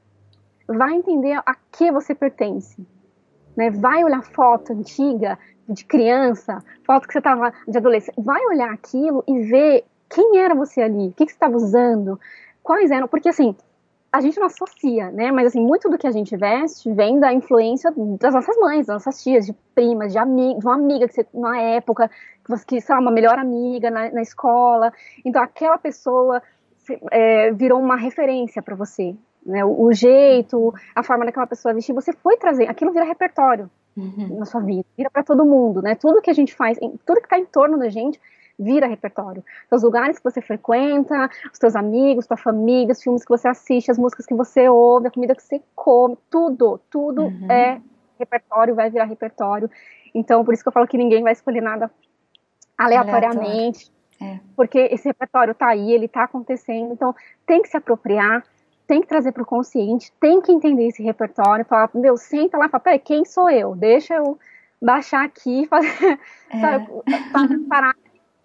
Vai 0.67 0.93
entender 0.95 1.39
a 1.45 1.55
que 1.71 1.91
você 1.91 2.15
pertence. 2.15 2.85
Né? 3.55 3.69
Vai 3.69 4.03
olhar 4.03 4.23
foto 4.23 4.73
antiga 4.73 5.37
de 5.69 5.85
criança, 5.85 6.63
foto 6.83 7.07
que 7.07 7.13
você 7.13 7.21
tava 7.21 7.53
de 7.67 7.77
adolescente, 7.77 8.21
vai 8.21 8.43
olhar 8.47 8.71
aquilo 8.71 9.23
e 9.27 9.39
ver 9.43 9.85
quem 10.09 10.39
era 10.39 10.53
você 10.53 10.81
ali, 10.81 11.07
o 11.07 11.13
que, 11.13 11.25
que 11.25 11.31
você 11.31 11.35
estava 11.35 11.55
usando, 11.55 12.19
quais 12.65 12.89
eram, 12.89 13.07
porque 13.07 13.29
assim, 13.29 13.55
a 14.11 14.19
gente 14.19 14.39
não 14.39 14.47
associa, 14.47 15.11
né? 15.11 15.31
Mas 15.31 15.47
assim, 15.47 15.61
muito 15.61 15.89
do 15.89 15.97
que 15.97 16.07
a 16.07 16.11
gente 16.11 16.35
veste 16.35 16.91
vem 16.91 17.19
da 17.19 17.31
influência 17.31 17.93
das 18.19 18.33
nossas 18.33 18.57
mães, 18.57 18.87
das 18.87 18.95
nossas 18.95 19.21
tias, 19.21 19.45
de 19.45 19.53
primas, 19.75 20.11
de, 20.11 20.17
ami 20.17 20.57
de 20.57 20.65
uma 20.65 20.75
amiga 20.75 21.07
que 21.07 21.13
você, 21.13 21.27
na 21.33 21.59
época, 21.59 22.09
que 22.43 22.49
você, 22.49 22.65
que, 22.65 22.81
sei 22.81 22.95
lá, 22.95 23.01
uma 23.01 23.11
melhor 23.11 23.37
amiga 23.37 23.91
na, 23.91 24.09
na 24.11 24.21
escola. 24.21 24.91
Então, 25.23 25.41
aquela 25.41 25.77
pessoa 25.77 26.41
é, 27.11 27.51
virou 27.51 27.79
uma 27.79 27.95
referência 27.95 28.61
para 28.61 28.75
você. 28.75 29.15
Né? 29.45 29.63
O, 29.63 29.83
o, 29.83 29.93
jeito, 29.93 30.73
a 30.95 31.03
forma 31.03 31.25
daquela 31.25 31.45
pessoa 31.45 31.73
vestir, 31.73 31.93
você 31.93 32.13
foi 32.13 32.37
trazer, 32.37 32.67
aquilo 32.69 32.91
vira 32.91 33.05
repertório 33.05 33.69
uhum. 33.95 34.37
na 34.39 34.45
sua 34.45 34.61
vida, 34.61 34.85
vira 34.97 35.09
para 35.09 35.23
todo 35.23 35.45
mundo, 35.45 35.81
né? 35.81 35.93
Tudo 35.93 36.21
que 36.21 36.31
a 36.31 36.33
gente 36.33 36.55
faz, 36.55 36.79
tudo 37.05 37.19
que 37.19 37.27
está 37.27 37.37
em 37.37 37.45
torno 37.45 37.77
da 37.77 37.89
gente 37.89 38.19
vira 38.57 38.87
repertório. 38.87 39.43
Então, 39.65 39.77
os 39.77 39.83
lugares 39.83 40.17
que 40.17 40.23
você 40.23 40.41
frequenta, 40.41 41.29
os 41.51 41.57
seus 41.59 41.75
amigos, 41.75 42.25
tua 42.25 42.37
família, 42.37 42.93
os 42.93 43.01
filmes 43.01 43.23
que 43.23 43.29
você 43.29 43.47
assiste, 43.47 43.91
as 43.91 43.97
músicas 43.97 44.25
que 44.25 44.33
você 44.33 44.69
ouve, 44.69 45.07
a 45.07 45.11
comida 45.11 45.35
que 45.35 45.43
você 45.43 45.61
come, 45.75 46.17
tudo, 46.29 46.79
tudo 46.89 47.23
uhum. 47.23 47.51
é 47.51 47.81
repertório, 48.17 48.75
vai 48.75 48.89
virar 48.89 49.05
repertório. 49.05 49.69
Então, 50.13 50.43
por 50.45 50.53
isso 50.53 50.63
que 50.63 50.69
eu 50.69 50.73
falo 50.73 50.87
que 50.87 50.97
ninguém 50.97 51.21
vai 51.23 51.33
escolher 51.33 51.61
nada 51.61 51.91
aleatoriamente, 52.77 53.91
é. 54.21 54.39
porque 54.55 54.79
esse 54.91 55.07
repertório 55.07 55.53
tá 55.53 55.67
aí, 55.67 55.91
ele 55.91 56.07
tá 56.07 56.23
acontecendo, 56.23 56.93
então 56.93 57.15
tem 57.45 57.61
que 57.61 57.69
se 57.69 57.77
apropriar, 57.77 58.43
tem 58.87 59.01
que 59.01 59.07
trazer 59.07 59.31
para 59.31 59.43
o 59.43 59.45
consciente, 59.45 60.11
tem 60.19 60.41
que 60.41 60.51
entender 60.51 60.87
esse 60.87 61.01
repertório, 61.01 61.65
falar, 61.65 61.89
meu, 61.93 62.17
senta 62.17 62.57
lá, 62.57 62.69
fala, 62.69 62.83
peraí, 62.83 62.99
quem 62.99 63.25
sou 63.25 63.49
eu? 63.49 63.75
Deixa 63.75 64.15
eu 64.15 64.37
baixar 64.81 65.25
aqui, 65.25 65.65
fazer, 65.67 66.19
é. 66.51 66.59
sabe, 66.59 67.59
parar 67.67 67.95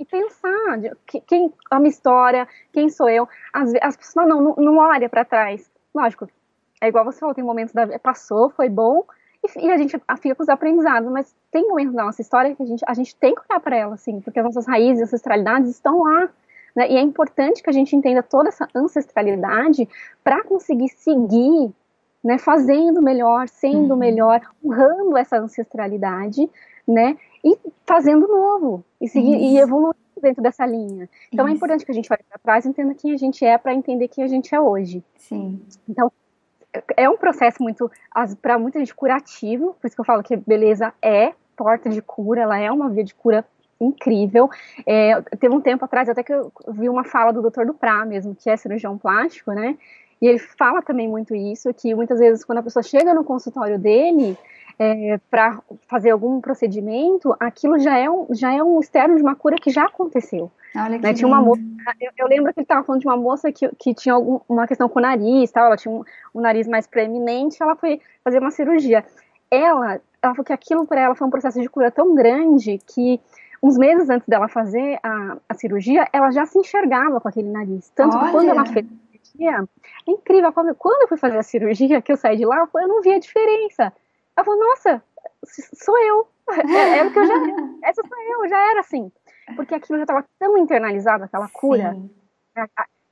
e 0.01 0.05
pensar 0.05 0.79
de, 0.79 0.91
quem 1.27 1.53
a 1.71 1.79
minha 1.79 1.91
história, 1.91 2.49
quem 2.73 2.89
sou 2.89 3.09
eu. 3.09 3.29
As, 3.53 3.73
as 3.83 3.97
pessoas 3.97 4.27
não, 4.27 4.41
não, 4.41 4.55
não 4.57 4.79
olha 4.79 5.09
para 5.09 5.25
trás. 5.25 5.71
Lógico, 5.95 6.29
é 6.81 6.89
igual 6.89 7.05
você 7.05 7.21
falou, 7.21 7.35
tem 7.35 7.45
momentos 7.45 7.75
da 7.75 7.99
passou, 7.99 8.51
foi 8.51 8.69
bom, 8.69 9.05
e, 9.45 9.67
e, 9.67 9.71
a 9.71 9.77
gente 9.77 9.99
fica 10.21 10.35
com 10.35 10.43
os 10.43 10.49
aprendizados, 10.49 11.11
mas 11.11 11.35
tem 11.51 11.67
momentos 11.69 11.95
da 11.95 12.05
nossa 12.05 12.21
história 12.21 12.55
que 12.55 12.63
a 12.63 12.67
gente, 12.67 12.85
a 12.87 12.95
gente 12.95 13.15
tem 13.17 13.35
que 13.35 13.43
olhar 13.49 13.61
para 13.61 13.77
ela, 13.77 13.95
assim, 13.95 14.21
porque 14.21 14.39
as 14.39 14.45
nossas 14.45 14.67
raízes, 14.67 15.03
ancestralidades 15.03 15.71
estão 15.71 16.03
lá. 16.03 16.29
Né? 16.75 16.93
E 16.93 16.97
é 16.97 17.01
importante 17.01 17.63
que 17.63 17.71
a 17.71 17.73
gente 17.73 17.95
entenda 17.97 18.23
toda 18.23 18.49
essa 18.49 18.69
ancestralidade 18.75 19.89
para 20.23 20.45
conseguir 20.45 20.89
seguir 20.89 21.73
né, 22.23 22.39
fazendo 22.39 23.01
melhor, 23.01 23.49
sendo 23.49 23.93
uhum. 23.93 23.99
melhor, 23.99 24.41
honrando 24.63 25.17
essa 25.17 25.39
ancestralidade, 25.39 26.49
né, 26.87 27.17
e 27.45 27.59
fazendo 27.87 28.27
novo 28.29 28.85
e 29.01 29.09
seguir 29.09 29.37
e 29.37 29.59
evoluindo 29.59 29.97
dentro 30.21 30.43
dessa 30.43 30.67
linha. 30.67 31.09
Então 31.33 31.47
é 31.47 31.49
Isso. 31.49 31.55
é 31.55 31.57
importante 31.57 31.85
que 31.85 31.91
a 31.91 31.95
gente 31.95 32.13
olhe 32.13 32.23
para 32.29 32.39
trás 32.39 32.65
e 32.65 32.69
entenda 32.69 32.95
quem 32.95 33.13
a 33.13 33.17
gente 33.17 33.45
é 33.45 33.57
para 33.57 33.75
entender 33.75 34.09
quem 34.09 34.23
a 34.25 34.29
gente 34.29 34.55
é 34.55 34.61
hoje. 34.61 35.03
Sim. 35.17 35.61
Então 35.89 36.13
é 36.97 37.09
um 37.09 37.17
processo 37.17 37.63
muito 37.63 37.91
para 38.41 38.59
muita 38.59 38.79
gente 38.79 38.95
curativo, 38.95 39.75
por 39.81 39.87
isso 39.87 39.97
que 39.97 40.01
eu 40.01 40.05
falo 40.05 40.23
que 40.23 40.37
beleza 40.37 40.93
é 41.03 41.33
porta 41.57 41.91
de 41.91 42.01
cura, 42.01 42.43
ela 42.43 42.59
é 42.59 42.71
uma 42.71 42.89
via 42.89 43.05
de 43.05 43.15
cura 43.15 43.45
incrível. 43.81 44.49
É, 44.87 45.21
teve 45.39 45.55
um 45.55 45.61
tempo 45.61 45.85
atrás 45.85 46.09
até 46.09 46.23
que 46.23 46.33
eu 46.33 46.53
vi 46.69 46.89
uma 46.89 47.05
fala 47.05 47.33
do 47.33 47.43
Dr. 47.43 47.65
Duprá 47.67 48.05
mesmo, 48.05 48.35
que 48.35 48.49
é 48.49 48.57
cirurgião 48.57 48.97
plástico, 48.97 49.53
né? 49.53 49.77
E 50.21 50.27
ele 50.27 50.39
fala 50.39 50.83
também 50.83 51.09
muito 51.09 51.35
isso, 51.35 51.73
que 51.73 51.95
muitas 51.95 52.19
vezes 52.19 52.45
quando 52.45 52.59
a 52.59 52.63
pessoa 52.63 52.83
chega 52.83 53.15
no 53.15 53.25
consultório 53.25 53.79
dele 53.79 54.37
é, 54.81 55.21
para 55.31 55.61
fazer 55.87 56.11
algum 56.11 56.41
procedimento, 56.41 57.37
aquilo 57.39 57.79
já 57.79 57.99
é, 57.99 58.09
um, 58.09 58.27
já 58.31 58.51
é 58.51 58.63
um 58.63 58.81
externo 58.81 59.15
de 59.15 59.23
uma 59.23 59.37
cura 59.37 59.57
que 59.57 59.69
já 59.69 59.85
aconteceu. 59.85 60.51
Olha 60.75 60.99
que 60.99 61.05
né? 61.05 61.13
Tinha 61.13 61.29
uma 61.29 61.43
moça, 61.43 61.61
eu, 62.01 62.11
eu, 62.17 62.27
lembro 62.27 62.51
que 62.55 62.61
ele 62.61 62.65
estava 62.65 62.83
falando 62.83 63.03
de 63.03 63.07
uma 63.07 63.17
moça 63.17 63.53
que, 63.53 63.69
que 63.79 63.93
tinha 63.93 64.15
algum, 64.15 64.41
uma 64.49 64.67
questão 64.67 64.89
com 64.89 64.99
o 64.99 65.03
nariz, 65.03 65.51
tal, 65.51 65.67
ela 65.67 65.77
tinha 65.77 65.93
um, 65.93 66.03
um 66.35 66.41
nariz 66.41 66.67
mais 66.67 66.87
preeminente, 66.87 67.63
ela 67.63 67.77
foi 67.77 68.01
fazer 68.25 68.39
uma 68.39 68.51
cirurgia. 68.51 69.05
Ela, 69.51 70.01
ela 70.23 70.35
falou 70.35 70.45
que 70.47 70.53
aquilo 70.53 70.87
para 70.87 71.03
ela 71.03 71.15
foi 71.15 71.27
um 71.27 71.31
processo 71.31 71.61
de 71.61 71.69
cura 71.69 71.91
tão 71.91 72.15
grande 72.15 72.79
que 72.87 73.21
uns 73.63 73.77
meses 73.77 74.09
antes 74.09 74.27
dela 74.27 74.49
fazer 74.49 74.99
a, 75.03 75.37
a 75.47 75.53
cirurgia, 75.53 76.09
ela 76.11 76.31
já 76.31 76.47
se 76.47 76.59
enxergava 76.59 77.21
com 77.21 77.29
aquele 77.29 77.51
nariz. 77.51 77.93
Tanto 77.95 78.17
Olha. 78.17 78.25
que 78.25 78.33
quando 78.33 78.49
ela 78.49 78.65
fez 78.65 78.87
a 78.87 79.27
cirurgia, 79.27 79.69
é 80.09 80.11
incrível, 80.11 80.51
quando 80.55 81.03
eu 81.03 81.09
fui 81.09 81.19
fazer 81.19 81.37
a 81.37 81.43
cirurgia, 81.43 82.01
que 82.01 82.11
eu 82.11 82.17
saí 82.17 82.39
de 82.39 82.47
lá, 82.47 82.67
eu 82.77 82.89
não 82.89 83.03
vi 83.03 83.13
a 83.13 83.19
diferença. 83.19 83.93
Ela 84.41 84.45
falou, 84.45 84.61
nossa, 84.61 85.03
sou 85.75 85.99
eu. 85.99 86.27
É, 86.51 86.99
é 86.99 87.05
o 87.05 87.13
que 87.13 87.19
eu 87.19 87.27
já 87.27 87.35
Essa 87.85 88.03
sou 88.03 88.19
eu, 88.19 88.49
já 88.49 88.59
era 88.71 88.81
assim. 88.81 89.13
Porque 89.55 89.73
aquilo 89.73 89.99
já 89.99 90.03
estava 90.03 90.25
tão 90.37 90.59
internalizado, 90.59 91.23
aquela 91.23 91.49
cura, 91.49 91.97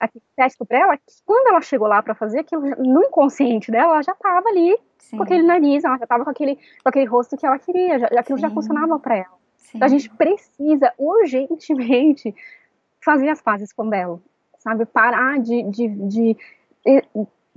aquele 0.01 0.25
teste 0.35 0.65
para 0.65 0.79
ela, 0.79 0.97
que 0.97 1.05
quando 1.25 1.47
ela 1.47 1.61
chegou 1.61 1.87
lá 1.87 2.03
para 2.03 2.17
fazer 2.17 2.41
aquilo, 2.41 2.63
no 2.63 3.05
inconsciente 3.05 3.71
dela, 3.71 3.93
ela 3.93 4.03
já 4.03 4.13
estava 4.13 4.49
ali 4.49 4.77
Sim. 4.99 5.17
com 5.17 5.23
aquele 5.23 5.45
nariz, 5.45 5.85
ela 5.85 5.97
já 5.99 6.05
estava 6.05 6.25
com 6.25 6.31
aquele, 6.31 6.57
com 6.57 6.89
aquele 6.89 7.05
rosto 7.05 7.37
que 7.37 7.47
ela 7.47 7.59
queria, 7.61 8.01
já, 8.01 8.07
aquilo 8.07 8.39
Sim. 8.39 8.43
já 8.43 8.51
funcionava 8.51 8.99
para 8.99 9.19
ela. 9.19 9.39
Então 9.73 9.87
a 9.87 9.89
gente 9.89 10.11
precisa 10.11 10.93
urgentemente 10.99 12.35
fazer 13.05 13.29
as 13.29 13.41
pazes 13.41 13.73
com 13.73 13.87
o 13.87 13.91
Belo, 13.91 14.21
sabe? 14.59 14.85
Parar 14.85 15.39
de, 15.39 15.63
de, 15.65 15.89
de 15.89 16.37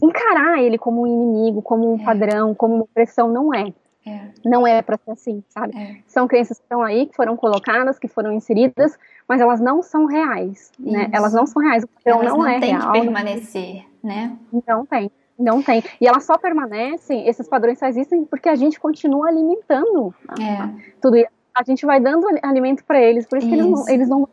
encarar 0.02 0.62
ele 0.62 0.78
como 0.78 1.04
um 1.04 1.08
inimigo, 1.08 1.62
como 1.62 1.94
um 1.94 2.02
é. 2.02 2.04
padrão, 2.04 2.56
como 2.56 2.76
uma 2.76 2.84
opressão, 2.84 3.30
não 3.30 3.54
é. 3.54 3.74
É. 4.06 4.30
Não 4.44 4.66
é 4.66 4.82
para 4.82 4.98
ser 4.98 5.12
assim, 5.12 5.44
sabe? 5.50 5.78
É. 5.78 5.98
São 6.08 6.28
crenças 6.28 6.58
que 6.58 6.64
estão 6.64 6.82
aí, 6.82 7.06
que 7.06 7.16
foram 7.16 7.38
colocadas, 7.38 8.00
que 8.00 8.08
foram 8.08 8.34
inseridas, 8.34 8.98
mas 9.28 9.40
elas 9.40 9.62
não 9.62 9.84
são 9.84 10.06
reais, 10.06 10.72
Isso. 10.80 10.92
né? 10.92 11.10
Elas 11.14 11.34
não 11.34 11.46
são 11.46 11.62
reais, 11.62 11.84
o 11.84 11.88
padrão 11.88 12.24
não, 12.24 12.38
não 12.38 12.48
é 12.48 12.60
tem 12.60 12.72
real. 12.72 12.92
que 12.92 13.00
permanecer, 13.00 13.86
né? 14.04 14.36
Não 14.68 14.86
tem, 14.86 15.12
não 15.38 15.62
tem. 15.62 15.84
E 16.00 16.08
elas 16.08 16.24
só 16.24 16.36
permanecem, 16.38 17.28
esses 17.28 17.48
padrões 17.48 17.78
só 17.78 17.86
existem 17.86 18.26
porque 18.26 18.50
a 18.50 18.56
gente 18.56 18.80
continua 18.80 19.28
alimentando 19.28 20.16
é. 20.32 20.94
tudo 21.00 21.18
isso. 21.18 21.30
A 21.54 21.64
gente 21.64 21.86
vai 21.86 22.00
dando 22.00 22.26
alimento 22.42 22.84
para 22.86 23.00
eles, 23.00 23.28
por 23.28 23.38
isso, 23.38 23.48
isso. 23.48 23.56
que 23.56 23.62
eles 23.62 23.72
não, 23.72 23.90
eles 23.90 24.10
não. 24.10 24.30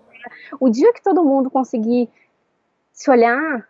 O 0.60 0.70
dia 0.70 0.92
que 0.94 1.02
todo 1.02 1.24
mundo 1.24 1.50
conseguir 1.50 2.08
se 2.92 3.10
olhar, 3.10 3.68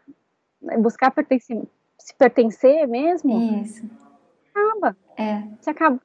né, 0.60 0.76
buscar 0.78 1.10
pertencer, 1.10 1.62
se 2.08 2.14
pertencer 2.14 2.88
mesmo, 2.88 3.38
isso. 3.62 3.84
acaba. 4.50 4.96
É. 5.14 5.42
Se 5.60 5.68
acaba. 5.68 6.00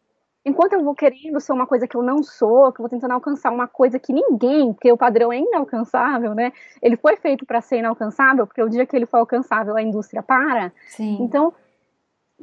Enquanto 0.46 0.74
eu 0.74 0.84
vou 0.84 0.94
querendo 0.94 1.40
ser 1.40 1.54
uma 1.54 1.66
coisa 1.66 1.88
que 1.88 1.96
eu 1.96 2.04
não 2.04 2.22
sou, 2.22 2.74
que 2.74 2.82
eu 2.82 2.84
vou 2.84 2.90
tentando 2.90 3.14
alcançar 3.14 3.50
uma 3.50 3.70
coisa 3.70 3.98
que 3.98 4.12
ninguém, 4.12 4.74
porque 4.74 4.92
o 4.92 4.98
padrão 4.98 5.32
é 5.32 5.38
inalcançável, 5.38 6.36
né? 6.36 6.52
Ele 6.82 6.98
foi 6.98 7.16
feito 7.16 7.46
para 7.46 7.62
ser 7.62 7.78
inalcançável, 7.78 8.46
porque 8.46 8.62
o 8.62 8.68
dia 8.68 8.86
que 8.86 8.94
ele 8.94 9.06
for 9.06 9.20
alcançável, 9.20 9.78
a 9.78 9.82
indústria 9.82 10.22
para. 10.22 10.74
Sim. 10.90 11.20
Então, 11.22 11.54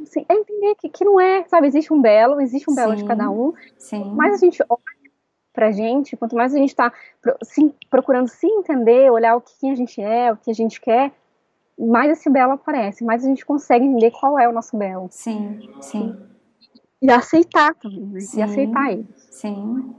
assim, 0.03 0.25
é 0.27 0.35
entender 0.35 0.75
que, 0.77 0.89
que 0.89 1.05
não 1.05 1.21
é, 1.21 1.45
sabe? 1.45 1.67
Existe 1.67 1.93
um 1.93 2.01
belo, 2.01 2.41
existe 2.41 2.71
um 2.71 2.75
belo 2.75 2.93
Sim. 2.93 3.03
de 3.03 3.05
cada 3.05 3.31
um. 3.31 3.53
Sim. 3.77 4.11
Mas 4.15 4.37
a 4.37 4.39
gente 4.39 4.65
olha 4.67 4.81
pra 5.53 5.71
gente, 5.71 6.17
quanto 6.17 6.35
mais 6.35 6.55
a 6.55 6.59
gente 6.59 6.71
está 6.71 6.91
procurando 7.91 8.29
se 8.29 8.47
entender, 8.47 9.11
olhar 9.11 9.37
o 9.37 9.43
que 9.43 9.71
a 9.71 9.75
gente 9.75 10.01
é, 10.01 10.33
o 10.33 10.39
que 10.39 10.51
a 10.51 10.55
gente 10.55 10.81
quer, 10.81 11.13
mais 11.87 12.13
esse 12.13 12.29
belo 12.29 12.53
aparece, 12.53 13.05
mais 13.05 13.25
a 13.25 13.29
gente 13.29 13.45
consegue 13.45 13.85
entender 13.85 14.11
qual 14.11 14.39
é 14.39 14.49
o 14.49 14.53
nosso 14.53 14.77
belo. 14.77 15.09
Sim, 15.11 15.69
sim. 15.81 16.17
E 17.03 17.11
aceitar 17.11 17.75
também, 17.75 18.07
né? 18.07 18.21
Sim, 18.21 18.39
e 18.39 18.43
aceitar 18.43 18.93
ele. 18.93 19.07
Sim. 19.31 19.95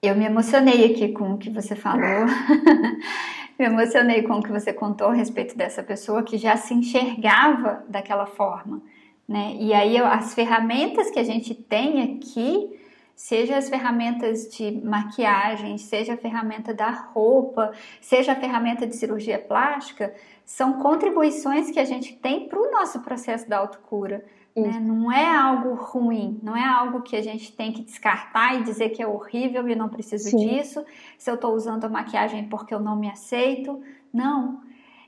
Eu 0.00 0.14
me 0.14 0.24
emocionei 0.24 0.92
aqui 0.92 1.08
com 1.08 1.32
o 1.32 1.38
que 1.38 1.50
você 1.50 1.74
falou. 1.74 2.26
me 3.58 3.64
emocionei 3.64 4.22
com 4.22 4.34
o 4.34 4.42
que 4.42 4.52
você 4.52 4.72
contou 4.72 5.08
a 5.08 5.14
respeito 5.14 5.56
dessa 5.56 5.82
pessoa 5.82 6.22
que 6.22 6.36
já 6.36 6.56
se 6.56 6.74
enxergava 6.74 7.84
daquela 7.88 8.26
forma, 8.26 8.82
né? 9.28 9.56
E 9.58 9.72
aí 9.72 9.96
as 9.98 10.34
ferramentas 10.34 11.10
que 11.10 11.18
a 11.18 11.24
gente 11.24 11.54
tem 11.54 12.02
aqui, 12.02 12.70
seja 13.14 13.56
as 13.56 13.68
ferramentas 13.68 14.48
de 14.48 14.70
maquiagem, 14.84 15.78
seja 15.78 16.14
a 16.14 16.16
ferramenta 16.16 16.74
da 16.74 16.90
roupa, 16.90 17.72
seja 18.00 18.32
a 18.32 18.36
ferramenta 18.36 18.86
de 18.86 18.96
cirurgia 18.96 19.38
plástica, 19.38 20.14
são 20.44 20.74
contribuições 20.74 21.70
que 21.70 21.78
a 21.78 21.84
gente 21.84 22.16
tem 22.16 22.48
para 22.48 22.60
o 22.60 22.70
nosso 22.70 23.00
processo 23.00 23.48
da 23.48 23.58
autocura. 23.58 24.24
Né? 24.56 24.78
Não 24.80 25.10
é 25.10 25.36
algo 25.36 25.74
ruim, 25.74 26.38
não 26.42 26.56
é 26.56 26.64
algo 26.64 27.02
que 27.02 27.16
a 27.16 27.22
gente 27.22 27.52
tem 27.56 27.72
que 27.72 27.82
descartar 27.82 28.60
e 28.60 28.62
dizer 28.62 28.90
que 28.90 29.02
é 29.02 29.06
horrível 29.06 29.68
e 29.68 29.74
não 29.74 29.88
preciso 29.88 30.30
Sim. 30.30 30.36
disso. 30.36 30.84
Se 31.18 31.28
eu 31.28 31.34
estou 31.34 31.54
usando 31.54 31.84
a 31.84 31.88
maquiagem 31.88 32.48
porque 32.48 32.72
eu 32.72 32.78
não 32.78 32.96
me 32.96 33.10
aceito. 33.10 33.82
Não. 34.12 34.62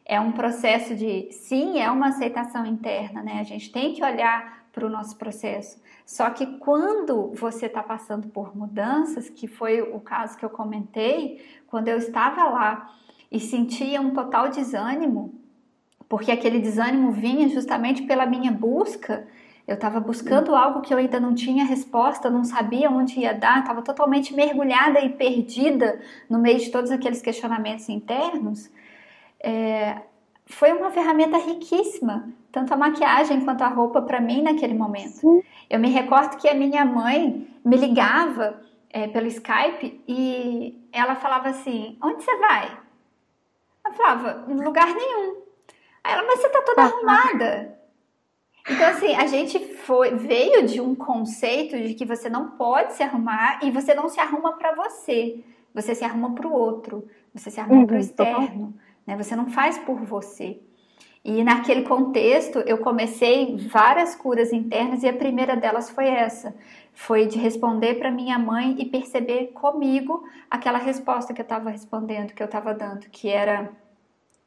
É 0.04 0.20
um 0.20 0.32
processo 0.32 0.96
de. 0.96 1.30
Sim, 1.32 1.78
é 1.78 1.90
uma 1.90 2.08
aceitação 2.08 2.66
interna, 2.66 3.22
né? 3.22 3.40
A 3.40 3.44
gente 3.44 3.70
tem 3.70 3.92
que 3.92 4.04
olhar 4.04 4.66
para 4.72 4.86
o 4.86 4.90
nosso 4.90 5.16
processo. 5.16 5.80
Só 6.06 6.30
que 6.30 6.46
quando 6.58 7.32
você 7.34 7.66
está 7.66 7.82
passando 7.82 8.28
por 8.28 8.56
mudanças, 8.56 9.28
que 9.28 9.48
foi 9.48 9.82
o 9.82 9.98
caso 9.98 10.38
que 10.38 10.44
eu 10.44 10.50
comentei, 10.50 11.44
quando 11.66 11.88
eu 11.88 11.98
estava 11.98 12.44
lá 12.44 12.94
e 13.30 13.40
sentia 13.40 14.00
um 14.00 14.14
total 14.14 14.48
desânimo, 14.48 15.34
porque 16.08 16.30
aquele 16.30 16.60
desânimo 16.60 17.10
vinha 17.10 17.48
justamente 17.48 18.02
pela 18.02 18.24
minha 18.24 18.52
busca. 18.52 19.26
Eu 19.66 19.74
estava 19.74 19.98
buscando 19.98 20.54
algo 20.54 20.80
que 20.80 20.94
eu 20.94 20.98
ainda 20.98 21.18
não 21.18 21.34
tinha 21.34 21.64
resposta, 21.64 22.30
não 22.30 22.44
sabia 22.44 22.88
onde 22.88 23.18
ia 23.18 23.34
dar, 23.34 23.58
estava 23.58 23.82
totalmente 23.82 24.32
mergulhada 24.32 25.00
e 25.00 25.08
perdida 25.08 26.00
no 26.30 26.38
meio 26.38 26.60
de 26.60 26.70
todos 26.70 26.92
aqueles 26.92 27.20
questionamentos 27.20 27.88
internos. 27.88 28.70
É, 29.40 30.02
foi 30.46 30.72
uma 30.72 30.92
ferramenta 30.92 31.36
riquíssima, 31.36 32.28
tanto 32.52 32.72
a 32.72 32.76
maquiagem 32.76 33.40
quanto 33.40 33.62
a 33.62 33.68
roupa 33.68 34.00
para 34.00 34.20
mim 34.20 34.40
naquele 34.42 34.74
momento. 34.74 35.18
Sim. 35.18 35.42
Eu 35.68 35.78
me 35.80 35.88
recordo 35.88 36.36
que 36.36 36.48
a 36.48 36.54
minha 36.54 36.84
mãe 36.84 37.48
me 37.64 37.76
ligava 37.76 38.60
é, 38.90 39.08
pelo 39.08 39.26
Skype 39.26 40.02
e 40.06 40.88
ela 40.92 41.16
falava 41.16 41.48
assim: 41.48 41.98
Onde 42.02 42.22
você 42.22 42.36
vai? 42.36 42.78
Eu 43.84 43.92
falava: 43.92 44.44
Em 44.48 44.56
lugar 44.56 44.86
nenhum. 44.86 45.42
Aí 46.02 46.12
ela, 46.12 46.22
mas 46.26 46.40
você 46.40 46.48
tá 46.48 46.62
toda 46.62 46.82
arrumada. 46.82 47.76
Então, 48.68 48.88
assim, 48.88 49.14
a 49.14 49.26
gente 49.26 49.58
foi, 49.76 50.16
veio 50.16 50.66
de 50.66 50.80
um 50.80 50.94
conceito 50.94 51.76
de 51.78 51.94
que 51.94 52.04
você 52.04 52.28
não 52.28 52.50
pode 52.50 52.94
se 52.94 53.02
arrumar 53.02 53.60
e 53.62 53.70
você 53.70 53.94
não 53.94 54.08
se 54.08 54.18
arruma 54.18 54.54
para 54.54 54.74
você. 54.74 55.44
Você 55.72 55.94
se 55.94 56.04
arruma 56.04 56.34
para 56.34 56.48
o 56.48 56.52
outro. 56.52 57.08
Você 57.32 57.50
se 57.50 57.60
arruma 57.60 57.80
uhum, 57.80 57.86
para 57.86 57.96
o 57.96 58.00
externo. 58.00 58.74
Né? 59.06 59.16
Você 59.16 59.36
não 59.36 59.46
faz 59.50 59.78
por 59.78 60.00
você. 60.00 60.60
E 61.28 61.42
naquele 61.42 61.82
contexto, 61.82 62.60
eu 62.60 62.78
comecei 62.78 63.56
várias 63.56 64.14
curas 64.14 64.52
internas 64.52 65.02
e 65.02 65.08
a 65.08 65.12
primeira 65.12 65.56
delas 65.56 65.90
foi 65.90 66.06
essa. 66.06 66.54
Foi 66.94 67.26
de 67.26 67.36
responder 67.36 67.96
para 67.96 68.12
minha 68.12 68.38
mãe 68.38 68.76
e 68.78 68.84
perceber 68.84 69.48
comigo 69.48 70.22
aquela 70.48 70.78
resposta 70.78 71.34
que 71.34 71.40
eu 71.40 71.42
estava 71.42 71.68
respondendo, 71.68 72.32
que 72.32 72.40
eu 72.40 72.46
estava 72.46 72.72
dando, 72.72 73.10
que 73.10 73.28
era 73.28 73.72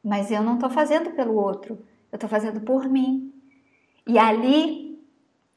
mas 0.02 0.30
eu 0.30 0.42
não 0.42 0.54
estou 0.54 0.70
fazendo 0.70 1.10
pelo 1.10 1.34
outro, 1.34 1.74
eu 2.10 2.16
estou 2.16 2.30
fazendo 2.30 2.62
por 2.62 2.88
mim. 2.88 3.30
E 4.06 4.18
ali 4.18 4.98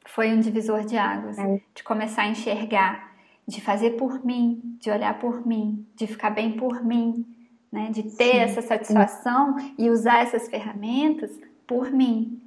foi 0.04 0.30
um 0.30 0.40
divisor 0.40 0.84
de 0.84 0.98
águas, 0.98 1.38
é. 1.38 1.62
de 1.74 1.82
começar 1.82 2.24
a 2.24 2.28
enxergar, 2.28 3.14
de 3.48 3.62
fazer 3.62 3.92
por 3.92 4.22
mim, 4.22 4.76
de 4.78 4.90
olhar 4.90 5.18
por 5.18 5.46
mim, 5.46 5.86
de 5.94 6.06
ficar 6.06 6.28
bem 6.28 6.52
por 6.52 6.84
mim, 6.84 7.24
né? 7.74 7.90
de 7.90 8.04
ter 8.04 8.32
Sim. 8.32 8.38
essa 8.38 8.62
satisfação 8.62 9.58
Sim. 9.58 9.74
e 9.76 9.90
usar 9.90 10.22
essas 10.22 10.48
ferramentas 10.48 11.30
por 11.66 11.90
mim. 11.90 12.40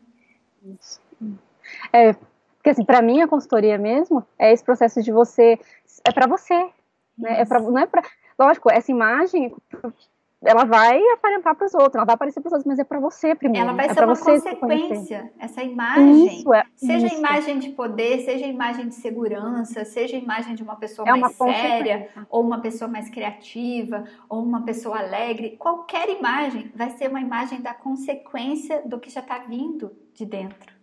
É, 1.91 2.13
porque 2.13 2.69
assim, 2.69 2.85
para 2.85 3.01
mim 3.01 3.21
a 3.21 3.27
consultoria 3.27 3.77
mesmo 3.77 4.25
é 4.39 4.53
esse 4.53 4.63
processo 4.63 5.03
de 5.03 5.11
você, 5.11 5.59
é 6.05 6.11
para 6.13 6.27
você, 6.27 6.69
né? 7.17 7.41
É 7.41 7.45
pra, 7.45 7.59
não 7.59 7.77
é 7.77 7.85
para, 7.85 8.01
lógico, 8.39 8.71
essa 8.71 8.89
imagem 8.89 9.53
ela 10.43 10.65
vai 10.65 11.01
aparentar 11.13 11.55
para 11.55 11.65
os 11.65 11.73
outros, 11.73 11.95
ela 11.95 12.05
vai 12.05 12.13
aparecer 12.13 12.39
para 12.41 12.49
os 12.49 12.53
outros, 12.53 12.67
mas 12.67 12.77
é 12.77 12.83
para 12.83 12.99
você 12.99 13.33
primeiro. 13.33 13.67
Ela 13.67 13.75
vai 13.75 13.87
é 13.87 13.93
ser 13.93 14.03
uma 14.03 14.15
consequência, 14.15 15.31
essa 15.39 15.63
imagem. 15.63 16.27
Isso, 16.27 16.53
é, 16.53 16.63
seja 16.75 17.07
isso. 17.07 17.17
imagem 17.17 17.59
de 17.59 17.69
poder, 17.69 18.19
seja 18.19 18.45
imagem 18.45 18.87
de 18.87 18.95
segurança, 18.95 19.83
seja 19.83 20.15
imagem 20.15 20.53
de 20.53 20.61
uma 20.61 20.75
pessoa 20.75 21.07
é 21.09 21.15
mais 21.15 21.35
séria, 21.35 22.09
ou 22.29 22.43
uma 22.43 22.61
pessoa 22.61 22.89
mais 22.89 23.09
criativa, 23.09 24.03
ou 24.29 24.43
uma 24.43 24.63
pessoa 24.63 24.99
alegre. 24.99 25.57
Qualquer 25.57 26.07
imagem 26.09 26.71
vai 26.75 26.91
ser 26.91 27.09
uma 27.09 27.19
imagem 27.19 27.59
da 27.61 27.73
consequência 27.73 28.83
do 28.85 28.99
que 28.99 29.09
já 29.09 29.21
está 29.21 29.39
vindo 29.39 29.91
de 30.13 30.25
dentro. 30.25 30.75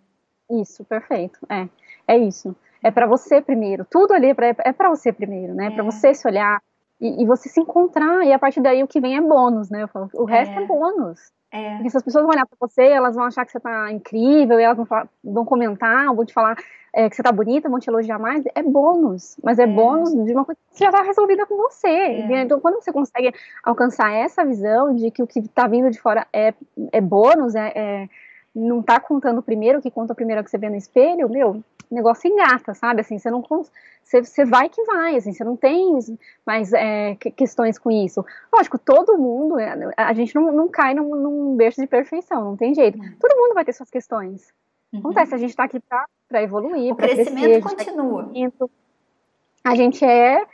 Isso, 0.51 0.85
perfeito. 0.85 1.39
É, 1.49 1.69
é 2.09 2.19
isso. 2.19 2.57
É 2.83 2.91
para 2.91 3.07
você 3.07 3.41
primeiro. 3.41 3.87
Tudo 3.89 4.13
ali 4.13 4.29
é 4.29 4.35
para 4.35 4.49
é 4.49 4.89
você 4.89 5.13
primeiro, 5.13 5.55
né? 5.55 5.69
É 5.69 5.71
para 5.71 5.85
você 5.85 6.13
se 6.13 6.27
olhar, 6.29 6.61
e, 7.01 7.23
e, 7.23 7.27
você 7.27 7.49
se 7.49 7.61
encontrar, 7.61 8.25
e 8.25 8.33
a 8.33 8.39
partir 8.39 8.61
daí 8.61 8.83
o 8.83 8.89
que 8.89 9.01
vem 9.01 9.17
é 9.17 9.21
bônus, 9.21 9.69
né? 9.71 9.87
Falo, 9.89 10.09
o 10.15 10.25
resto 10.25 10.59
é, 10.59 10.63
é 10.63 10.67
bônus. 10.67 11.21
É. 11.51 11.75
Porque 11.75 11.91
se 11.91 11.97
as 11.97 12.03
pessoas 12.03 12.25
vão 12.25 12.33
olhar 12.33 12.47
pra 12.47 12.57
você, 12.59 12.83
elas 12.83 13.15
vão 13.15 13.25
achar 13.25 13.45
que 13.45 13.53
você 13.53 13.61
tá 13.61 13.91
incrível, 13.93 14.59
e 14.59 14.63
elas 14.63 14.77
vão, 14.77 14.87
falar, 14.87 15.09
vão 15.23 15.45
comentar, 15.45 16.15
vão 16.15 16.25
te 16.25 16.33
falar 16.33 16.57
é, 16.93 17.11
que 17.11 17.17
você 17.17 17.23
tá 17.23 17.33
bonita, 17.33 17.69
vão 17.69 17.81
te 17.81 17.89
elogiar 17.89 18.19
mais, 18.19 18.45
é 18.55 18.63
bônus. 18.63 19.37
Mas 19.43 19.59
é, 19.59 19.65
é. 19.65 19.67
bônus 19.67 20.13
de 20.13 20.33
uma 20.33 20.45
coisa 20.45 20.59
que 20.73 20.85
já 20.85 20.91
tá 20.91 21.03
resolvida 21.03 21.45
com 21.47 21.57
você. 21.57 21.89
É. 21.89 22.43
Então, 22.43 22.61
quando 22.61 22.83
você 22.83 22.93
consegue 22.93 23.33
alcançar 23.63 24.13
essa 24.13 24.45
visão 24.45 24.95
de 24.95 25.11
que 25.11 25.23
o 25.23 25.27
que 25.27 25.47
tá 25.49 25.67
vindo 25.67 25.91
de 25.91 26.01
fora 26.01 26.27
é, 26.33 26.55
é 26.93 27.01
bônus, 27.01 27.55
é, 27.55 27.73
é 27.75 28.09
não 28.55 28.81
tá 28.81 29.01
contando 29.01 29.43
primeiro, 29.43 29.81
o 29.81 29.83
que 29.83 29.91
conta 29.91 30.15
primeiro 30.15 30.39
é 30.39 30.43
o 30.43 30.45
que 30.45 30.51
você 30.51 30.59
vê 30.59 30.71
no 30.71 30.77
espelho, 30.77 31.29
meu, 31.29 31.63
o 31.91 31.95
negócio 31.95 32.31
engata, 32.31 32.75
sabe? 32.75 33.01
Assim, 33.01 33.19
você 33.19 33.31
não 33.31 33.43
você, 33.43 34.23
você 34.23 34.45
vai 34.45 34.69
que 34.69 34.83
vai, 34.85 35.17
assim, 35.17 35.33
você 35.33 35.43
não 35.43 35.57
tem 35.57 35.99
mais 36.47 36.73
é, 36.73 37.15
questões 37.15 37.79
com 37.79 37.91
isso. 37.91 38.25
Lógico, 38.53 38.79
todo 38.79 39.19
mundo, 39.19 39.59
é, 39.59 39.93
a 39.97 40.13
gente 40.13 40.35
não, 40.35 40.53
não 40.53 40.69
cai 40.69 40.95
num, 40.95 41.15
num 41.15 41.57
berço 41.57 41.81
de 41.81 41.87
perfeição, 41.87 42.45
não 42.45 42.57
tem 42.57 42.75
jeito. 42.75 42.99
Uhum. 42.99 43.15
Todo 43.19 43.39
mundo 43.39 43.55
vai 43.55 43.65
ter 43.65 43.73
suas 43.73 43.91
questões. 43.91 44.53
Uhum. 44.93 45.01
Acontece, 45.01 45.35
a 45.35 45.39
gente 45.39 45.57
tá 45.57 45.65
aqui 45.65 45.81
pra, 45.81 46.07
pra 46.29 46.43
evoluir, 46.43 46.93
o 46.93 46.97
crescimento 46.97 47.63
crescer, 47.63 47.63
continua. 47.63 48.31
A 49.65 49.75
gente 49.75 50.05
é 50.05 50.45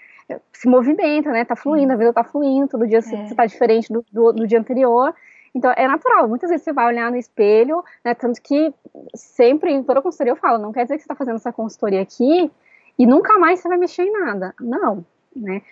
se 0.52 0.68
movimenta, 0.68 1.32
né? 1.32 1.44
Tá 1.44 1.56
fluindo, 1.56 1.92
a 1.92 1.96
vida 1.96 2.12
tá 2.12 2.22
fluindo, 2.22 2.68
todo 2.68 2.86
dia 2.86 2.98
é. 2.98 3.00
você 3.00 3.34
tá 3.34 3.46
diferente 3.46 3.92
do, 3.92 4.04
do, 4.12 4.32
do 4.32 4.46
dia 4.46 4.60
anterior. 4.60 5.14
Então, 5.54 5.72
é 5.76 5.86
natural. 5.86 6.28
Muitas 6.28 6.50
vezes 6.50 6.64
você 6.64 6.72
vai 6.72 6.86
olhar 6.86 7.10
no 7.10 7.16
espelho, 7.16 7.84
né? 8.04 8.14
Tanto 8.14 8.40
que 8.40 8.72
sempre, 9.14 9.72
em 9.72 9.82
toda 9.82 10.02
consultoria 10.02 10.32
eu 10.32 10.36
falo, 10.36 10.58
não 10.58 10.72
quer 10.72 10.84
dizer 10.84 10.96
que 10.96 11.02
você 11.02 11.04
está 11.04 11.14
fazendo 11.14 11.36
essa 11.36 11.52
consultoria 11.52 12.00
aqui 12.00 12.50
e 12.98 13.06
nunca 13.06 13.38
mais 13.38 13.60
você 13.60 13.68
vai 13.68 13.78
mexer 13.78 14.04
em 14.04 14.12
nada. 14.12 14.54
Não, 14.60 15.04
né? 15.34 15.62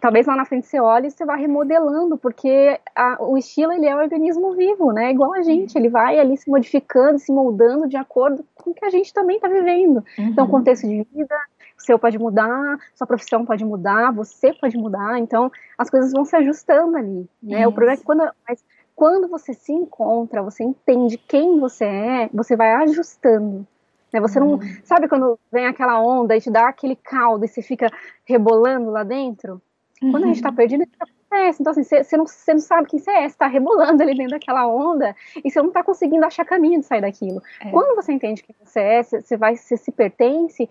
Talvez 0.00 0.26
lá 0.26 0.34
na 0.34 0.44
frente 0.44 0.66
você 0.66 0.80
olhe 0.80 1.06
e 1.06 1.10
você 1.12 1.24
vá 1.24 1.36
remodelando, 1.36 2.16
porque 2.18 2.80
a, 2.94 3.22
o 3.22 3.38
estilo 3.38 3.72
ele 3.72 3.86
é 3.86 3.94
um 3.94 4.00
organismo 4.00 4.52
vivo, 4.52 4.90
né? 4.90 5.12
Igual 5.12 5.32
a 5.34 5.42
gente, 5.42 5.76
ele 5.76 5.88
vai 5.88 6.18
ali 6.18 6.36
se 6.36 6.50
modificando, 6.50 7.20
se 7.20 7.30
moldando 7.30 7.86
de 7.86 7.96
acordo 7.96 8.44
com 8.56 8.70
o 8.70 8.74
que 8.74 8.84
a 8.84 8.90
gente 8.90 9.12
também 9.14 9.36
está 9.36 9.48
vivendo. 9.48 10.04
Uhum. 10.18 10.26
Então, 10.26 10.48
contexto 10.48 10.88
de 10.88 11.06
vida, 11.14 11.36
o 11.78 11.82
seu 11.82 11.98
pode 11.98 12.18
mudar, 12.18 12.78
sua 12.94 13.06
profissão 13.06 13.46
pode 13.46 13.64
mudar, 13.64 14.12
você 14.12 14.52
pode 14.52 14.76
mudar, 14.76 15.18
então 15.18 15.52
as 15.78 15.88
coisas 15.88 16.12
vão 16.12 16.24
se 16.24 16.34
ajustando 16.36 16.96
ali, 16.96 17.28
né? 17.42 17.66
O 17.66 17.72
problema 17.72 17.94
é 17.94 17.96
que 17.96 18.04
quando 18.04 18.28
mas 18.48 18.64
quando 19.00 19.28
você 19.28 19.54
se 19.54 19.72
encontra, 19.72 20.42
você 20.42 20.62
entende 20.62 21.16
quem 21.16 21.58
você 21.58 21.86
é, 21.86 22.30
você 22.34 22.54
vai 22.54 22.70
ajustando. 22.82 23.66
Né? 24.12 24.20
Você 24.20 24.38
não. 24.38 24.50
Uhum. 24.50 24.60
Sabe 24.84 25.08
quando 25.08 25.38
vem 25.50 25.64
aquela 25.64 25.98
onda 25.98 26.36
e 26.36 26.40
te 26.42 26.50
dá 26.50 26.68
aquele 26.68 26.94
caldo 26.94 27.42
e 27.42 27.48
você 27.48 27.62
fica 27.62 27.90
rebolando 28.26 28.90
lá 28.90 29.02
dentro? 29.02 29.62
Uhum. 30.02 30.10
Quando 30.10 30.24
a 30.24 30.26
gente 30.26 30.42
tá 30.42 30.50
uhum. 30.50 30.54
perdido, 30.54 30.82
isso 30.82 30.92
acontece. 31.00 31.62
Então, 31.62 31.70
assim, 31.70 31.82
você 31.82 32.14
não, 32.14 32.26
não 32.48 32.58
sabe 32.58 32.88
quem 32.88 32.98
você 32.98 33.10
é, 33.10 33.26
você 33.26 33.38
tá 33.38 33.46
rebolando 33.46 34.02
ali 34.02 34.14
dentro 34.14 34.32
daquela 34.32 34.66
onda 34.66 35.16
e 35.42 35.50
você 35.50 35.62
não 35.62 35.70
tá 35.70 35.82
conseguindo 35.82 36.26
achar 36.26 36.44
caminho 36.44 36.80
de 36.80 36.84
sair 36.84 37.00
daquilo. 37.00 37.42
É. 37.58 37.70
Quando 37.70 37.96
você 37.96 38.12
entende 38.12 38.42
quem 38.42 38.54
você 38.62 38.80
é, 38.80 39.02
você, 39.02 39.34
vai, 39.34 39.56
você 39.56 39.78
se 39.78 39.90
pertence, 39.90 40.68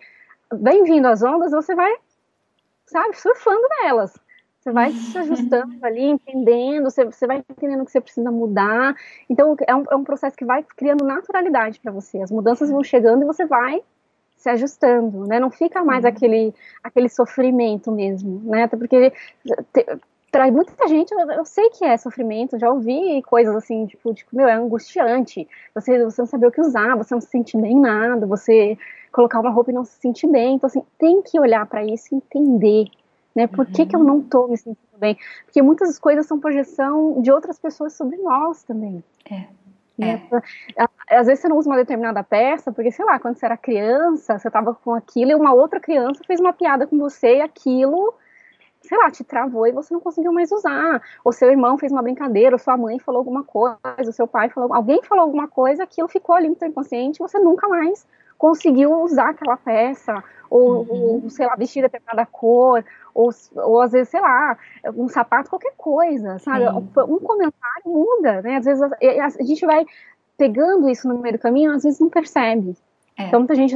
bem 0.53 0.83
vindo 0.83 1.07
as 1.07 1.23
ondas, 1.23 1.51
você 1.51 1.73
vai, 1.73 1.95
sabe, 2.85 3.19
surfando 3.19 3.67
nelas. 3.81 4.13
Você 4.59 4.71
vai 4.71 4.91
se 4.91 5.17
ajustando 5.17 5.73
ali, 5.81 6.03
entendendo, 6.03 6.83
você, 6.83 7.05
você 7.05 7.25
vai 7.25 7.37
entendendo 7.37 7.85
que 7.85 7.91
você 7.91 8.01
precisa 8.01 8.29
mudar. 8.29 8.93
Então, 9.29 9.55
é 9.65 9.73
um, 9.73 9.83
é 9.89 9.95
um 9.95 10.03
processo 10.03 10.35
que 10.35 10.43
vai 10.43 10.63
criando 10.75 11.05
naturalidade 11.05 11.79
para 11.79 11.91
você. 11.91 12.21
As 12.21 12.29
mudanças 12.29 12.69
vão 12.69 12.83
chegando 12.83 13.23
e 13.23 13.25
você 13.25 13.45
vai 13.45 13.81
se 14.35 14.49
ajustando, 14.49 15.25
né? 15.25 15.39
Não 15.39 15.49
fica 15.49 15.83
mais 15.83 16.03
uhum. 16.03 16.09
aquele, 16.09 16.53
aquele 16.83 17.07
sofrimento 17.07 17.91
mesmo, 17.91 18.41
né? 18.43 18.63
Até 18.63 18.75
porque 18.75 19.13
traz 20.31 20.53
muita 20.53 20.87
gente, 20.87 21.11
eu, 21.11 21.19
eu, 21.31 21.45
sei 21.45 21.69
que 21.69 21.83
é 21.83 21.97
sofrimento, 21.97 22.59
já 22.59 22.69
ouvi 22.69 23.21
coisas 23.23 23.55
assim, 23.55 23.85
tipo, 23.85 24.13
tipo, 24.13 24.35
meu, 24.35 24.47
é 24.47 24.53
angustiante. 24.53 25.47
Você, 25.73 26.03
você 26.03 26.21
não 26.21 26.27
saber 26.27 26.47
o 26.47 26.51
que 26.51 26.61
usar, 26.61 26.95
você 26.95 27.13
não 27.13 27.21
se 27.21 27.27
sente 27.27 27.57
bem 27.57 27.73
em 27.73 27.79
nada, 27.79 28.25
você 28.27 28.77
colocar 29.11 29.39
uma 29.39 29.49
roupa 29.49 29.71
e 29.71 29.73
não 29.73 29.85
se 29.85 29.99
sentir 29.99 30.27
bem. 30.27 30.55
Então, 30.55 30.67
assim, 30.67 30.83
tem 30.97 31.21
que 31.21 31.39
olhar 31.39 31.65
para 31.65 31.83
isso 31.83 32.13
e 32.13 32.17
entender 32.17 32.85
né? 33.35 33.47
Por 33.47 33.65
que, 33.65 33.85
que 33.85 33.95
eu 33.95 34.03
não 34.03 34.19
estou 34.19 34.47
me 34.47 34.57
sentindo 34.57 34.97
bem? 34.97 35.17
Porque 35.45 35.61
muitas 35.61 35.97
coisas 35.99 36.25
são 36.25 36.39
projeção 36.39 37.21
de 37.21 37.31
outras 37.31 37.59
pessoas 37.59 37.93
sobre 37.93 38.17
nós 38.17 38.63
também. 38.63 39.03
É. 39.29 39.45
Né? 39.97 40.21
É. 40.77 41.17
Às 41.17 41.27
vezes 41.27 41.41
você 41.41 41.49
não 41.49 41.57
usa 41.57 41.69
uma 41.69 41.75
determinada 41.75 42.23
peça, 42.23 42.71
porque, 42.71 42.91
sei 42.91 43.03
lá, 43.03 43.19
quando 43.19 43.35
você 43.35 43.45
era 43.45 43.57
criança, 43.57 44.39
você 44.39 44.47
estava 44.47 44.73
com 44.73 44.93
aquilo 44.93 45.31
e 45.31 45.35
uma 45.35 45.53
outra 45.53 45.79
criança 45.79 46.23
fez 46.25 46.39
uma 46.39 46.53
piada 46.53 46.87
com 46.87 46.97
você 46.97 47.37
e 47.37 47.41
aquilo, 47.41 48.13
sei 48.81 48.97
lá, 48.97 49.11
te 49.11 49.23
travou 49.25 49.67
e 49.67 49.73
você 49.73 49.93
não 49.93 49.99
conseguiu 49.99 50.31
mais 50.31 50.51
usar. 50.51 51.01
Ou 51.23 51.33
seu 51.33 51.49
irmão 51.49 51.77
fez 51.77 51.91
uma 51.91 52.01
brincadeira, 52.01 52.55
ou 52.55 52.59
sua 52.59 52.77
mãe 52.77 52.97
falou 52.97 53.19
alguma 53.19 53.43
coisa, 53.43 53.77
ou 54.05 54.13
seu 54.13 54.25
pai 54.25 54.49
falou, 54.49 54.73
alguém 54.73 55.03
falou 55.03 55.25
alguma 55.25 55.47
coisa, 55.49 55.83
aquilo 55.83 56.07
ficou 56.07 56.33
ali 56.33 56.47
no 56.47 56.55
seu 56.55 56.69
inconsciente 56.69 57.17
e 57.17 57.23
você 57.23 57.37
nunca 57.37 57.67
mais 57.67 58.07
conseguiu 58.39 59.03
usar 59.03 59.31
aquela 59.31 59.57
peça, 59.57 60.23
ou, 60.49 60.83
uhum. 60.85 61.21
ou 61.23 61.29
sei 61.29 61.45
lá, 61.45 61.55
vestir 61.55 61.83
determinada 61.83 62.25
cor, 62.25 62.83
ou, 63.13 63.29
ou 63.53 63.81
às 63.81 63.91
vezes, 63.91 64.09
sei 64.09 64.21
lá, 64.21 64.57
um 64.95 65.09
sapato, 65.09 65.49
qualquer 65.49 65.73
coisa, 65.77 66.39
sabe? 66.39 66.65
Sim. 66.65 66.89
Um 66.97 67.19
comentário 67.19 67.83
muda, 67.85 68.41
né? 68.41 68.55
Às 68.55 68.65
vezes 68.65 68.81
a, 68.81 68.95
a, 69.25 69.43
gente 69.43 69.65
vai 69.65 69.85
pegando 70.37 70.89
isso 70.89 71.07
no 71.07 71.19
meio 71.19 71.35
do 71.35 71.41
caminho, 71.41 71.73
às 71.73 71.83
vezes 71.83 71.99
não 71.99 72.09
percebe. 72.09 72.75
É. 73.17 73.27
Então 73.27 73.41
muita 73.41 73.55
gente 73.55 73.75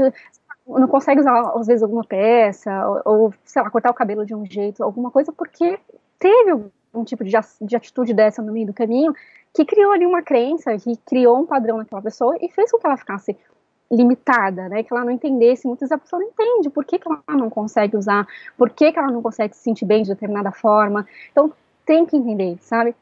não 0.66 0.88
consegue 0.88 1.20
usar, 1.20 1.52
às 1.56 1.68
vezes, 1.68 1.84
alguma 1.84 2.06
peça, 2.06 2.72
ou, 2.88 3.02
ou, 3.06 3.34
sei 3.44 3.62
lá, 3.62 3.70
cortar 3.70 3.92
o 3.92 3.94
cabelo 3.94 4.26
de 4.26 4.34
um 4.34 4.46
jeito, 4.46 4.82
alguma 4.82 5.12
coisa, 5.12 5.34
porque 5.34 5.78
teve 6.18 6.52
algum 6.52 7.04
tipo 7.04 7.26
de, 7.26 7.32
de 7.62 7.76
atitude 7.76 8.14
dessa 8.14 8.42
no 8.42 8.54
meio 8.54 8.68
do 8.68 8.74
caminho 8.74 9.14
que 9.54 9.66
criou 9.66 9.92
ali 9.92 10.06
uma 10.06 10.24
crença, 10.24 10.76
que 10.78 10.96
criou 11.06 11.38
um 11.38 11.46
padrão 11.46 11.78
naquela 11.78 12.02
pessoa 12.02 12.36
e 12.42 12.50
fez 12.50 12.72
com 12.72 12.80
que 12.80 12.88
ela 12.88 12.98
ficasse 12.98 13.38
limitada, 13.96 14.68
né? 14.68 14.84
Que 14.84 14.94
ela 14.94 15.06
não 15.06 15.12
entendesse, 15.12 15.68
muitas 15.68 15.90
vezes 15.90 15.92
a 15.92 16.04
pessoa 16.04 16.22
não 16.22 16.30
entende 16.30 16.70
por 16.70 16.84
que, 16.84 16.98
que 16.98 17.08
ela 17.08 17.22
não 17.30 17.50
consegue 17.50 17.96
usar, 17.96 18.28
por 18.58 18.70
que, 18.70 18.92
que 18.92 19.00
ela 19.00 19.12
não 19.12 19.22
consegue 19.22 19.56
se 19.56 19.62
sentir 19.62 19.86
bem 19.86 20.04
de 20.04 20.10
determinada 20.10 20.52
forma. 20.52 21.06
Então, 21.32 21.52
tem 21.86 22.06
que 22.06 22.18
entender, 22.18 22.58
sabe? 22.62 22.96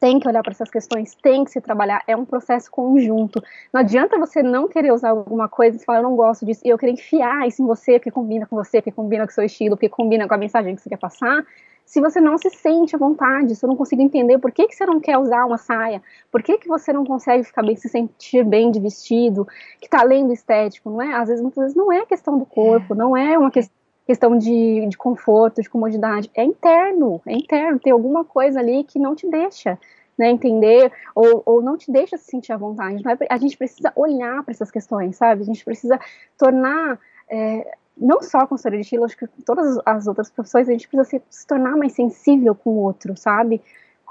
Tem 0.00 0.20
que 0.20 0.28
olhar 0.28 0.42
para 0.42 0.52
essas 0.52 0.70
questões, 0.70 1.14
tem 1.14 1.44
que 1.44 1.50
se 1.50 1.60
trabalhar, 1.60 2.02
é 2.06 2.16
um 2.16 2.24
processo 2.24 2.70
conjunto. 2.70 3.42
Não 3.72 3.80
adianta 3.80 4.18
você 4.18 4.42
não 4.42 4.68
querer 4.68 4.92
usar 4.92 5.10
alguma 5.10 5.48
coisa 5.48 5.76
e 5.76 5.84
falar, 5.84 5.98
eu 5.98 6.04
não 6.04 6.16
gosto 6.16 6.46
disso, 6.46 6.60
e 6.64 6.68
eu 6.68 6.78
querer 6.78 6.92
enfiar 6.92 7.46
isso 7.48 7.62
em 7.62 7.66
você, 7.66 7.98
porque 7.98 8.10
combina 8.10 8.46
com 8.46 8.56
você, 8.56 8.80
porque 8.80 8.92
combina 8.92 9.24
com 9.24 9.30
o 9.30 9.34
seu 9.34 9.44
estilo, 9.44 9.76
porque 9.76 9.88
combina 9.88 10.28
com 10.28 10.34
a 10.34 10.38
mensagem 10.38 10.74
que 10.76 10.82
você 10.82 10.88
quer 10.88 10.98
passar, 10.98 11.44
se 11.88 12.02
você 12.02 12.20
não 12.20 12.36
se 12.36 12.50
sente 12.50 12.94
à 12.94 12.98
vontade, 12.98 13.56
se 13.56 13.64
eu 13.64 13.68
não 13.68 13.74
consigo 13.74 14.02
entender 14.02 14.38
por 14.38 14.52
que, 14.52 14.66
que 14.66 14.74
você 14.74 14.84
não 14.84 15.00
quer 15.00 15.16
usar 15.16 15.46
uma 15.46 15.56
saia, 15.56 16.02
por 16.30 16.42
que, 16.42 16.58
que 16.58 16.68
você 16.68 16.92
não 16.92 17.02
consegue 17.02 17.42
ficar 17.44 17.62
bem, 17.62 17.76
se 17.76 17.88
sentir 17.88 18.44
bem 18.44 18.70
de 18.70 18.78
vestido, 18.78 19.48
que 19.80 19.86
está 19.86 20.00
além 20.00 20.26
do 20.26 20.34
estético, 20.34 20.90
não 20.90 21.00
é? 21.00 21.14
Às 21.14 21.28
vezes, 21.28 21.42
muitas 21.42 21.62
vezes, 21.62 21.74
não 21.74 21.90
é 21.90 22.04
questão 22.04 22.38
do 22.38 22.44
corpo, 22.44 22.94
não 22.94 23.16
é 23.16 23.38
uma 23.38 23.50
que 23.50 23.60
questão 24.06 24.36
de, 24.36 24.86
de 24.86 24.98
conforto, 24.98 25.62
de 25.62 25.70
comodidade, 25.70 26.30
é 26.34 26.44
interno, 26.44 27.22
é 27.26 27.32
interno, 27.32 27.78
tem 27.78 27.92
alguma 27.92 28.22
coisa 28.22 28.60
ali 28.60 28.84
que 28.84 28.98
não 28.98 29.14
te 29.14 29.26
deixa 29.26 29.78
né, 30.18 30.30
entender 30.30 30.92
ou, 31.14 31.42
ou 31.46 31.62
não 31.62 31.78
te 31.78 31.90
deixa 31.90 32.18
se 32.18 32.24
sentir 32.24 32.52
à 32.52 32.58
vontade. 32.58 33.02
É, 33.08 33.32
a 33.32 33.38
gente 33.38 33.56
precisa 33.56 33.90
olhar 33.96 34.42
para 34.42 34.52
essas 34.52 34.70
questões, 34.70 35.16
sabe? 35.16 35.40
A 35.40 35.46
gente 35.46 35.64
precisa 35.64 35.98
tornar 36.36 36.98
é, 37.30 37.77
não 38.00 38.22
só 38.22 38.38
a 38.38 38.46
consultoria 38.46 38.78
de 38.78 38.84
estilo, 38.84 39.04
acho 39.04 39.16
que 39.16 39.26
todas 39.44 39.78
as 39.84 40.06
outras 40.06 40.30
profissões, 40.30 40.68
a 40.68 40.72
gente 40.72 40.88
precisa 40.88 41.04
se, 41.04 41.22
se 41.28 41.46
tornar 41.46 41.76
mais 41.76 41.92
sensível 41.92 42.54
com 42.54 42.70
o 42.70 42.76
outro, 42.76 43.16
sabe? 43.16 43.60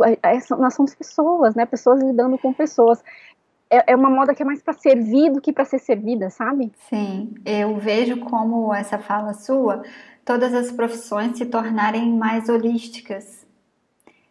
É, 0.03 0.35
é, 0.35 0.39
nós 0.57 0.73
somos 0.73 0.93
pessoas, 0.93 1.55
né? 1.55 1.65
Pessoas 1.65 2.01
lidando 2.01 2.37
com 2.37 2.53
pessoas. 2.53 3.03
É, 3.69 3.91
é 3.93 3.95
uma 3.95 4.09
moda 4.09 4.35
que 4.35 4.43
é 4.43 4.45
mais 4.45 4.61
para 4.61 4.73
servir 4.73 5.31
do 5.31 5.41
que 5.41 5.51
para 5.51 5.65
ser 5.65 5.79
servida, 5.79 6.29
sabe? 6.29 6.71
Sim, 6.89 7.33
eu 7.45 7.77
vejo 7.77 8.19
como 8.21 8.73
essa 8.73 8.97
fala 8.97 9.33
sua, 9.33 9.83
todas 10.23 10.53
as 10.53 10.71
profissões 10.71 11.37
se 11.37 11.45
tornarem 11.45 12.13
mais 12.13 12.49
holísticas, 12.49 13.45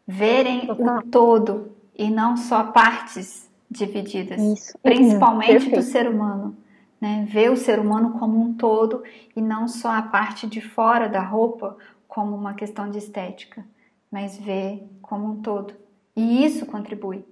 verem 0.07 0.67
Total. 0.67 0.99
o 0.99 1.03
todo 1.03 1.73
e 1.95 2.11
não 2.11 2.37
só 2.37 2.65
partes 2.65 3.51
divididas, 3.71 4.41
Isso. 4.41 4.79
principalmente 4.83 5.71
do 5.71 5.83
ser 5.83 6.09
humano 6.09 6.57
né? 7.01 7.27
Ver 7.29 7.51
o 7.51 7.57
ser 7.57 7.79
humano 7.79 8.19
como 8.19 8.41
um 8.41 8.55
todo 8.55 9.03
e 9.35 9.41
não 9.41 9.69
só 9.69 9.91
a 9.91 10.03
parte 10.03 10.47
de 10.47 10.61
fora 10.61 11.09
da 11.09 11.21
roupa 11.21 11.77
como 12.07 12.35
uma 12.35 12.55
questão 12.55 12.91
de 12.91 12.99
estética, 12.99 13.65
mas 14.11 14.39
ver 14.39 14.89
como 15.03 15.27
um 15.27 15.43
todo. 15.43 15.75
E 16.15 16.45
isso 16.45 16.65
contribui. 16.67 17.25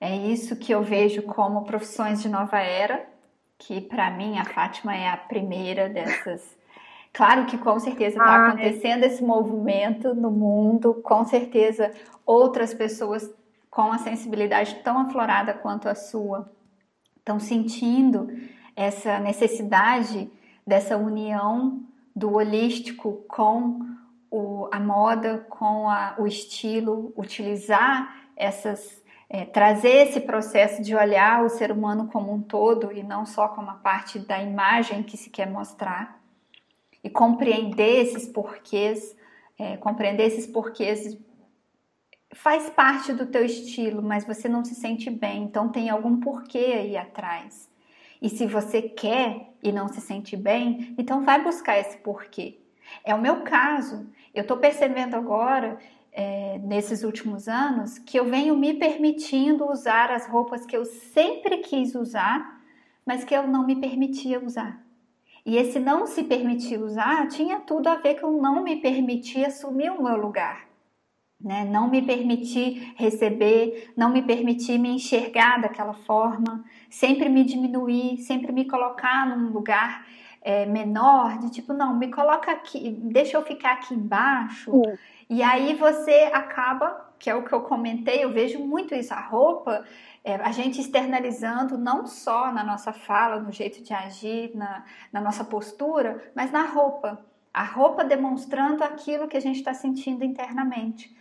É 0.00 0.14
isso 0.14 0.56
que 0.56 0.72
eu 0.72 0.82
vejo 0.82 1.22
como 1.22 1.64
profissões 1.64 2.22
de 2.22 2.28
nova 2.28 2.58
era, 2.58 3.08
que 3.58 3.80
para 3.80 4.10
mim 4.10 4.38
a 4.38 4.44
Fátima 4.44 4.94
é 4.94 5.08
a 5.08 5.16
primeira 5.16 5.88
dessas. 5.88 6.56
Claro 7.12 7.46
que 7.46 7.56
com 7.56 7.80
certeza 7.80 8.18
está 8.18 8.30
ah, 8.30 8.36
é. 8.36 8.48
acontecendo 8.48 9.04
é. 9.04 9.06
esse 9.06 9.24
movimento 9.24 10.14
no 10.14 10.30
mundo, 10.30 10.94
com 11.02 11.24
certeza 11.24 11.90
outras 12.26 12.74
pessoas 12.74 13.28
com 13.70 13.90
a 13.90 13.98
sensibilidade 13.98 14.76
tão 14.84 14.98
aflorada 14.98 15.54
quanto 15.54 15.88
a 15.88 15.94
sua 15.94 16.50
estão 17.26 17.40
sentindo 17.40 18.28
essa 18.76 19.18
necessidade 19.18 20.30
dessa 20.64 20.96
união 20.96 21.82
do 22.14 22.34
holístico 22.34 23.24
com 23.26 23.80
o, 24.30 24.68
a 24.70 24.78
moda, 24.78 25.44
com 25.50 25.90
a, 25.90 26.14
o 26.18 26.26
estilo, 26.26 27.12
utilizar 27.16 28.28
essas. 28.36 29.04
É, 29.28 29.44
trazer 29.44 30.06
esse 30.06 30.20
processo 30.20 30.80
de 30.80 30.94
olhar 30.94 31.44
o 31.44 31.48
ser 31.48 31.72
humano 31.72 32.06
como 32.12 32.32
um 32.32 32.40
todo 32.40 32.92
e 32.92 33.02
não 33.02 33.26
só 33.26 33.48
como 33.48 33.68
a 33.68 33.74
parte 33.74 34.20
da 34.20 34.40
imagem 34.40 35.02
que 35.02 35.16
se 35.16 35.30
quer 35.30 35.50
mostrar, 35.50 36.20
e 37.02 37.10
compreender 37.10 38.04
esses 38.04 38.28
porquês, 38.28 39.16
é, 39.58 39.76
compreender 39.78 40.26
esses 40.26 40.46
porquês 40.46 41.18
faz 42.36 42.68
parte 42.70 43.12
do 43.12 43.26
teu 43.26 43.44
estilo, 43.44 44.02
mas 44.02 44.24
você 44.24 44.48
não 44.48 44.64
se 44.64 44.74
sente 44.74 45.10
bem, 45.10 45.44
então 45.44 45.68
tem 45.68 45.88
algum 45.88 46.20
porquê 46.20 46.74
aí 46.78 46.96
atrás. 46.96 47.68
E 48.20 48.28
se 48.28 48.46
você 48.46 48.82
quer 48.82 49.52
e 49.62 49.72
não 49.72 49.88
se 49.88 50.00
sente 50.00 50.36
bem, 50.36 50.94
então 50.98 51.24
vai 51.24 51.42
buscar 51.42 51.78
esse 51.78 51.96
porquê. 51.98 52.58
É 53.04 53.14
o 53.14 53.20
meu 53.20 53.42
caso. 53.42 54.06
Eu 54.34 54.42
estou 54.42 54.56
percebendo 54.58 55.16
agora, 55.16 55.78
é, 56.12 56.58
nesses 56.58 57.02
últimos 57.02 57.48
anos, 57.48 57.98
que 57.98 58.18
eu 58.18 58.24
venho 58.26 58.56
me 58.56 58.74
permitindo 58.74 59.70
usar 59.70 60.10
as 60.10 60.26
roupas 60.26 60.64
que 60.64 60.76
eu 60.76 60.84
sempre 60.84 61.58
quis 61.58 61.94
usar, 61.94 62.60
mas 63.04 63.24
que 63.24 63.34
eu 63.34 63.46
não 63.46 63.66
me 63.66 63.76
permitia 63.76 64.42
usar. 64.42 64.80
E 65.44 65.56
esse 65.56 65.78
não 65.78 66.06
se 66.06 66.24
permitir 66.24 66.78
usar 66.78 67.28
tinha 67.28 67.60
tudo 67.60 67.88
a 67.88 67.96
ver 67.96 68.20
com 68.20 68.26
eu 68.26 68.42
não 68.42 68.62
me 68.62 68.76
permitir 68.76 69.44
assumir 69.44 69.90
o 69.90 70.02
meu 70.02 70.16
lugar. 70.16 70.66
Né? 71.40 71.64
Não 71.64 71.88
me 71.88 72.00
permitir 72.00 72.94
receber, 72.96 73.92
não 73.96 74.10
me 74.10 74.22
permitir 74.22 74.78
me 74.78 74.88
enxergar 74.90 75.60
daquela 75.60 75.92
forma, 75.92 76.64
sempre 76.88 77.28
me 77.28 77.44
diminuir, 77.44 78.18
sempre 78.18 78.52
me 78.52 78.64
colocar 78.64 79.26
num 79.26 79.50
lugar 79.50 80.06
é, 80.46 80.64
menor, 80.64 81.38
de 81.38 81.50
tipo, 81.50 81.72
não, 81.72 81.94
me 81.94 82.08
coloca 82.08 82.52
aqui, 82.52 82.96
deixa 83.02 83.36
eu 83.36 83.42
ficar 83.42 83.72
aqui 83.72 83.92
embaixo. 83.94 84.70
E 85.28 85.42
aí 85.42 85.74
você 85.74 86.30
acaba, 86.32 87.10
que 87.18 87.28
é 87.28 87.34
o 87.34 87.42
que 87.42 87.52
eu 87.52 87.62
comentei, 87.62 88.22
eu 88.22 88.32
vejo 88.32 88.60
muito 88.60 88.94
isso, 88.94 89.12
a 89.12 89.20
roupa, 89.20 89.84
é, 90.24 90.36
a 90.36 90.52
gente 90.52 90.80
externalizando 90.80 91.76
não 91.76 92.06
só 92.06 92.52
na 92.52 92.62
nossa 92.62 92.92
fala, 92.92 93.40
no 93.40 93.50
jeito 93.50 93.82
de 93.82 93.92
agir, 93.92 94.52
na, 94.54 94.84
na 95.12 95.20
nossa 95.20 95.44
postura, 95.44 96.30
mas 96.34 96.52
na 96.52 96.64
roupa. 96.64 97.24
A 97.52 97.64
roupa 97.64 98.04
demonstrando 98.04 98.84
aquilo 98.84 99.26
que 99.26 99.36
a 99.36 99.40
gente 99.40 99.56
está 99.56 99.74
sentindo 99.74 100.24
internamente. 100.24 101.16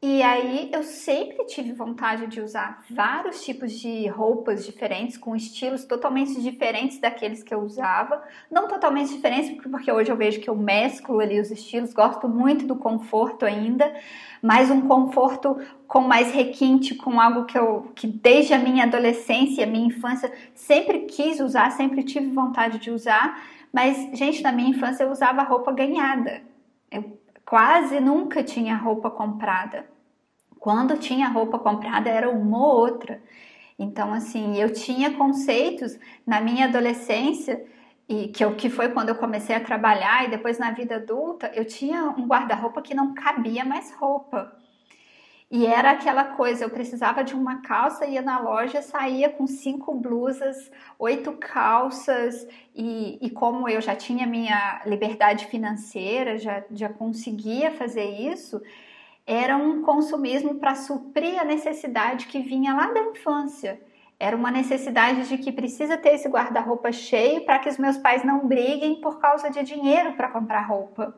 E 0.00 0.22
aí 0.22 0.70
eu 0.72 0.84
sempre 0.84 1.44
tive 1.46 1.72
vontade 1.72 2.28
de 2.28 2.40
usar 2.40 2.84
vários 2.88 3.44
tipos 3.44 3.72
de 3.72 4.06
roupas 4.06 4.64
diferentes, 4.64 5.16
com 5.16 5.34
estilos 5.34 5.84
totalmente 5.84 6.40
diferentes 6.40 7.00
daqueles 7.00 7.42
que 7.42 7.52
eu 7.52 7.58
usava. 7.60 8.22
Não 8.48 8.68
totalmente 8.68 9.12
diferentes, 9.12 9.50
porque 9.60 9.90
hoje 9.90 10.08
eu 10.08 10.16
vejo 10.16 10.40
que 10.40 10.48
eu 10.48 10.54
mesclo 10.54 11.18
ali 11.18 11.40
os 11.40 11.50
estilos, 11.50 11.92
gosto 11.92 12.28
muito 12.28 12.64
do 12.64 12.76
conforto 12.76 13.44
ainda, 13.44 13.92
mas 14.40 14.70
um 14.70 14.82
conforto 14.82 15.60
com 15.88 16.02
mais 16.02 16.30
requinte, 16.32 16.94
com 16.94 17.20
algo 17.20 17.44
que 17.44 17.58
eu 17.58 17.90
que 17.96 18.06
desde 18.06 18.54
a 18.54 18.58
minha 18.58 18.84
adolescência, 18.84 19.66
minha 19.66 19.88
infância, 19.88 20.32
sempre 20.54 21.06
quis 21.06 21.40
usar, 21.40 21.72
sempre 21.72 22.04
tive 22.04 22.30
vontade 22.30 22.78
de 22.78 22.92
usar. 22.92 23.42
Mas, 23.72 24.16
gente, 24.16 24.42
na 24.42 24.52
minha 24.52 24.70
infância 24.70 25.02
eu 25.02 25.10
usava 25.10 25.42
roupa 25.42 25.72
ganhada. 25.72 26.40
Eu 26.90 27.17
quase 27.48 27.98
nunca 27.98 28.44
tinha 28.44 28.76
roupa 28.76 29.10
comprada. 29.10 29.86
Quando 30.58 30.98
tinha 30.98 31.28
roupa 31.28 31.58
comprada 31.58 32.10
era 32.10 32.28
uma 32.28 32.58
ou 32.58 32.76
outra. 32.78 33.22
Então, 33.78 34.12
assim, 34.12 34.58
eu 34.60 34.70
tinha 34.70 35.14
conceitos 35.14 35.98
na 36.26 36.42
minha 36.42 36.66
adolescência 36.66 37.64
e 38.06 38.28
que, 38.28 38.44
eu, 38.44 38.54
que 38.54 38.68
foi 38.68 38.90
quando 38.90 39.08
eu 39.08 39.14
comecei 39.14 39.56
a 39.56 39.60
trabalhar 39.60 40.26
e 40.26 40.30
depois 40.30 40.58
na 40.58 40.72
vida 40.72 40.96
adulta, 40.96 41.50
eu 41.54 41.64
tinha 41.64 42.04
um 42.10 42.26
guarda-roupa 42.26 42.82
que 42.82 42.94
não 42.94 43.14
cabia 43.14 43.64
mais 43.64 43.94
roupa. 43.94 44.54
E 45.50 45.64
era 45.64 45.92
aquela 45.92 46.24
coisa, 46.24 46.64
eu 46.64 46.70
precisava 46.70 47.24
de 47.24 47.34
uma 47.34 47.62
calça, 47.62 48.04
ia 48.04 48.20
na 48.20 48.38
loja, 48.38 48.82
saía 48.82 49.30
com 49.30 49.46
cinco 49.46 49.94
blusas, 49.94 50.70
oito 50.98 51.32
calças, 51.38 52.46
e, 52.74 53.18
e 53.22 53.30
como 53.30 53.66
eu 53.66 53.80
já 53.80 53.96
tinha 53.96 54.26
minha 54.26 54.82
liberdade 54.84 55.46
financeira, 55.46 56.36
já, 56.36 56.62
já 56.70 56.90
conseguia 56.90 57.70
fazer 57.70 58.04
isso, 58.04 58.60
era 59.26 59.56
um 59.56 59.80
consumismo 59.82 60.56
para 60.56 60.74
suprir 60.74 61.40
a 61.40 61.44
necessidade 61.44 62.26
que 62.26 62.40
vinha 62.40 62.74
lá 62.74 62.92
da 62.92 63.00
infância. 63.00 63.80
Era 64.20 64.36
uma 64.36 64.50
necessidade 64.50 65.28
de 65.28 65.38
que 65.38 65.50
precisa 65.50 65.96
ter 65.96 66.10
esse 66.14 66.28
guarda-roupa 66.28 66.92
cheio 66.92 67.46
para 67.46 67.58
que 67.58 67.70
os 67.70 67.78
meus 67.78 67.96
pais 67.96 68.22
não 68.22 68.46
briguem 68.46 69.00
por 69.00 69.18
causa 69.18 69.48
de 69.50 69.62
dinheiro 69.62 70.12
para 70.12 70.28
comprar 70.28 70.60
roupa 70.66 71.14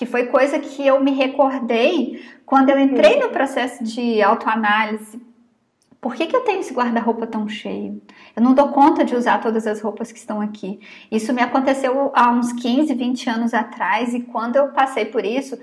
que 0.00 0.06
foi 0.06 0.28
coisa 0.28 0.58
que 0.58 0.86
eu 0.86 0.98
me 0.98 1.10
recordei 1.10 2.24
quando 2.46 2.70
eu 2.70 2.78
entrei 2.78 3.20
no 3.20 3.28
processo 3.28 3.84
de 3.84 4.22
autoanálise. 4.22 5.20
Por 6.00 6.14
que, 6.14 6.26
que 6.26 6.34
eu 6.34 6.40
tenho 6.40 6.60
esse 6.60 6.72
guarda-roupa 6.72 7.26
tão 7.26 7.46
cheio? 7.46 8.00
Eu 8.34 8.42
não 8.42 8.54
dou 8.54 8.68
conta 8.68 9.04
de 9.04 9.14
usar 9.14 9.42
todas 9.42 9.66
as 9.66 9.78
roupas 9.82 10.10
que 10.10 10.18
estão 10.18 10.40
aqui. 10.40 10.80
Isso 11.12 11.34
me 11.34 11.42
aconteceu 11.42 12.10
há 12.14 12.30
uns 12.30 12.50
15, 12.50 12.94
20 12.94 13.28
anos 13.28 13.52
atrás, 13.52 14.14
e 14.14 14.20
quando 14.20 14.56
eu 14.56 14.68
passei 14.68 15.04
por 15.04 15.22
isso, 15.22 15.58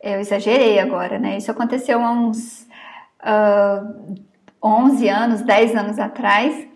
eu 0.00 0.20
exagerei 0.20 0.78
agora, 0.78 1.18
né? 1.18 1.38
Isso 1.38 1.50
aconteceu 1.50 2.00
há 2.00 2.12
uns 2.12 2.68
uh, 3.24 4.14
11 4.62 5.08
anos, 5.08 5.42
10 5.42 5.74
anos 5.74 5.98
atrás, 5.98 6.68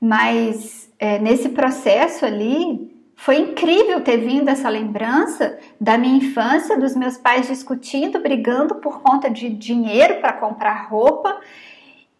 mas 0.00 0.92
é, 0.98 1.20
nesse 1.20 1.50
processo 1.50 2.26
ali, 2.26 2.91
foi 3.22 3.38
incrível 3.38 4.00
ter 4.00 4.16
vindo 4.16 4.48
essa 4.48 4.68
lembrança 4.68 5.56
da 5.80 5.96
minha 5.96 6.16
infância, 6.16 6.76
dos 6.76 6.96
meus 6.96 7.16
pais 7.16 7.46
discutindo, 7.46 8.18
brigando 8.18 8.74
por 8.74 9.00
conta 9.00 9.30
de 9.30 9.48
dinheiro 9.48 10.20
para 10.20 10.32
comprar 10.32 10.88
roupa. 10.88 11.40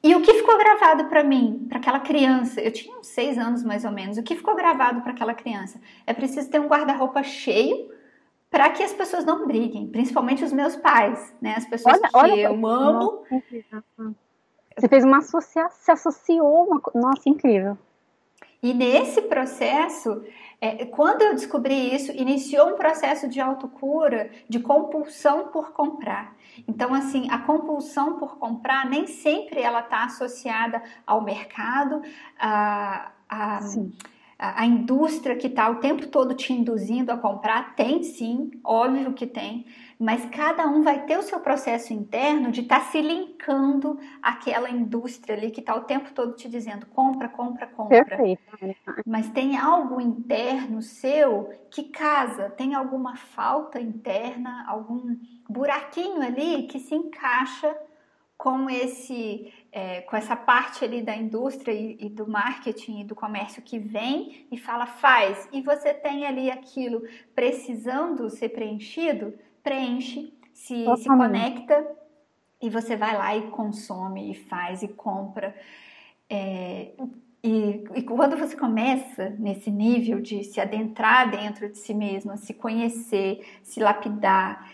E 0.00 0.14
o 0.14 0.22
que 0.22 0.32
ficou 0.34 0.57
gravado 0.57 1.07
para 1.07 1.24
mim, 1.24 1.66
para 1.68 1.78
aquela 1.78 1.98
criança? 1.98 2.61
Eu 2.61 2.70
tinha 2.70 2.96
uns 2.96 3.09
seis 3.09 3.36
anos 3.36 3.64
mais 3.64 3.84
ou 3.84 3.90
menos. 3.90 4.16
O 4.16 4.22
que 4.22 4.36
ficou 4.36 4.55
gravado 4.55 5.00
para 5.00 5.11
aquela 5.11 5.34
criança? 5.34 5.80
É 6.07 6.14
preciso 6.14 6.48
ter 6.48 6.61
um 6.61 6.68
guarda-roupa 6.68 7.20
cheio 7.24 7.90
para 8.48 8.70
que 8.70 8.84
as 8.84 8.92
pessoas 8.92 9.24
não 9.24 9.44
briguem, 9.44 9.88
principalmente 9.88 10.44
os 10.44 10.53
meus 10.53 10.76
pais, 10.76 11.34
né? 11.42 11.55
As 11.57 11.66
pessoas 11.66 11.96
olha, 11.96 12.09
que 12.09 12.16
olha, 12.16 12.40
eu 12.42 12.66
amo. 12.68 13.24
Você 14.78 14.86
fez 14.86 15.03
uma 15.03 15.18
associação, 15.18 15.76
se 15.80 15.90
associou, 15.90 16.64
uma... 16.64 16.80
nossa, 16.94 17.28
incrível. 17.28 17.76
E 18.62 18.72
nesse 18.72 19.22
processo, 19.22 20.22
é, 20.64 20.86
quando 20.86 21.22
eu 21.22 21.34
descobri 21.34 21.92
isso, 21.92 22.12
iniciou 22.12 22.68
um 22.68 22.76
processo 22.76 23.28
de 23.28 23.40
autocura, 23.40 24.30
de 24.48 24.60
compulsão 24.60 25.48
por 25.48 25.72
comprar. 25.72 26.36
Então, 26.68 26.94
assim, 26.94 27.28
a 27.32 27.38
compulsão 27.38 28.16
por 28.16 28.38
comprar 28.38 28.88
nem 28.88 29.08
sempre 29.08 29.60
ela 29.60 29.80
está 29.80 30.04
associada 30.04 30.80
ao 31.04 31.20
mercado, 31.20 32.00
a, 32.38 33.10
a, 33.28 33.58
a, 34.38 34.62
a 34.62 34.64
indústria 34.64 35.34
que 35.34 35.48
está 35.48 35.68
o 35.68 35.80
tempo 35.80 36.06
todo 36.06 36.32
te 36.32 36.52
induzindo 36.52 37.10
a 37.10 37.18
comprar. 37.18 37.74
Tem 37.74 38.04
sim, 38.04 38.52
óbvio 38.62 39.14
que 39.14 39.26
tem, 39.26 39.66
mas 40.03 40.26
cada 40.30 40.66
um 40.66 40.82
vai 40.82 41.07
ter 41.07 41.16
o 41.16 41.22
seu 41.22 41.38
processo 41.38 41.92
interno 41.92 42.50
de 42.50 42.62
estar 42.62 42.80
tá 42.80 42.86
se 42.86 43.00
linkando 43.00 43.96
àquela 44.20 44.68
indústria 44.68 45.36
ali 45.36 45.53
que 45.53 45.61
está 45.61 45.76
o 45.76 45.82
tempo 45.82 46.12
todo 46.12 46.34
te 46.34 46.48
dizendo 46.48 46.86
compra, 46.86 47.28
compra, 47.28 47.68
compra. 47.68 48.05
Perfeito. 48.05 48.42
Mas 49.07 49.30
tem 49.30 49.57
algo 49.57 50.00
interno 50.00 50.82
seu 50.82 51.55
que 51.70 51.84
casa, 51.84 52.50
tem 52.50 52.74
alguma 52.74 53.14
falta 53.14 53.80
interna, 53.80 54.64
algum 54.66 55.16
buraquinho 55.48 56.20
ali 56.20 56.64
que 56.64 56.80
se 56.80 56.96
encaixa 56.96 57.72
com 58.36 58.68
esse 58.68 59.55
é, 59.70 60.00
com 60.00 60.16
essa 60.16 60.34
parte 60.34 60.84
ali 60.84 61.00
da 61.00 61.14
indústria 61.14 61.72
e, 61.72 61.96
e, 62.00 62.09
do 62.09 62.28
marketing 62.28 63.03
e 63.03 63.05
do 63.05 63.14
comércio 63.14 63.62
que 63.62 63.78
vem 63.78 64.48
e 64.50 64.59
fala 64.59 64.84
faz 64.84 65.48
e 65.53 65.62
você 65.62 65.94
tem 65.94 66.26
ali 66.26 66.50
aquilo 66.50 67.05
precisando 67.36 68.28
ser 68.28 68.48
preenchido 68.48 69.32
preenche, 69.62 70.32
se, 70.52 70.84
se 70.96 71.08
conecta 71.08 71.86
e 72.60 72.70
você 72.70 72.96
vai 72.96 73.16
lá 73.16 73.36
e 73.36 73.42
consome 73.50 74.30
e 74.30 74.34
faz 74.34 74.82
e 74.82 74.88
compra. 74.88 75.54
É, 76.28 76.92
e, 77.42 77.84
e, 77.94 78.02
quando 78.02 78.36
você 78.36 78.56
começa 78.56 79.30
nesse 79.38 79.70
nível 79.70 80.20
de 80.20 80.44
se 80.44 80.60
adentrar 80.60 81.30
dentro 81.30 81.68
de 81.68 81.76
si 81.76 81.92
mesmo, 81.92 82.36
se 82.36 82.54
conhecer, 82.54 83.44
se 83.62 83.80
lapidar, 83.80 84.70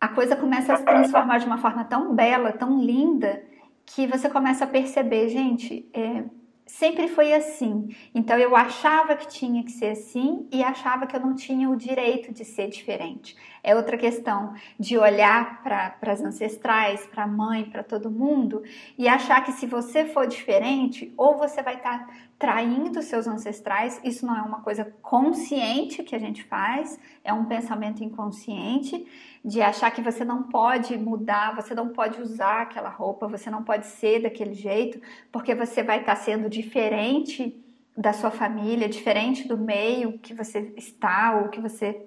a 0.00 0.08
coisa 0.08 0.34
começa 0.34 0.72
a 0.72 0.76
se 0.76 0.84
transformar 0.84 1.38
de 1.38 1.46
uma 1.46 1.58
forma 1.58 1.84
tão 1.84 2.14
bela, 2.14 2.52
tão 2.52 2.82
linda, 2.82 3.44
que 3.84 4.06
você 4.06 4.30
começa 4.30 4.64
a 4.64 4.68
perceber, 4.68 5.28
gente, 5.28 5.86
é, 5.92 6.24
sempre 6.64 7.08
foi 7.08 7.34
assim. 7.34 7.94
Então 8.14 8.38
eu 8.38 8.56
achava 8.56 9.14
que 9.14 9.28
tinha 9.28 9.62
que 9.62 9.72
ser 9.72 9.90
assim 9.90 10.48
e 10.50 10.62
achava 10.62 11.06
que 11.06 11.14
eu 11.14 11.20
não 11.20 11.34
tinha 11.34 11.68
o 11.68 11.76
direito 11.76 12.32
de 12.32 12.44
ser 12.44 12.68
diferente. 12.68 13.36
É 13.62 13.74
outra 13.74 13.98
questão 13.98 14.54
de 14.78 14.96
olhar 14.96 15.62
para 15.62 15.94
as 16.02 16.20
ancestrais, 16.20 17.06
para 17.06 17.24
a 17.24 17.26
mãe, 17.26 17.64
para 17.64 17.82
todo 17.82 18.10
mundo 18.10 18.62
e 18.96 19.06
achar 19.06 19.44
que 19.44 19.52
se 19.52 19.66
você 19.66 20.04
for 20.06 20.26
diferente, 20.26 21.12
ou 21.16 21.36
você 21.36 21.62
vai 21.62 21.76
estar 21.76 22.06
tá 22.06 22.14
traindo 22.38 23.02
seus 23.02 23.26
ancestrais. 23.26 24.00
Isso 24.02 24.24
não 24.24 24.34
é 24.34 24.40
uma 24.40 24.62
coisa 24.62 24.90
consciente 25.02 26.02
que 26.02 26.16
a 26.16 26.18
gente 26.18 26.42
faz, 26.42 26.98
é 27.22 27.32
um 27.32 27.44
pensamento 27.44 28.02
inconsciente 28.02 29.06
de 29.44 29.60
achar 29.60 29.90
que 29.90 30.00
você 30.00 30.24
não 30.24 30.44
pode 30.44 30.96
mudar, 30.96 31.54
você 31.54 31.74
não 31.74 31.90
pode 31.90 32.20
usar 32.20 32.62
aquela 32.62 32.88
roupa, 32.88 33.28
você 33.28 33.50
não 33.50 33.62
pode 33.62 33.86
ser 33.86 34.22
daquele 34.22 34.54
jeito, 34.54 35.00
porque 35.30 35.54
você 35.54 35.82
vai 35.82 36.00
estar 36.00 36.16
sendo 36.16 36.48
diferente 36.48 37.62
da 37.96 38.14
sua 38.14 38.30
família, 38.30 38.88
diferente 38.88 39.46
do 39.46 39.58
meio 39.58 40.18
que 40.18 40.32
você 40.32 40.72
está 40.76 41.38
ou 41.42 41.48
que 41.48 41.60
você 41.60 42.06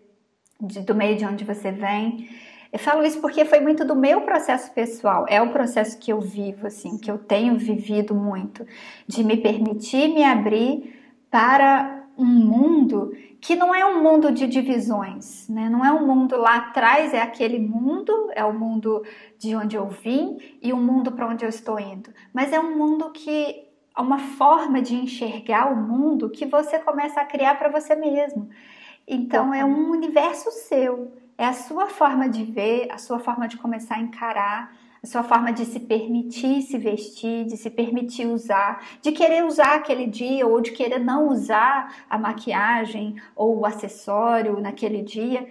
do 0.63 0.95
meio 0.95 1.17
de 1.17 1.25
onde 1.25 1.43
você 1.43 1.71
vem. 1.71 2.29
Eu 2.71 2.79
falo 2.79 3.03
isso 3.03 3.21
porque 3.21 3.45
foi 3.45 3.59
muito 3.59 3.85
do 3.85 3.95
meu 3.95 4.21
processo 4.21 4.71
pessoal, 4.71 5.25
é 5.29 5.39
o 5.41 5.51
processo 5.51 5.99
que 5.99 6.11
eu 6.11 6.19
vivo, 6.19 6.65
assim, 6.65 6.97
que 6.97 7.11
eu 7.11 7.19
tenho 7.19 7.55
vivido 7.55 8.15
muito, 8.15 8.65
de 9.07 9.23
me 9.23 9.37
permitir 9.37 10.07
me 10.07 10.23
abrir 10.23 10.99
para 11.29 12.03
um 12.17 12.25
mundo 12.25 13.11
que 13.39 13.55
não 13.55 13.75
é 13.75 13.85
um 13.85 14.01
mundo 14.01 14.31
de 14.31 14.47
divisões, 14.47 15.47
né? 15.49 15.67
Não 15.69 15.83
é 15.83 15.91
um 15.91 16.07
mundo 16.07 16.37
lá 16.37 16.57
atrás, 16.57 17.13
é 17.13 17.21
aquele 17.21 17.59
mundo, 17.59 18.29
é 18.33 18.43
o 18.43 18.53
mundo 18.53 19.03
de 19.37 19.55
onde 19.55 19.75
eu 19.75 19.87
vim 19.89 20.37
e 20.61 20.71
o 20.71 20.77
mundo 20.77 21.11
para 21.11 21.27
onde 21.27 21.43
eu 21.43 21.49
estou 21.49 21.79
indo. 21.79 22.09
Mas 22.33 22.53
é 22.53 22.59
um 22.59 22.77
mundo 22.77 23.11
que 23.11 23.67
é 23.95 24.01
uma 24.01 24.17
forma 24.17 24.81
de 24.81 24.95
enxergar 24.95 25.71
o 25.71 25.75
mundo 25.75 26.29
que 26.29 26.45
você 26.45 26.79
começa 26.79 27.19
a 27.19 27.25
criar 27.25 27.55
para 27.59 27.69
você 27.69 27.95
mesmo. 27.95 28.49
Então 29.07 29.53
é 29.53 29.63
um 29.63 29.91
universo 29.91 30.51
seu. 30.51 31.13
É 31.37 31.45
a 31.45 31.53
sua 31.53 31.87
forma 31.87 32.29
de 32.29 32.43
ver, 32.43 32.91
a 32.91 32.97
sua 32.97 33.19
forma 33.19 33.47
de 33.47 33.57
começar 33.57 33.95
a 33.95 34.01
encarar, 34.01 34.75
a 35.03 35.07
sua 35.07 35.23
forma 35.23 35.51
de 35.51 35.65
se 35.65 35.79
permitir 35.81 36.61
se 36.61 36.77
vestir, 36.77 37.45
de 37.45 37.57
se 37.57 37.69
permitir 37.69 38.25
usar, 38.25 38.81
de 39.01 39.11
querer 39.11 39.43
usar 39.43 39.75
aquele 39.75 40.07
dia 40.07 40.47
ou 40.47 40.61
de 40.61 40.71
querer 40.71 40.99
não 40.99 41.27
usar 41.27 42.05
a 42.09 42.17
maquiagem 42.17 43.21
ou 43.35 43.59
o 43.59 43.65
acessório 43.65 44.61
naquele 44.61 45.01
dia. 45.01 45.45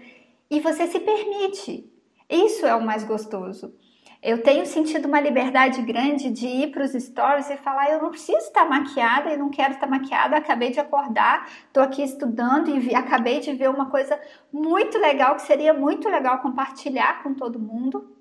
E 0.50 0.60
você 0.60 0.86
se 0.86 1.00
permite. 1.00 1.90
Isso 2.30 2.64
é 2.64 2.74
o 2.74 2.84
mais 2.84 3.04
gostoso. 3.04 3.74
Eu 4.22 4.40
tenho 4.40 4.64
sentido 4.64 5.08
uma 5.08 5.20
liberdade 5.20 5.82
grande 5.82 6.30
de 6.30 6.46
ir 6.46 6.70
para 6.70 6.84
os 6.84 6.92
stories 6.92 7.50
e 7.50 7.56
falar: 7.56 7.90
eu 7.90 8.00
não 8.00 8.10
preciso 8.10 8.38
estar 8.38 8.64
maquiada, 8.64 9.30
eu 9.30 9.38
não 9.38 9.50
quero 9.50 9.74
estar 9.74 9.88
maquiada, 9.88 10.36
acabei 10.36 10.70
de 10.70 10.78
acordar, 10.78 11.50
estou 11.66 11.82
aqui 11.82 12.04
estudando 12.04 12.68
e 12.68 12.78
vi, 12.78 12.94
acabei 12.94 13.40
de 13.40 13.52
ver 13.52 13.68
uma 13.68 13.90
coisa 13.90 14.20
muito 14.52 14.96
legal 14.96 15.34
que 15.34 15.42
seria 15.42 15.74
muito 15.74 16.08
legal 16.08 16.38
compartilhar 16.38 17.20
com 17.24 17.34
todo 17.34 17.58
mundo. 17.58 18.16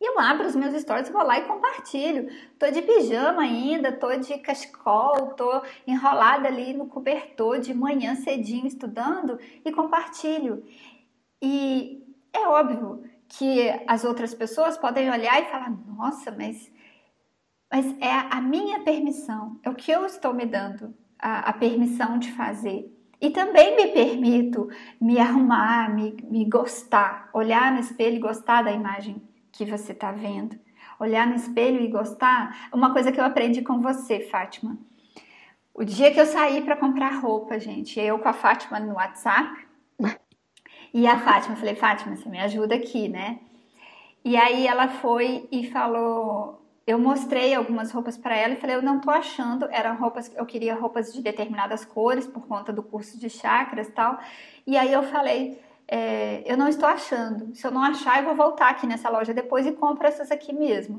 E 0.00 0.08
eu 0.08 0.16
abro 0.20 0.46
os 0.46 0.54
meus 0.54 0.80
stories, 0.80 1.08
vou 1.08 1.24
lá 1.24 1.38
e 1.38 1.44
compartilho. 1.44 2.28
Tô 2.56 2.70
de 2.70 2.82
pijama 2.82 3.42
ainda, 3.42 3.90
tô 3.90 4.14
de 4.14 4.38
cachecol, 4.38 5.34
tô 5.34 5.60
enrolada 5.86 6.46
ali 6.46 6.72
no 6.72 6.86
cobertor 6.86 7.58
de 7.58 7.74
manhã 7.74 8.14
cedinho 8.14 8.66
estudando 8.68 9.40
e 9.64 9.72
compartilho. 9.72 10.62
E 11.42 12.04
é 12.32 12.46
óbvio 12.46 13.15
que 13.28 13.68
as 13.86 14.04
outras 14.04 14.34
pessoas 14.34 14.76
podem 14.76 15.10
olhar 15.10 15.40
e 15.40 15.46
falar: 15.46 15.70
nossa, 15.70 16.30
mas, 16.30 16.70
mas 17.70 17.86
é 18.00 18.10
a 18.10 18.40
minha 18.40 18.80
permissão, 18.80 19.58
é 19.62 19.70
o 19.70 19.74
que 19.74 19.90
eu 19.90 20.04
estou 20.06 20.32
me 20.32 20.46
dando 20.46 20.94
a, 21.18 21.50
a 21.50 21.52
permissão 21.52 22.18
de 22.18 22.32
fazer. 22.32 22.92
E 23.20 23.30
também 23.30 23.74
me 23.76 23.88
permito 23.88 24.68
me 25.00 25.18
arrumar, 25.18 25.94
me, 25.94 26.16
me 26.24 26.44
gostar, 26.44 27.30
olhar 27.32 27.72
no 27.72 27.80
espelho 27.80 28.16
e 28.16 28.20
gostar 28.20 28.62
da 28.62 28.72
imagem 28.72 29.22
que 29.50 29.64
você 29.64 29.92
está 29.92 30.12
vendo. 30.12 30.58
Olhar 31.00 31.26
no 31.26 31.34
espelho 31.34 31.80
e 31.80 31.88
gostar. 31.88 32.68
Uma 32.72 32.92
coisa 32.92 33.10
que 33.10 33.18
eu 33.18 33.24
aprendi 33.24 33.62
com 33.62 33.80
você, 33.80 34.20
Fátima. 34.20 34.78
O 35.74 35.84
dia 35.84 36.12
que 36.12 36.20
eu 36.20 36.26
saí 36.26 36.62
para 36.62 36.76
comprar 36.76 37.20
roupa, 37.20 37.58
gente, 37.58 38.00
eu 38.00 38.18
com 38.18 38.28
a 38.28 38.32
Fátima 38.32 38.80
no 38.80 38.94
WhatsApp, 38.94 39.65
e 40.96 41.06
a 41.06 41.18
Fátima, 41.18 41.52
eu 41.54 41.58
falei, 41.58 41.74
Fátima, 41.74 42.16
você 42.16 42.26
me 42.26 42.40
ajuda 42.40 42.74
aqui, 42.74 43.06
né? 43.06 43.38
E 44.24 44.34
aí 44.34 44.66
ela 44.66 44.88
foi 44.88 45.46
e 45.52 45.70
falou, 45.70 46.66
eu 46.86 46.98
mostrei 46.98 47.54
algumas 47.54 47.92
roupas 47.92 48.16
para 48.16 48.34
ela 48.34 48.54
e 48.54 48.56
falei, 48.56 48.76
eu 48.76 48.80
não 48.80 48.98
tô 48.98 49.10
achando, 49.10 49.68
eram 49.70 49.94
roupas, 49.98 50.32
eu 50.34 50.46
queria 50.46 50.74
roupas 50.74 51.12
de 51.12 51.20
determinadas 51.20 51.84
cores 51.84 52.26
por 52.26 52.46
conta 52.46 52.72
do 52.72 52.82
curso 52.82 53.20
de 53.20 53.28
chakras 53.28 53.88
e 53.88 53.92
tal. 53.92 54.18
E 54.66 54.74
aí 54.74 54.90
eu 54.90 55.02
falei, 55.02 55.60
é, 55.86 56.42
eu 56.50 56.56
não 56.56 56.66
estou 56.66 56.88
achando. 56.88 57.54
Se 57.54 57.66
eu 57.66 57.70
não 57.70 57.82
achar, 57.82 58.20
eu 58.20 58.24
vou 58.24 58.34
voltar 58.34 58.70
aqui 58.70 58.86
nessa 58.86 59.10
loja 59.10 59.34
depois 59.34 59.66
e 59.66 59.72
compro 59.72 60.06
essas 60.06 60.30
aqui 60.30 60.54
mesmo. 60.54 60.98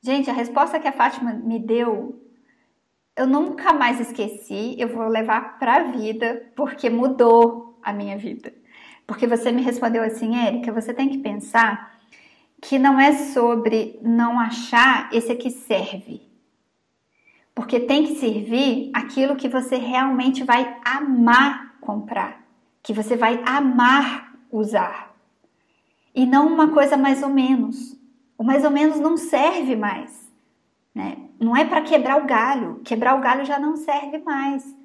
Gente, 0.00 0.30
a 0.30 0.32
resposta 0.32 0.78
que 0.78 0.86
a 0.86 0.92
Fátima 0.92 1.32
me 1.32 1.58
deu, 1.58 2.22
eu 3.16 3.26
nunca 3.26 3.72
mais 3.72 3.98
esqueci, 3.98 4.76
eu 4.78 4.86
vou 4.86 5.08
levar 5.08 5.58
para 5.58 5.78
a 5.78 5.82
vida, 5.82 6.48
porque 6.54 6.88
mudou 6.88 7.76
a 7.82 7.92
minha 7.92 8.16
vida. 8.16 8.54
Porque 9.06 9.26
você 9.26 9.52
me 9.52 9.62
respondeu 9.62 10.02
assim, 10.02 10.36
Érica, 10.36 10.72
você 10.72 10.92
tem 10.92 11.08
que 11.08 11.18
pensar 11.18 11.96
que 12.60 12.78
não 12.78 12.98
é 12.98 13.12
sobre 13.12 13.98
não 14.02 14.40
achar 14.40 15.08
esse 15.12 15.30
aqui 15.30 15.50
serve. 15.50 16.22
Porque 17.54 17.80
tem 17.80 18.04
que 18.04 18.16
servir 18.16 18.90
aquilo 18.92 19.36
que 19.36 19.48
você 19.48 19.76
realmente 19.76 20.44
vai 20.44 20.76
amar 20.84 21.76
comprar, 21.80 22.44
que 22.82 22.92
você 22.92 23.16
vai 23.16 23.42
amar 23.46 24.34
usar. 24.50 25.14
E 26.14 26.26
não 26.26 26.48
uma 26.48 26.68
coisa 26.68 26.96
mais 26.96 27.22
ou 27.22 27.28
menos. 27.28 27.96
O 28.36 28.44
mais 28.44 28.64
ou 28.64 28.70
menos 28.70 28.98
não 28.98 29.16
serve 29.16 29.76
mais. 29.76 30.30
Né? 30.94 31.16
Não 31.38 31.56
é 31.56 31.64
para 31.64 31.82
quebrar 31.82 32.22
o 32.22 32.26
galho. 32.26 32.80
Quebrar 32.84 33.16
o 33.16 33.20
galho 33.20 33.44
já 33.44 33.58
não 33.58 33.76
serve 33.76 34.18
mais. 34.18 34.75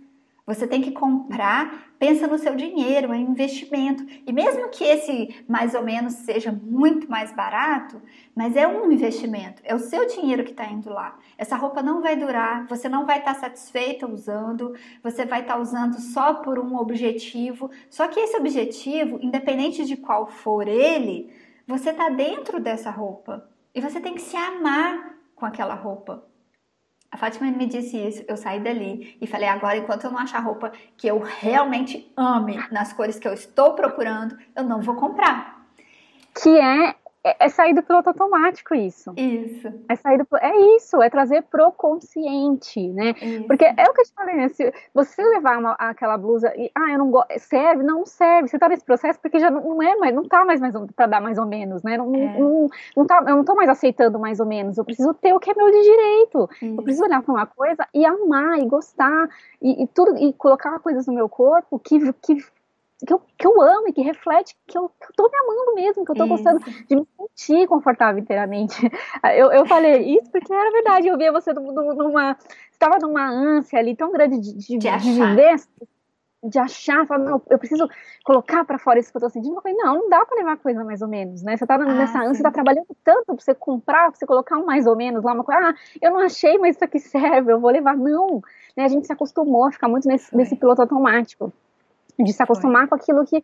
Você 0.53 0.67
tem 0.67 0.81
que 0.81 0.91
comprar, 0.91 1.93
pensa 1.97 2.27
no 2.27 2.37
seu 2.37 2.55
dinheiro, 2.55 3.13
é 3.13 3.15
um 3.15 3.31
investimento. 3.31 4.05
E 4.27 4.33
mesmo 4.33 4.67
que 4.67 4.83
esse 4.83 5.43
mais 5.47 5.73
ou 5.73 5.81
menos 5.81 6.13
seja 6.13 6.51
muito 6.51 7.09
mais 7.09 7.31
barato, 7.31 8.01
mas 8.35 8.57
é 8.57 8.67
um 8.67 8.91
investimento, 8.91 9.61
é 9.63 9.73
o 9.73 9.79
seu 9.79 10.05
dinheiro 10.07 10.43
que 10.43 10.51
está 10.51 10.65
indo 10.65 10.89
lá. 10.89 11.17
Essa 11.37 11.55
roupa 11.55 11.81
não 11.81 12.01
vai 12.01 12.17
durar, 12.17 12.67
você 12.67 12.89
não 12.89 13.05
vai 13.05 13.19
estar 13.19 13.35
tá 13.35 13.39
satisfeita 13.39 14.05
usando, 14.05 14.75
você 15.01 15.25
vai 15.25 15.39
estar 15.39 15.53
tá 15.53 15.59
usando 15.61 15.99
só 15.99 16.33
por 16.33 16.59
um 16.59 16.75
objetivo. 16.75 17.71
Só 17.89 18.09
que 18.09 18.19
esse 18.19 18.35
objetivo, 18.35 19.19
independente 19.21 19.85
de 19.85 19.95
qual 19.95 20.27
for 20.27 20.67
ele, 20.67 21.31
você 21.65 21.91
está 21.91 22.09
dentro 22.09 22.59
dessa 22.59 22.91
roupa. 22.91 23.49
E 23.73 23.79
você 23.79 24.01
tem 24.01 24.15
que 24.15 24.21
se 24.21 24.35
amar 24.35 25.15
com 25.33 25.45
aquela 25.45 25.75
roupa. 25.75 26.29
A 27.11 27.17
Fátima 27.17 27.51
me 27.51 27.65
disse 27.65 27.97
isso, 27.97 28.23
eu 28.25 28.37
saí 28.37 28.59
dali 28.61 29.17
e 29.19 29.27
falei: 29.27 29.49
agora, 29.49 29.77
enquanto 29.77 30.05
eu 30.05 30.11
não 30.11 30.19
achar 30.19 30.39
roupa 30.39 30.71
que 30.95 31.07
eu 31.07 31.19
realmente 31.19 32.11
ame, 32.15 32.57
nas 32.71 32.93
cores 32.93 33.19
que 33.19 33.27
eu 33.27 33.33
estou 33.33 33.73
procurando, 33.73 34.37
eu 34.55 34.63
não 34.63 34.81
vou 34.81 34.95
comprar. 34.95 35.61
Que 36.33 36.57
é 36.57 36.95
é, 37.23 37.45
é 37.45 37.49
sair 37.49 37.73
do 37.73 37.83
piloto 37.83 38.09
automático 38.09 38.73
isso. 38.73 39.13
Isso. 39.15 39.67
É 39.87 39.95
sair 39.95 40.17
do, 40.17 40.27
é 40.37 40.75
isso, 40.75 41.01
é 41.01 41.09
trazer 41.09 41.43
pro 41.43 41.71
consciente, 41.71 42.87
né? 42.89 43.13
Isso. 43.21 43.47
Porque 43.47 43.65
é 43.65 43.83
o 43.89 43.93
que 43.93 44.01
eu 44.01 44.05
te 44.05 44.13
falei, 44.13 44.35
né? 44.35 44.49
Se 44.49 44.73
você 44.93 45.21
levar 45.23 45.59
uma, 45.59 45.73
aquela 45.73 46.17
blusa 46.17 46.51
e, 46.55 46.71
ah, 46.75 46.91
eu 46.91 46.97
não 46.97 47.11
gosto, 47.11 47.27
serve? 47.39 47.83
Não 47.83 48.05
serve. 48.05 48.49
Você 48.49 48.57
tá 48.57 48.67
nesse 48.67 48.83
processo 48.83 49.19
porque 49.19 49.39
já 49.39 49.51
não, 49.51 49.61
não 49.61 49.83
é 49.83 49.95
mais, 49.97 50.15
não 50.15 50.23
tá 50.23 50.43
mais, 50.43 50.59
mais 50.59 50.73
para 50.95 51.05
dar 51.07 51.21
mais 51.21 51.37
ou 51.37 51.45
menos, 51.45 51.83
né? 51.83 51.97
Não, 51.97 52.15
é. 52.15 52.39
não, 52.39 52.67
não, 52.97 53.05
tá, 53.05 53.23
eu 53.27 53.35
não 53.35 53.43
tô 53.43 53.55
mais 53.55 53.69
aceitando 53.69 54.19
mais 54.19 54.39
ou 54.39 54.45
menos. 54.45 54.77
Eu 54.77 54.85
preciso 54.85 55.13
ter 55.13 55.33
o 55.33 55.39
que 55.39 55.51
é 55.51 55.53
meu 55.53 55.71
de 55.71 55.81
direito. 55.81 56.49
Isso. 56.61 56.75
Eu 56.77 56.83
preciso 56.83 57.05
olhar 57.05 57.21
para 57.21 57.33
uma 57.33 57.45
coisa 57.45 57.87
e 57.93 58.05
amar 58.05 58.59
e 58.59 58.65
gostar 58.65 59.29
e, 59.61 59.83
e 59.83 59.87
tudo 59.87 60.17
e 60.17 60.33
colocar 60.33 60.79
coisas 60.79 61.05
no 61.05 61.13
meu 61.13 61.29
corpo 61.29 61.79
que, 61.79 62.13
que 62.13 62.37
que 63.05 63.13
eu, 63.13 63.21
que 63.37 63.47
eu 63.47 63.61
amo 63.61 63.87
e 63.87 63.93
que 63.93 64.01
reflete 64.01 64.55
que 64.67 64.77
eu, 64.77 64.89
que 64.89 65.05
eu 65.05 65.13
tô 65.15 65.29
me 65.29 65.37
amando 65.37 65.75
mesmo, 65.75 66.05
que 66.05 66.11
eu 66.11 66.15
tô 66.15 66.25
isso. 66.25 66.33
gostando 66.33 66.59
de 66.59 66.95
me 66.95 67.07
sentir 67.17 67.67
confortável 67.67 68.21
inteiramente. 68.21 68.75
Eu, 69.35 69.51
eu 69.51 69.65
falei 69.65 70.17
isso 70.17 70.29
porque 70.31 70.51
era 70.51 70.71
verdade, 70.71 71.07
eu 71.07 71.17
via 71.17 71.31
você 71.31 71.53
numa. 71.53 72.37
estava 72.71 72.97
numa 72.99 73.29
ânsia 73.29 73.79
ali 73.79 73.95
tão 73.95 74.11
grande 74.11 74.39
de, 74.39 74.53
de, 74.57 74.77
de, 74.77 74.97
de 74.97 75.11
viver, 75.11 75.55
de 76.43 76.59
achar, 76.59 77.05
falar, 77.05 77.23
não, 77.23 77.41
eu 77.49 77.59
preciso 77.59 77.87
colocar 78.23 78.65
para 78.65 78.79
fora 78.79 78.99
isso 78.99 79.11
que 79.11 79.17
eu 79.17 79.21
tô 79.21 79.29
sentindo. 79.29 79.55
Eu 79.55 79.61
falei, 79.61 79.77
não, 79.77 79.95
não 79.95 80.09
dá 80.09 80.25
para 80.25 80.37
levar 80.37 80.57
coisa 80.57 80.83
mais 80.83 81.01
ou 81.01 81.07
menos, 81.07 81.43
né? 81.43 81.55
Você 81.55 81.65
tá 81.65 81.77
nessa 81.77 82.19
ah, 82.19 82.23
ânsia, 82.23 82.35
sim. 82.35 82.43
tá 82.43 82.51
trabalhando 82.51 82.87
tanto 83.03 83.25
pra 83.25 83.35
você 83.35 83.53
comprar, 83.53 84.09
pra 84.09 84.19
você 84.19 84.25
colocar 84.25 84.57
um 84.57 84.65
mais 84.65 84.87
ou 84.87 84.95
menos 84.95 85.23
lá, 85.23 85.33
uma 85.33 85.43
coisa, 85.43 85.69
ah, 85.69 85.75
eu 86.01 86.11
não 86.11 86.19
achei, 86.19 86.57
mas 86.57 86.75
isso 86.75 86.83
aqui 86.83 86.99
serve, 86.99 87.51
eu 87.51 87.59
vou 87.59 87.71
levar. 87.71 87.95
Não, 87.95 88.41
né? 88.75 88.85
A 88.85 88.87
gente 88.87 89.05
se 89.05 89.13
acostumou 89.13 89.67
a 89.67 89.71
ficar 89.71 89.87
muito 89.87 90.07
nesse, 90.07 90.35
nesse 90.35 90.55
piloto 90.55 90.81
automático 90.81 91.53
de 92.23 92.33
se 92.33 92.41
acostumar 92.41 92.87
Foi. 92.87 92.89
com 92.89 92.95
aquilo 92.95 93.25
que 93.25 93.43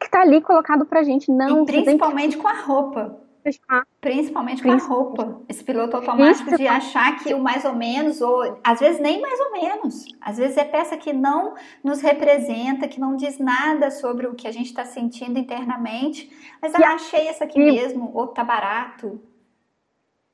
que 0.00 0.10
tá 0.10 0.22
ali 0.22 0.40
colocado 0.40 0.84
pra 0.84 1.02
gente, 1.02 1.30
não. 1.30 1.62
E 1.62 1.66
principalmente 1.66 2.36
que... 2.36 2.42
com 2.42 2.48
a 2.48 2.60
roupa. 2.60 3.20
Principalmente 4.00 4.62
com 4.62 4.72
a 4.72 4.76
roupa. 4.76 5.40
Esse 5.48 5.64
piloto 5.64 5.96
automático 5.96 6.56
de 6.56 6.66
achar 6.66 7.16
que 7.18 7.32
o 7.32 7.40
mais 7.40 7.64
ou 7.64 7.74
menos, 7.74 8.20
ou 8.20 8.58
às 8.62 8.80
vezes 8.80 9.00
nem 9.00 9.20
mais 9.22 9.38
ou 9.40 9.52
menos. 9.52 10.04
Às 10.20 10.36
vezes 10.36 10.56
é 10.56 10.64
peça 10.64 10.96
que 10.96 11.12
não 11.12 11.54
nos 11.82 12.00
representa, 12.00 12.88
que 12.88 13.00
não 13.00 13.16
diz 13.16 13.38
nada 13.38 13.90
sobre 13.90 14.26
o 14.26 14.34
que 14.34 14.46
a 14.46 14.52
gente 14.52 14.66
está 14.66 14.84
sentindo 14.84 15.38
internamente. 15.38 16.30
Mas 16.60 16.74
ah, 16.74 16.94
achei 16.94 17.28
essa 17.28 17.44
aqui 17.44 17.58
mesmo, 17.58 18.10
ou 18.12 18.26
tá 18.26 18.44
barato. 18.44 19.20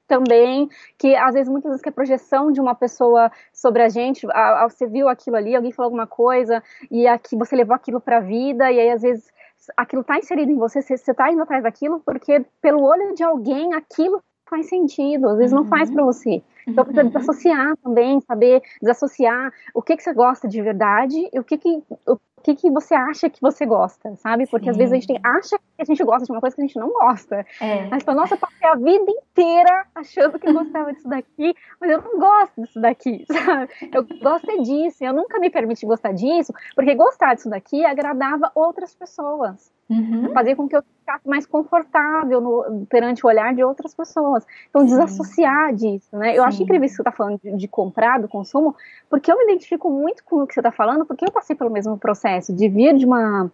Também, 0.06 0.68
que 0.98 1.14
às 1.14 1.34
vezes, 1.34 1.48
muitas 1.48 1.70
vezes, 1.70 1.82
que 1.82 1.88
é 1.88 1.92
projeção 1.92 2.52
de 2.52 2.60
uma 2.60 2.74
pessoa 2.74 3.30
sobre 3.52 3.82
a 3.82 3.88
gente, 3.88 4.26
a, 4.30 4.64
a, 4.64 4.68
você 4.68 4.86
viu 4.86 5.08
aquilo 5.08 5.36
ali, 5.36 5.54
alguém 5.54 5.72
falou 5.72 5.86
alguma 5.86 6.06
coisa, 6.06 6.62
e 6.90 7.06
aqui 7.06 7.36
você 7.36 7.56
levou 7.56 7.74
aquilo 7.74 8.00
para 8.00 8.18
a 8.18 8.20
vida, 8.20 8.70
e 8.70 8.80
aí 8.80 8.90
às 8.90 9.02
vezes 9.02 9.32
aquilo 9.76 10.02
está 10.02 10.18
inserido 10.18 10.50
em 10.50 10.58
você, 10.58 10.82
você 10.82 10.94
está 10.94 11.32
indo 11.32 11.42
atrás 11.42 11.62
daquilo, 11.62 12.00
porque 12.04 12.44
pelo 12.60 12.82
olho 12.82 13.14
de 13.14 13.22
alguém 13.22 13.72
aquilo 13.74 14.22
faz 14.48 14.68
sentido, 14.68 15.28
às 15.28 15.38
vezes 15.38 15.52
uhum. 15.52 15.62
não 15.62 15.68
faz 15.68 15.88
uhum. 15.88 15.94
para 15.96 16.04
você. 16.04 16.42
Então 16.66 16.84
precisa 16.84 17.02
uhum. 17.02 17.10
desassociar 17.10 17.76
também, 17.82 18.20
saber 18.20 18.62
desassociar 18.80 19.52
o 19.74 19.82
que, 19.82 19.96
que 19.96 20.02
você 20.02 20.12
gosta 20.12 20.46
de 20.46 20.60
verdade 20.60 21.28
e 21.32 21.38
o 21.38 21.44
que, 21.44 21.58
que, 21.58 21.82
o 22.06 22.18
que, 22.44 22.54
que 22.54 22.70
você 22.70 22.94
acha 22.94 23.30
que 23.30 23.40
você 23.40 23.64
gosta, 23.64 24.14
sabe? 24.16 24.46
Porque 24.46 24.66
Sim. 24.66 24.70
às 24.70 24.76
vezes 24.76 24.92
a 24.92 24.94
gente 24.96 25.06
tem, 25.06 25.18
acha 25.24 25.58
que 25.58 25.82
a 25.82 25.84
gente 25.84 26.04
gosta 26.04 26.26
de 26.26 26.32
uma 26.32 26.40
coisa 26.40 26.54
que 26.54 26.60
a 26.62 26.66
gente 26.66 26.78
não 26.78 26.90
gosta. 26.92 27.46
É. 27.58 27.86
Mas 27.86 28.02
fala, 28.02 28.20
nossa, 28.20 28.34
eu 28.34 28.38
passei 28.38 28.68
a 28.68 28.74
vida 28.74 29.10
inteira 29.10 29.86
achando 29.94 30.38
que 30.38 30.52
gostava 30.52 30.92
disso 30.92 31.08
daqui, 31.08 31.54
mas 31.80 31.90
eu 31.90 32.02
não 32.02 32.18
gosto 32.18 32.60
disso 32.60 32.80
daqui, 32.80 33.24
sabe? 33.32 33.72
Eu 33.90 34.06
gosto 34.20 34.50
é 34.50 34.58
disso, 34.58 35.02
eu 35.02 35.14
nunca 35.14 35.38
me 35.38 35.48
permiti 35.48 35.86
gostar 35.86 36.12
disso, 36.12 36.52
porque 36.76 36.94
gostar 36.94 37.34
disso 37.34 37.48
daqui 37.48 37.82
agradava 37.84 38.52
outras 38.54 38.94
pessoas. 38.94 39.72
Uhum. 39.88 40.32
Fazer 40.32 40.56
com 40.56 40.66
que 40.66 40.74
eu 40.74 40.82
ficasse 41.00 41.28
mais 41.28 41.46
confortável 41.46 42.40
no, 42.40 42.86
perante 42.86 43.24
o 43.24 43.28
olhar 43.28 43.54
de 43.54 43.62
outras 43.62 43.94
pessoas. 43.94 44.44
Então, 44.70 44.82
Sim. 44.82 44.88
desassociar 44.88 45.74
disso, 45.74 46.16
né? 46.16 46.30
Sim. 46.30 46.36
Eu 46.38 46.44
acho 46.44 46.62
incrível 46.62 46.86
isso 46.86 46.94
que 46.94 47.02
você 47.02 47.08
está 47.08 47.12
falando 47.12 47.38
de, 47.42 47.56
de, 47.56 47.68
comprar, 47.68 48.18
do 48.20 48.28
consumo, 48.28 48.74
porque 49.10 49.30
eu 49.30 49.36
me 49.36 49.44
identifico 49.44 49.90
muito 49.90 50.24
com 50.24 50.42
o 50.42 50.46
que 50.46 50.54
você 50.54 50.60
está 50.60 50.72
falando, 50.72 51.04
porque 51.04 51.24
eu 51.24 51.30
passei 51.30 51.54
pelo 51.54 51.70
mesmo 51.70 51.98
processo 51.98 52.52
de 52.52 52.68
vir 52.68 52.96
de 52.96 53.04
uma, 53.04 53.50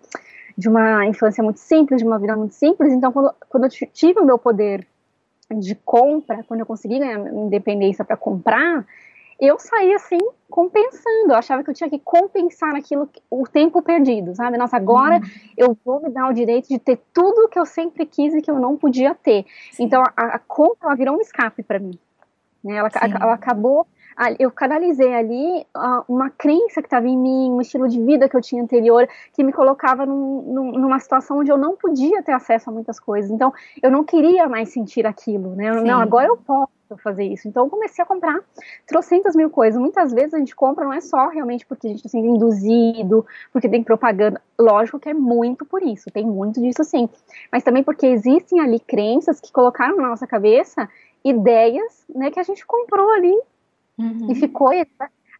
de 0.57 0.68
uma 0.68 1.05
infância 1.07 1.43
muito 1.43 1.59
simples, 1.59 2.01
de 2.01 2.07
uma 2.07 2.18
vida 2.18 2.37
muito 2.37 2.55
simples. 2.55 2.93
Então, 2.93 3.11
quando, 3.11 3.35
quando 3.49 3.64
eu 3.64 3.70
tive 3.93 4.20
o 4.20 4.24
meu 4.24 4.39
poder 4.39 4.87
de 5.59 5.74
compra, 5.74 6.45
quando 6.45 6.61
eu 6.61 6.66
consegui 6.66 7.01
ganhar 7.01 7.18
independência 7.33 8.05
para 8.05 8.16
comprar, 8.16 8.87
eu 9.41 9.59
saí 9.59 9.93
assim 9.95 10.18
compensando. 10.49 11.30
Eu 11.30 11.36
achava 11.36 11.62
que 11.62 11.70
eu 11.70 11.74
tinha 11.74 11.88
que 11.88 11.99
compensar 11.99 12.74
aquilo, 12.74 13.09
o 13.30 13.47
tempo 13.47 13.80
perdido, 13.80 14.34
sabe? 14.34 14.59
Nossa, 14.59 14.76
agora 14.76 15.16
uhum. 15.16 15.22
eu 15.57 15.78
vou 15.84 16.01
me 16.01 16.11
dar 16.11 16.28
o 16.28 16.32
direito 16.32 16.68
de 16.68 16.78
ter 16.78 17.01
tudo 17.12 17.49
que 17.49 17.59
eu 17.59 17.64
sempre 17.64 18.05
quis 18.05 18.34
e 18.34 18.43
que 18.43 18.51
eu 18.51 18.59
não 18.59 18.76
podia 18.76 19.14
ter. 19.14 19.47
Sim. 19.72 19.84
Então 19.84 20.03
a, 20.16 20.22
a 20.22 20.38
compra 20.38 20.88
ela 20.88 20.95
virou 20.97 21.16
um 21.16 21.20
escape 21.20 21.62
para 21.62 21.78
mim. 21.78 21.99
Né? 22.62 22.76
Ela, 22.76 22.91
a, 22.95 23.07
ela 23.07 23.34
acabou 23.34 23.86
eu 24.38 24.51
canalizei 24.51 25.14
ali 25.14 25.66
uh, 25.74 26.05
uma 26.07 26.28
crença 26.28 26.82
que 26.82 26.86
estava 26.86 27.09
em 27.09 27.16
mim, 27.16 27.51
um 27.51 27.61
estilo 27.61 27.88
de 27.88 28.03
vida 28.03 28.28
que 28.28 28.36
eu 28.36 28.41
tinha 28.41 28.62
anterior, 28.62 29.09
que 29.32 29.43
me 29.43 29.53
colocava 29.53 30.05
num, 30.05 30.43
num, 30.43 30.72
numa 30.72 30.99
situação 30.99 31.38
onde 31.38 31.51
eu 31.51 31.57
não 31.57 31.74
podia 31.74 32.22
ter 32.22 32.32
acesso 32.32 32.68
a 32.68 32.72
muitas 32.72 33.01
coisas. 33.01 33.30
Então, 33.30 33.53
eu 33.82 33.91
não 33.91 34.05
queria 34.05 34.47
mais 34.47 34.68
sentir 34.68 35.07
aquilo, 35.07 35.55
né? 35.55 35.72
Sim. 35.72 35.84
Não, 35.84 36.01
agora 36.01 36.26
eu 36.26 36.36
posso 36.36 36.70
fazer 36.99 37.24
isso. 37.24 37.49
Então 37.49 37.64
eu 37.64 37.70
comecei 37.70 38.03
a 38.03 38.07
comprar 38.07 38.41
trocentas 38.86 39.34
mil 39.36 39.51
coisas. 39.51 39.80
Muitas 39.80 40.12
vezes 40.12 40.34
a 40.34 40.38
gente 40.38 40.55
compra 40.55 40.84
não 40.84 40.93
é 40.93 41.01
só 41.01 41.28
realmente 41.28 41.66
porque 41.66 41.86
a 41.86 41.91
gente 41.91 41.99
está 41.99 42.09
sendo 42.09 42.26
induzido, 42.26 43.26
porque 43.53 43.68
tem 43.68 43.82
propaganda. 43.82 44.41
Lógico 44.59 44.99
que 44.99 45.09
é 45.09 45.14
muito 45.14 45.64
por 45.64 45.82
isso, 45.82 46.11
tem 46.11 46.26
muito 46.26 46.61
disso 46.61 46.84
sim. 46.84 47.09
Mas 47.51 47.62
também 47.62 47.82
porque 47.82 48.07
existem 48.07 48.61
ali 48.61 48.80
crenças 48.80 49.41
que 49.41 49.53
colocaram 49.53 49.97
na 49.97 50.09
nossa 50.09 50.26
cabeça 50.26 50.88
ideias 51.24 52.05
né, 52.14 52.30
que 52.30 52.41
a 52.41 52.43
gente 52.43 52.64
comprou 52.66 53.11
ali 53.11 53.38
uhum. 53.99 54.30
e 54.30 54.34
ficou. 54.34 54.70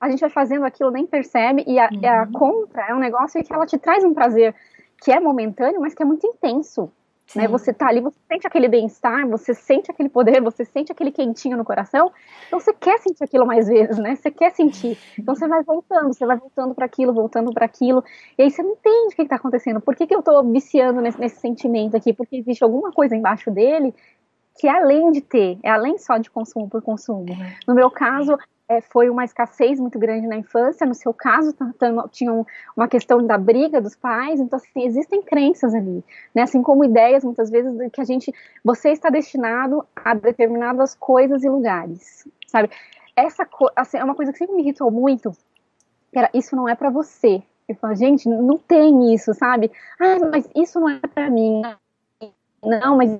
A 0.01 0.09
gente 0.09 0.21
vai 0.21 0.31
fazendo 0.31 0.65
aquilo, 0.65 0.91
nem 0.91 1.07
percebe, 1.07 1.65
e 1.67 1.79
a, 1.79 1.91
uhum. 1.91 2.09
a 2.09 2.27
compra 2.27 2.87
é 2.89 2.95
um 2.95 2.99
negócio 2.99 3.43
que 3.43 3.53
ela 3.53 3.67
te 3.67 3.79
traz 3.79 4.03
um 4.05 4.15
prazer 4.15 4.55
que 5.03 5.11
é 5.11 5.19
momentâneo, 5.19 5.81
mas 5.81 5.95
que 5.95 6.03
é 6.03 6.07
muito 6.07 6.27
intenso. 6.27 6.91
Né? 7.35 7.47
Você 7.49 7.73
tá 7.73 7.89
ali, 7.89 8.01
você 8.01 8.17
sente 8.29 8.47
aquele 8.47 8.69
bem-estar, 8.69 9.27
você 9.29 9.55
sente 9.55 9.91
aquele 9.91 10.09
poder, 10.09 10.41
você 10.41 10.65
sente 10.65 10.91
aquele 10.91 11.13
quentinho 11.13 11.57
no 11.57 11.65
coração. 11.65 12.11
Então 12.47 12.59
você 12.59 12.73
quer 12.73 12.99
sentir 12.99 13.23
aquilo 13.23 13.47
mais 13.47 13.69
vezes, 13.69 13.99
né? 13.99 14.17
Você 14.17 14.31
quer 14.31 14.51
sentir. 14.51 14.99
Então 15.19 15.35
você 15.35 15.47
vai 15.47 15.63
voltando, 15.63 16.13
você 16.13 16.27
vai 16.27 16.37
voltando 16.37 16.75
para 16.75 16.87
aquilo, 16.87 17.13
voltando 17.13 17.53
para 17.53 17.67
aquilo. 17.67 18.03
E 18.37 18.43
aí 18.43 18.51
você 18.51 18.63
não 18.63 18.73
entende 18.73 19.13
o 19.13 19.17
que 19.17 19.23
está 19.23 19.37
acontecendo. 19.37 19.81
Por 19.81 19.95
que, 19.95 20.07
que 20.07 20.15
eu 20.15 20.21
estou 20.21 20.43
viciando 20.51 21.01
nesse, 21.01 21.21
nesse 21.21 21.41
sentimento 21.41 21.97
aqui? 21.97 22.13
Porque 22.13 22.37
existe 22.37 22.65
alguma 22.65 22.91
coisa 22.93 23.15
embaixo 23.15 23.51
dele 23.51 23.95
que 24.59 24.67
é 24.67 24.77
além 24.77 25.11
de 25.11 25.23
ter, 25.23 25.59
é 25.63 25.71
além 25.71 25.97
só 25.97 26.19
de 26.19 26.29
consumo 26.31 26.69
por 26.69 26.83
consumo. 26.83 27.25
No 27.67 27.75
meu 27.75 27.91
caso, 27.91 28.37
é, 28.71 28.81
foi 28.81 29.11
uma 29.11 29.25
escassez 29.25 29.81
muito 29.81 29.99
grande 29.99 30.29
na 30.29 30.37
infância, 30.37 30.87
no 30.87 30.95
seu 30.95 31.13
caso 31.13 31.53
tinha 32.13 32.33
uma 32.77 32.87
questão 32.87 33.27
da 33.27 33.37
briga 33.37 33.81
dos 33.81 33.97
pais, 33.97 34.39
então 34.39 34.57
assim, 34.57 34.87
existem 34.87 35.21
crenças 35.21 35.75
ali, 35.75 36.05
né, 36.33 36.43
assim 36.43 36.63
como 36.63 36.85
ideias 36.85 37.25
muitas 37.25 37.51
vezes 37.51 37.73
que 37.93 38.01
a 38.01 38.05
gente, 38.05 38.33
você 38.65 38.91
está 38.91 39.11
destinado 39.11 39.85
a 39.97 40.15
determinadas 40.15 40.95
coisas 40.95 41.43
e 41.43 41.49
lugares, 41.49 42.29
sabe, 42.47 42.71
essa 43.17 43.45
assim, 43.75 43.99
é 43.99 44.05
uma 44.05 44.15
coisa 44.15 44.31
que 44.31 44.39
sempre 44.39 44.55
me 44.55 44.63
irritou 44.63 44.89
muito, 44.89 45.33
era, 46.15 46.31
isso 46.33 46.55
não 46.55 46.69
é 46.69 46.77
para 46.77 46.91
você, 46.91 47.43
eu 47.69 47.75
falo, 47.75 47.97
gente, 47.97 48.29
não 48.29 48.57
tem 48.57 49.13
isso, 49.13 49.35
sabe, 49.35 49.73
ah, 49.99 50.29
mas 50.31 50.49
isso 50.55 50.79
não 50.79 50.89
é 50.89 51.01
para 51.01 51.29
mim, 51.29 51.61
não, 52.63 52.97
mas 52.97 53.19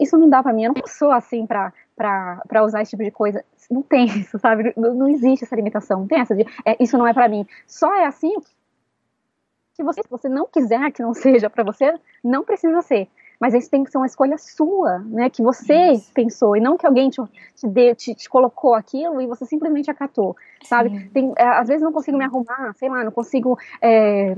isso 0.00 0.16
não 0.16 0.30
dá 0.30 0.42
para 0.42 0.54
mim, 0.54 0.64
eu 0.64 0.72
não 0.74 0.86
sou 0.86 1.10
assim 1.10 1.46
para 1.46 1.74
para 1.96 2.62
usar 2.62 2.82
esse 2.82 2.90
tipo 2.90 3.02
de 3.02 3.10
coisa. 3.10 3.44
Não 3.70 3.82
tem 3.82 4.04
isso, 4.06 4.38
sabe? 4.38 4.72
Não, 4.76 4.94
não 4.94 5.08
existe 5.08 5.44
essa 5.44 5.56
limitação. 5.56 6.00
Não 6.00 6.06
tem 6.06 6.20
essa 6.20 6.34
de 6.34 6.46
é, 6.64 6.76
isso 6.78 6.96
não 6.98 7.06
é 7.06 7.14
para 7.14 7.28
mim. 7.28 7.46
Só 7.66 7.94
é 7.94 8.04
assim 8.04 8.34
que 9.74 9.82
você, 9.82 10.02
se 10.02 10.08
você 10.08 10.28
não 10.28 10.46
quiser 10.46 10.90
que 10.92 11.02
não 11.02 11.12
seja 11.14 11.50
para 11.50 11.64
você, 11.64 11.94
não 12.22 12.44
precisa 12.44 12.80
ser. 12.82 13.08
Mas 13.38 13.52
isso 13.52 13.70
tem 13.70 13.84
que 13.84 13.90
ser 13.90 13.98
uma 13.98 14.06
escolha 14.06 14.38
sua, 14.38 14.98
né? 15.00 15.28
Que 15.28 15.42
você 15.42 15.92
isso. 15.92 16.10
pensou 16.12 16.56
e 16.56 16.60
não 16.60 16.76
que 16.76 16.86
alguém 16.86 17.10
te, 17.10 17.20
te, 17.54 17.94
te, 17.94 18.14
te, 18.14 18.28
colocou 18.30 18.74
aquilo 18.74 19.20
e 19.20 19.26
você 19.26 19.44
simplesmente 19.44 19.90
acatou, 19.90 20.34
sabe? 20.64 21.10
Tem, 21.10 21.34
é, 21.36 21.46
às 21.46 21.68
vezes 21.68 21.82
não 21.82 21.92
consigo 21.92 22.16
me 22.16 22.24
arrumar, 22.24 22.72
sei 22.76 22.88
lá, 22.88 23.04
não 23.04 23.12
consigo 23.12 23.58
é, 23.82 24.36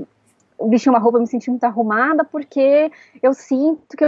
vestir 0.67 0.89
uma 0.89 0.99
roupa, 0.99 1.17
me 1.17 1.27
sentir 1.27 1.49
muito 1.49 1.63
arrumada 1.63 2.25
porque 2.25 2.91
eu 3.23 3.33
sinto 3.33 3.95
que 3.95 4.03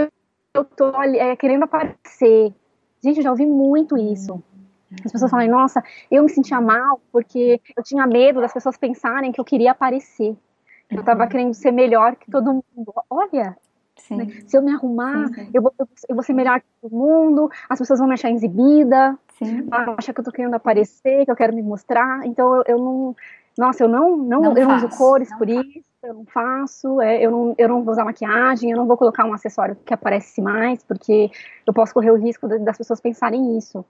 eu 0.54 0.64
tô 0.64 0.92
é, 1.02 1.34
querendo 1.36 1.62
aparecer, 1.62 2.52
Gente, 3.02 3.18
eu 3.18 3.22
já 3.22 3.30
ouvi 3.30 3.46
muito 3.46 3.96
isso. 3.96 4.42
As 5.04 5.10
pessoas 5.10 5.30
falam, 5.30 5.48
nossa, 5.48 5.82
eu 6.10 6.22
me 6.22 6.28
sentia 6.28 6.60
mal 6.60 7.00
porque 7.10 7.60
eu 7.76 7.82
tinha 7.82 8.06
medo 8.06 8.40
das 8.40 8.52
pessoas 8.52 8.76
pensarem 8.76 9.32
que 9.32 9.40
eu 9.40 9.44
queria 9.44 9.72
aparecer. 9.72 10.36
Eu 10.90 11.00
estava 11.00 11.22
uhum. 11.22 11.28
querendo 11.28 11.54
ser 11.54 11.70
melhor 11.70 12.16
que 12.16 12.30
todo 12.30 12.52
mundo. 12.52 12.92
Olha, 13.08 13.56
né, 14.10 14.26
se 14.46 14.56
eu 14.56 14.62
me 14.62 14.72
arrumar, 14.72 15.28
sim, 15.28 15.34
sim. 15.34 15.50
Eu, 15.54 15.62
vou, 15.62 15.74
eu 15.78 16.14
vou 16.14 16.22
ser 16.22 16.34
melhor 16.34 16.60
que 16.60 16.66
todo 16.82 16.94
mundo, 16.94 17.50
as 17.68 17.78
pessoas 17.78 17.98
vão 17.98 18.08
me 18.08 18.14
achar 18.14 18.30
exibida, 18.30 19.18
vão 19.40 19.94
achar 19.96 20.12
que 20.12 20.20
eu 20.20 20.24
tô 20.24 20.30
querendo 20.30 20.54
aparecer, 20.54 21.24
que 21.24 21.30
eu 21.30 21.36
quero 21.36 21.54
me 21.54 21.62
mostrar. 21.62 22.26
Então 22.26 22.56
eu, 22.56 22.64
eu 22.66 22.78
não. 22.78 23.16
Nossa, 23.56 23.84
eu 23.84 23.88
não, 23.88 24.16
não, 24.16 24.40
não 24.42 24.56
eu 24.56 24.66
faço, 24.66 24.86
uso 24.86 24.96
cores 24.96 25.28
por 25.36 25.48
faço. 25.48 25.60
isso 25.60 25.91
eu 26.02 26.14
não 26.14 26.24
faço, 26.26 27.00
é, 27.00 27.24
eu, 27.24 27.30
não, 27.30 27.54
eu 27.56 27.68
não 27.68 27.84
vou 27.84 27.92
usar 27.92 28.04
maquiagem, 28.04 28.70
eu 28.70 28.76
não 28.76 28.86
vou 28.86 28.96
colocar 28.96 29.24
um 29.24 29.32
acessório 29.32 29.76
que 29.76 29.94
aparece 29.94 30.42
mais, 30.42 30.82
porque 30.82 31.30
eu 31.66 31.72
posso 31.72 31.94
correr 31.94 32.10
o 32.10 32.16
risco 32.16 32.48
das 32.48 32.76
pessoas 32.76 33.00
pensarem 33.00 33.56
isso. 33.56 33.84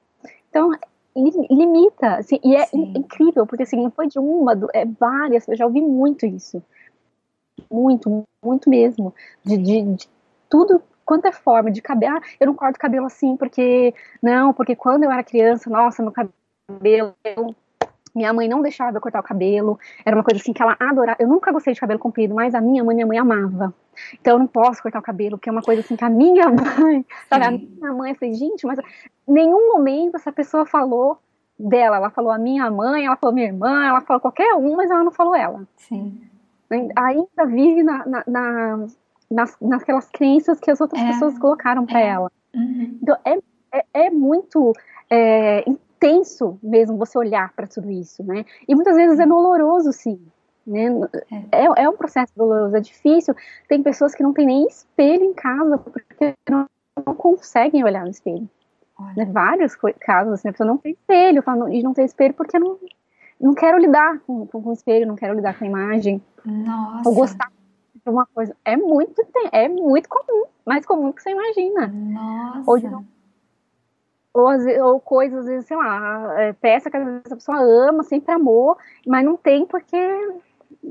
Então, 0.51 0.71
limita, 1.17 2.17
assim, 2.17 2.39
e 2.45 2.55
é 2.55 2.67
Sim. 2.67 2.93
incrível, 2.97 3.47
porque 3.47 3.63
assim, 3.63 3.83
não 3.83 3.91
foi 3.91 4.09
de 4.09 4.19
uma, 4.19 4.53
é 4.75 4.85
várias, 4.85 5.49
eu 5.49 5.57
já 5.57 5.65
ouvi 5.65 5.81
muito 5.81 6.27
isso. 6.27 6.63
Muito, 7.71 8.25
muito 8.45 8.69
mesmo. 8.69 9.15
De, 9.45 9.57
de, 9.57 9.83
de 9.83 10.09
tudo 10.51 10.83
quanto 11.05 11.27
é 11.27 11.33
forma, 11.33 11.71
de 11.71 11.81
cabelo, 11.81 12.17
ah, 12.17 12.21
eu 12.39 12.47
não 12.47 12.55
corto 12.55 12.79
cabelo 12.79 13.07
assim, 13.07 13.37
porque, 13.37 13.95
não, 14.23 14.53
porque 14.53 14.77
quando 14.77 15.05
eu 15.05 15.11
era 15.11 15.25
criança, 15.25 15.71
nossa, 15.71 16.03
meu 16.03 16.13
cabelo, 16.13 17.15
minha 18.15 18.33
mãe 18.33 18.49
não 18.49 18.63
deixava 18.63 18.97
eu 18.97 19.01
cortar 19.01 19.21
o 19.21 19.23
cabelo. 19.23 19.79
Era 20.05 20.17
uma 20.17 20.25
coisa 20.25 20.41
assim 20.41 20.53
que 20.53 20.63
ela 20.63 20.77
adorava. 20.79 21.17
Eu 21.21 21.29
nunca 21.29 21.53
gostei 21.53 21.73
de 21.75 21.81
cabelo 21.81 21.99
comprido, 21.99 22.35
mas 22.35 22.55
a 22.55 22.61
minha 22.61 22.85
mãe, 22.85 22.95
minha 22.95 23.07
mãe 23.07 23.19
amava. 23.19 23.75
Então 24.21 24.35
eu 24.35 24.39
não 24.39 24.47
posso 24.47 24.83
cortar 24.83 24.99
o 24.99 25.03
cabelo, 25.03 25.37
porque 25.39 25.49
é 25.49 25.53
uma 25.53 25.63
coisa 25.63 25.81
assim 25.81 25.97
que 25.97 26.05
a 26.05 26.11
minha 26.11 26.49
mãe, 26.51 27.05
sabe? 27.29 27.45
Sim. 27.45 27.51
A 27.51 27.81
minha 27.81 27.93
mãe, 27.93 28.11
eu 28.13 28.17
falei, 28.17 28.35
gente, 28.35 28.67
mas 28.67 28.79
nenhum 29.27 29.73
momento 29.73 30.17
essa 30.17 30.33
pessoa 30.33 30.67
falou 30.67 31.19
dela. 31.59 31.97
Ela 31.97 32.11
falou 32.11 32.31
a 32.31 32.39
minha 32.39 32.71
mãe, 32.71 33.07
ela 33.07 33.17
falou 33.17 33.35
minha 33.35 33.47
irmã, 33.47 33.87
ela 33.87 34.01
falou 34.01 34.21
qualquer 34.21 34.55
um, 34.55 34.77
mas 34.77 34.91
ela 34.91 35.05
não 35.05 35.13
falou 35.13 35.35
ela. 35.35 35.67
Sim. 35.77 36.21
Ainda 36.97 37.47
vive 37.47 37.83
na, 37.83 38.07
na, 38.07 38.25
na 38.27 38.87
nas, 39.33 39.57
naquelas 39.61 40.09
crenças 40.11 40.61
que 40.61 40.71
as 40.71 40.81
outras 40.81 41.01
é. 41.03 41.07
pessoas 41.07 41.39
colocaram 41.39 41.87
para 41.87 42.01
é. 42.01 42.07
ela. 42.07 42.31
Uhum. 42.55 42.99
Então 43.03 43.17
é, 43.25 43.39
é, 43.73 44.07
é 44.07 44.11
muito 44.11 44.73
é, 45.11 45.65
tenso 46.03 46.59
mesmo 46.61 46.99
você 46.99 47.17
olhar 47.17 47.53
para 47.55 47.69
tudo 47.69 47.89
isso, 47.89 48.25
né? 48.25 48.45
E 48.67 48.75
muitas 48.75 48.97
vezes 48.97 49.21
é 49.21 49.27
doloroso, 49.27 49.93
sim. 49.93 50.21
Né? 50.67 50.89
É. 51.53 51.65
é, 51.65 51.85
é 51.85 51.89
um 51.89 51.97
processo 51.97 52.33
doloroso, 52.37 52.77
é 52.77 52.81
difícil. 52.81 53.37
Tem 53.69 53.81
pessoas 53.81 54.13
que 54.13 54.23
não 54.23 54.33
têm 54.33 54.47
nem 54.47 54.67
espelho 54.67 55.23
em 55.23 55.33
casa 55.33 55.79
porque 55.79 56.35
não, 56.51 56.67
não 57.07 57.15
conseguem 57.15 57.85
olhar 57.85 58.03
no 58.03 58.11
espelho. 58.11 58.51
Né? 59.17 59.25
Vários 59.27 59.77
casos, 60.01 60.33
assim, 60.33 60.49
a 60.49 60.53
pessoa 60.53 60.67
não 60.67 60.77
tem 60.77 60.93
espelho, 60.93 61.43
e 61.71 61.83
não 61.85 61.95
tem 61.95 62.05
espelho 62.05 62.35
porque 62.35 62.59
não, 62.59 62.79
não 63.41 63.55
quero 63.55 63.79
lidar 63.79 64.19
com, 64.27 64.45
com, 64.47 64.61
com 64.61 64.71
o 64.71 64.73
espelho, 64.73 65.07
não 65.07 65.15
quero 65.15 65.35
lidar 65.35 65.57
com 65.57 65.65
a 65.65 65.69
imagem. 65.69 66.21
Nossa. 66.45 67.09
Ou 67.09 67.15
gostar 67.15 67.51
de 67.95 68.11
uma 68.11 68.27
coisa. 68.27 68.57
É 68.65 68.77
muito, 68.77 69.25
é 69.53 69.69
muito 69.69 70.09
comum, 70.09 70.47
mais 70.67 70.85
comum 70.85 71.13
que 71.13 71.23
você 71.23 71.31
imagina. 71.31 71.87
Nossa. 71.87 72.69
Ou 72.69 72.79
de 72.79 72.89
não 72.89 73.05
ou, 74.35 74.49
ou 74.85 75.01
coisas, 75.01 75.41
às 75.41 75.47
vezes, 75.47 75.67
sei 75.67 75.77
lá, 75.77 76.41
é, 76.41 76.53
peça 76.55 76.91
que 76.91 76.97
às 76.97 77.05
vezes 77.05 77.33
a 77.33 77.37
pessoa 77.37 77.59
ama, 77.61 78.03
sempre 78.03 78.33
amou, 78.33 78.77
mas 79.07 79.25
não 79.25 79.37
tem 79.37 79.67
porque 79.67 79.97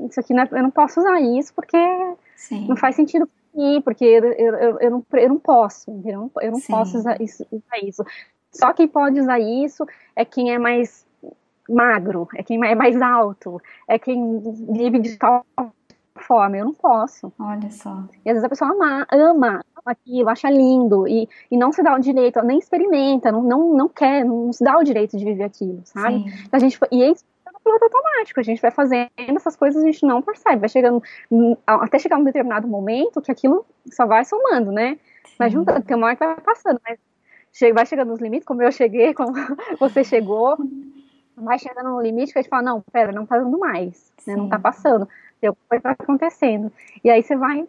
isso 0.08 0.20
aqui 0.20 0.34
não 0.34 0.44
é, 0.44 0.50
eu 0.52 0.64
não 0.64 0.72
posso 0.72 1.00
usar 1.00 1.20
isso 1.20 1.54
porque 1.54 1.78
Sim. 2.36 2.68
não 2.68 2.76
faz 2.76 2.96
sentido 2.96 3.28
para 3.28 3.62
mim, 3.62 3.82
porque 3.82 4.06
eu, 4.06 4.24
eu, 4.34 4.80
eu, 4.80 4.92
não, 4.92 5.06
eu 5.14 5.30
não 5.30 5.39
posso, 5.39 5.92
eu 6.06 6.18
não, 6.18 6.32
eu 6.42 6.52
não 6.52 6.62
posso 6.62 6.98
usar 6.98 7.22
isso, 7.22 7.46
usar 7.52 7.78
isso. 7.84 8.04
Só 8.52 8.74
quem 8.74 8.88
pode 8.88 9.20
usar 9.20 9.39
isso 9.39 9.86
é 10.16 10.26
quem 10.26 10.54
é 10.54 10.60
mais 10.60 11.06
magro, 11.70 12.28
é 12.36 12.44
quem 12.44 12.64
é 12.66 12.76
mais 12.76 13.02
alto, 13.02 13.62
é 13.88 13.98
quem 13.98 14.39
vive 14.70 15.00
de 15.00 15.18
tal 15.18 15.46
forma. 16.16 16.58
Eu 16.58 16.66
não 16.66 16.74
posso. 16.74 17.32
Olha 17.39 17.70
só. 17.70 18.04
E 18.26 18.30
às 18.30 18.36
vezes 18.36 18.44
a 18.44 18.50
pessoa 18.50 18.72
ama, 18.72 19.08
ama 19.12 19.66
aquilo, 19.89 20.29
acha 20.29 20.49
lindo 20.49 21.07
e, 21.07 21.27
e 21.49 21.57
não 21.57 21.71
se 21.71 21.82
dá 21.82 21.95
o 21.95 21.99
direito, 21.99 22.41
nem 22.43 22.59
experimenta, 22.59 23.32
não, 23.32 23.43
não, 23.43 23.73
não 23.73 23.89
quer, 23.89 24.23
não 24.23 24.51
se 24.51 24.63
dá 24.63 24.77
o 24.77 24.84
direito 24.84 25.17
de 25.17 25.25
viver 25.25 25.43
aquilo, 25.43 25.82
sabe? 25.86 26.25
A 26.51 26.59
gente, 26.59 26.79
e 26.91 27.03
é 27.03 27.11
isso 27.11 27.23
piloto 27.63 27.84
automático, 27.86 28.39
a 28.39 28.43
gente 28.43 28.61
vai 28.61 28.71
fazendo 28.71 29.09
essas 29.36 29.55
coisas, 29.55 29.84
a 29.84 29.86
gente 29.86 30.05
não 30.05 30.21
percebe, 30.21 30.57
vai 30.57 30.69
chegando, 30.69 31.01
até 31.65 31.99
chegar 31.99 32.17
um 32.17 32.23
determinado 32.23 32.67
momento 32.67 33.21
que 33.21 33.32
aquilo 33.32 33.65
só 33.91 34.05
vai 34.05 34.25
somando, 34.25 34.71
né? 34.71 34.97
Mas 35.38 35.53
junto, 35.53 35.82
tem 35.84 35.95
uma 35.95 36.07
hora 36.07 36.15
que 36.15 36.25
vai 36.25 36.36
passando, 36.41 36.79
mas 36.88 36.99
vai 37.73 37.86
chegando 37.86 38.09
nos 38.09 38.19
limites, 38.19 38.45
como 38.45 38.61
eu 38.61 38.71
cheguei, 38.71 39.13
como 39.15 39.34
você 39.79 40.03
chegou, 40.03 40.57
vai 41.36 41.57
chegando 41.59 41.89
no 41.89 42.01
limite 42.01 42.34
que 42.34 42.39
a 42.39 42.41
gente 42.41 42.49
fala, 42.49 42.63
não, 42.63 42.82
pera, 42.91 43.11
não 43.11 43.25
tá 43.25 43.38
dando 43.38 43.57
mais, 43.59 44.11
né? 44.25 44.36
não 44.36 44.49
tá 44.49 44.59
passando, 44.59 45.07
tem 45.39 45.47
alguma 45.47 45.65
coisa 45.67 45.84
tá 45.84 45.91
acontecendo. 45.91 46.71
E 47.03 47.09
aí 47.09 47.23
você 47.23 47.36
vai 47.36 47.67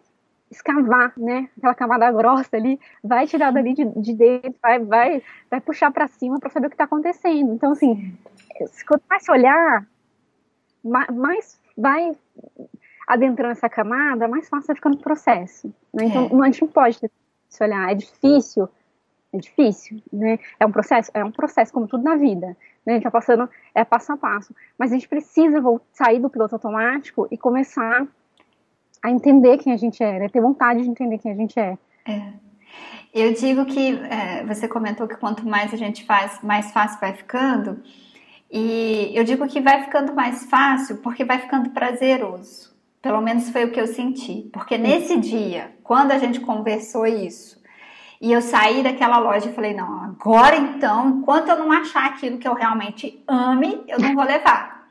escavar, 0.53 1.13
né? 1.17 1.49
Aquela 1.57 1.75
camada 1.75 2.11
grossa 2.11 2.55
ali, 2.55 2.79
vai 3.03 3.27
tirar 3.27 3.51
dali 3.51 3.73
de, 3.73 3.85
de 3.85 4.13
dentro, 4.13 4.55
vai, 4.61 4.79
vai, 4.79 5.23
vai 5.49 5.61
puxar 5.61 5.91
para 5.91 6.07
cima 6.07 6.39
para 6.39 6.49
saber 6.49 6.67
o 6.67 6.69
que 6.69 6.75
está 6.75 6.85
acontecendo. 6.85 7.53
Então, 7.53 7.71
assim, 7.71 8.15
quanto 8.87 9.03
mais 9.09 9.23
se 9.23 9.31
olhar, 9.31 9.85
mais 10.83 11.59
vai 11.77 12.15
adentrando 13.07 13.51
essa 13.51 13.69
camada, 13.69 14.27
mais 14.27 14.47
fácil 14.47 14.67
vai 14.67 14.75
ficando 14.75 14.95
o 14.95 15.01
processo. 15.01 15.73
Né? 15.93 16.05
Então, 16.05 16.29
é. 16.31 16.41
a 16.41 16.45
gente 16.45 16.61
não 16.61 16.69
pode 16.69 16.99
se 17.49 17.63
olhar, 17.63 17.91
é 17.91 17.95
difícil, 17.95 18.69
é 19.33 19.37
difícil, 19.37 20.01
né? 20.11 20.39
É 20.59 20.65
um 20.65 20.71
processo, 20.71 21.09
é 21.13 21.23
um 21.23 21.31
processo 21.31 21.73
como 21.73 21.87
tudo 21.87 22.03
na 22.03 22.15
vida. 22.15 22.55
Né? 22.85 22.93
A 22.93 22.93
gente 22.93 23.03
tá 23.03 23.11
passando, 23.11 23.49
é 23.73 23.83
passo 23.83 24.13
a 24.13 24.17
passo. 24.17 24.55
Mas 24.77 24.91
a 24.91 24.95
gente 24.95 25.07
precisa 25.07 25.59
sair 25.91 26.19
do 26.19 26.29
piloto 26.29 26.55
automático 26.55 27.27
e 27.31 27.37
começar 27.37 28.07
a 29.03 29.11
entender 29.11 29.57
quem 29.57 29.73
a 29.73 29.77
gente 29.77 30.01
é, 30.01 30.19
né? 30.19 30.29
ter 30.29 30.39
vontade 30.39 30.81
de 30.81 30.89
entender 30.89 31.17
quem 31.17 31.33
a 31.33 31.35
gente 31.35 31.59
é. 31.59 31.77
é. 32.07 32.33
Eu 33.13 33.33
digo 33.33 33.65
que 33.65 33.99
é, 34.09 34.43
você 34.45 34.67
comentou 34.67 35.07
que 35.07 35.17
quanto 35.17 35.47
mais 35.47 35.73
a 35.73 35.77
gente 35.77 36.05
faz, 36.05 36.39
mais 36.41 36.71
fácil 36.71 36.99
vai 36.99 37.13
ficando. 37.13 37.83
E 38.49 39.11
eu 39.13 39.23
digo 39.23 39.45
que 39.47 39.59
vai 39.59 39.83
ficando 39.83 40.13
mais 40.15 40.45
fácil 40.45 40.97
porque 40.97 41.25
vai 41.25 41.39
ficando 41.39 41.69
prazeroso. 41.71 42.73
Pelo 43.01 43.21
menos 43.21 43.49
foi 43.49 43.65
o 43.65 43.71
que 43.71 43.79
eu 43.79 43.85
senti. 43.85 44.49
Porque 44.53 44.77
nesse 44.77 45.19
dia, 45.19 45.75
quando 45.83 46.11
a 46.11 46.17
gente 46.17 46.39
conversou 46.39 47.05
isso, 47.05 47.61
e 48.21 48.31
eu 48.31 48.41
saí 48.41 48.81
daquela 48.81 49.17
loja 49.17 49.49
e 49.49 49.53
falei: 49.53 49.73
não, 49.73 50.01
agora 50.01 50.55
então, 50.55 51.09
enquanto 51.09 51.49
eu 51.49 51.59
não 51.59 51.71
achar 51.71 52.05
aquilo 52.05 52.37
que 52.37 52.47
eu 52.47 52.53
realmente 52.53 53.21
ame, 53.27 53.83
eu 53.87 53.99
não 53.99 54.15
vou 54.15 54.23
levar. 54.23 54.87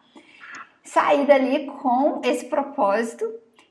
Saí 0.84 1.26
dali 1.26 1.66
com 1.66 2.20
esse 2.22 2.44
propósito 2.44 3.24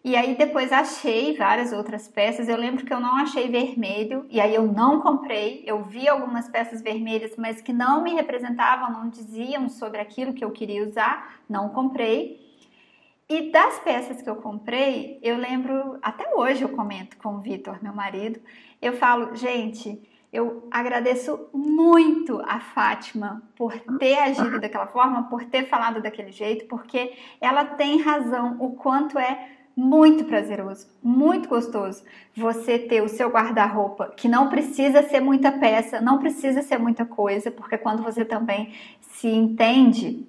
e 0.04 0.16
aí 0.16 0.36
depois 0.36 0.72
achei 0.72 1.38
várias 1.38 1.72
outras 1.72 2.08
peças. 2.08 2.50
Eu 2.50 2.58
lembro 2.58 2.86
que 2.86 2.94
eu 2.94 3.00
não 3.00 3.18
achei 3.18 3.48
vermelho 3.50 4.26
e 4.30 4.42
aí 4.42 4.56
eu 4.56 4.66
não 4.66 5.00
comprei. 5.00 5.64
Eu 5.66 5.84
vi 5.84 6.08
algumas 6.08 6.50
peças 6.50 6.82
vermelhas, 6.82 7.36
mas 7.38 7.62
que 7.62 7.72
não 7.72 8.02
me 8.02 8.14
representavam, 8.14 8.92
não 8.92 9.10
diziam 9.10 9.70
sobre 9.70 10.00
aquilo 10.00 10.34
que 10.34 10.44
eu 10.44 10.50
queria 10.50 10.84
usar. 10.84 11.42
Não 11.48 11.70
comprei. 11.70 12.42
E 13.30 13.52
das 13.52 13.80
peças 13.80 14.22
que 14.22 14.30
eu 14.30 14.38
comprei, 14.38 15.20
eu 15.22 15.38
lembro, 15.38 16.00
até 16.02 16.34
hoje 16.36 16.64
eu 16.64 16.70
comento 16.70 17.16
com 17.18 17.36
o 17.36 17.40
Vitor, 17.40 17.82
meu 17.82 17.94
marido, 17.94 18.42
eu 18.82 18.92
falo, 18.94 19.36
gente, 19.36 20.02
eu 20.34 20.68
agradeço 20.72 21.48
muito 21.54 22.42
a 22.46 22.60
Fátima 22.60 23.42
por 23.56 23.72
ter 24.00 24.18
agido 24.18 24.60
daquela 24.60 24.88
forma, 24.88 25.30
por 25.30 25.46
ter 25.46 25.70
falado 25.70 26.02
daquele 26.02 26.32
jeito, 26.32 26.66
porque 26.66 27.14
ela 27.40 27.64
tem 27.64 28.02
razão 28.02 28.58
o 28.60 28.76
quanto 28.76 29.18
é 29.20 29.61
muito 29.82 30.26
prazeroso, 30.26 30.86
muito 31.02 31.50
gostoso 31.50 32.04
você 32.38 32.78
ter 32.78 33.02
o 33.02 33.10
seu 33.10 33.30
guarda-roupa, 33.30 34.14
que 34.16 34.28
não 34.28 34.48
precisa 34.48 35.02
ser 35.02 35.20
muita 35.20 35.52
peça, 35.52 36.00
não 36.00 36.20
precisa 36.20 36.62
ser 36.62 36.78
muita 36.78 37.04
coisa, 37.04 37.50
porque 37.50 37.80
quando 37.80 38.04
você 38.04 38.24
também 38.24 38.76
se 39.02 39.28
entende 39.28 40.24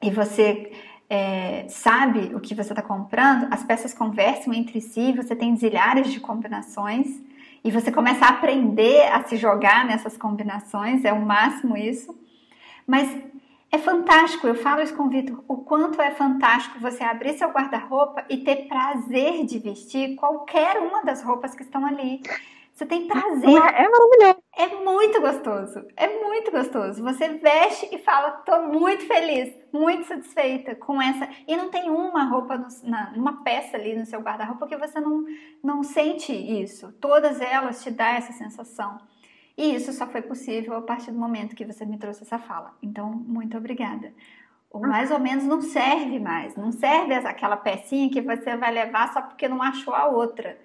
e 0.00 0.08
você 0.08 0.70
é, 1.10 1.66
sabe 1.68 2.32
o 2.32 2.38
que 2.38 2.54
você 2.54 2.70
está 2.70 2.80
comprando, 2.80 3.52
as 3.52 3.64
peças 3.64 3.92
conversam 3.92 4.54
entre 4.54 4.80
si, 4.80 5.12
você 5.12 5.34
tem 5.34 5.56
zilhares 5.56 6.12
de 6.12 6.20
combinações 6.20 7.08
e 7.64 7.72
você 7.72 7.90
começa 7.90 8.24
a 8.24 8.28
aprender 8.28 9.08
a 9.12 9.24
se 9.24 9.36
jogar 9.36 9.84
nessas 9.84 10.16
combinações, 10.16 11.04
é 11.04 11.12
o 11.12 11.20
máximo 11.20 11.76
isso. 11.76 12.16
Mas 12.86 13.10
é 13.70 13.78
fantástico, 13.78 14.46
eu 14.46 14.54
falo 14.54 14.82
isso 14.82 14.94
com 14.94 15.04
o 15.04 15.08
Vitor, 15.10 15.44
o 15.48 15.58
quanto 15.58 16.00
é 16.00 16.10
fantástico 16.10 16.78
você 16.78 17.02
abrir 17.02 17.36
seu 17.36 17.48
guarda-roupa 17.48 18.24
e 18.28 18.38
ter 18.38 18.68
prazer 18.68 19.44
de 19.44 19.58
vestir 19.58 20.14
qualquer 20.14 20.78
uma 20.78 21.02
das 21.02 21.22
roupas 21.22 21.54
que 21.54 21.62
estão 21.62 21.84
ali. 21.84 22.22
Você 22.72 22.84
tem 22.84 23.08
prazer. 23.08 23.48
É 23.48 23.88
maravilhoso. 23.88 24.42
É 24.54 24.66
muito 24.84 25.20
gostoso. 25.20 25.86
É 25.96 26.22
muito 26.22 26.50
gostoso. 26.50 27.02
Você 27.02 27.28
veste 27.28 27.88
e 27.90 27.96
fala, 27.96 28.32
tô 28.32 28.64
muito 28.64 29.06
feliz, 29.06 29.54
muito 29.72 30.06
satisfeita 30.06 30.74
com 30.74 31.00
essa. 31.00 31.26
E 31.48 31.56
não 31.56 31.70
tem 31.70 31.88
uma 31.88 32.24
roupa, 32.24 32.58
no, 32.58 32.68
na, 32.84 33.14
uma 33.16 33.42
peça 33.42 33.78
ali 33.78 33.96
no 33.96 34.04
seu 34.04 34.20
guarda-roupa 34.20 34.66
que 34.66 34.76
você 34.76 35.00
não, 35.00 35.24
não 35.64 35.82
sente 35.82 36.32
isso. 36.34 36.92
Todas 37.00 37.40
elas 37.40 37.82
te 37.82 37.90
dão 37.90 38.06
essa 38.06 38.34
sensação. 38.34 38.98
E 39.56 39.74
isso 39.74 39.92
só 39.92 40.06
foi 40.06 40.20
possível 40.20 40.76
a 40.76 40.82
partir 40.82 41.10
do 41.10 41.18
momento 41.18 41.56
que 41.56 41.64
você 41.64 41.84
me 41.86 41.98
trouxe 41.98 42.22
essa 42.22 42.38
fala. 42.38 42.74
Então, 42.82 43.10
muito 43.10 43.56
obrigada. 43.56 44.12
Ou 44.70 44.84
ah. 44.84 44.88
mais 44.88 45.10
ou 45.10 45.18
menos 45.18 45.44
não 45.44 45.62
serve 45.62 46.18
mais. 46.18 46.54
Não 46.56 46.70
serve 46.70 47.14
aquela 47.14 47.56
pecinha 47.56 48.10
que 48.10 48.20
você 48.20 48.56
vai 48.56 48.70
levar 48.70 49.12
só 49.12 49.22
porque 49.22 49.48
não 49.48 49.62
achou 49.62 49.94
a 49.94 50.06
outra. 50.06 50.58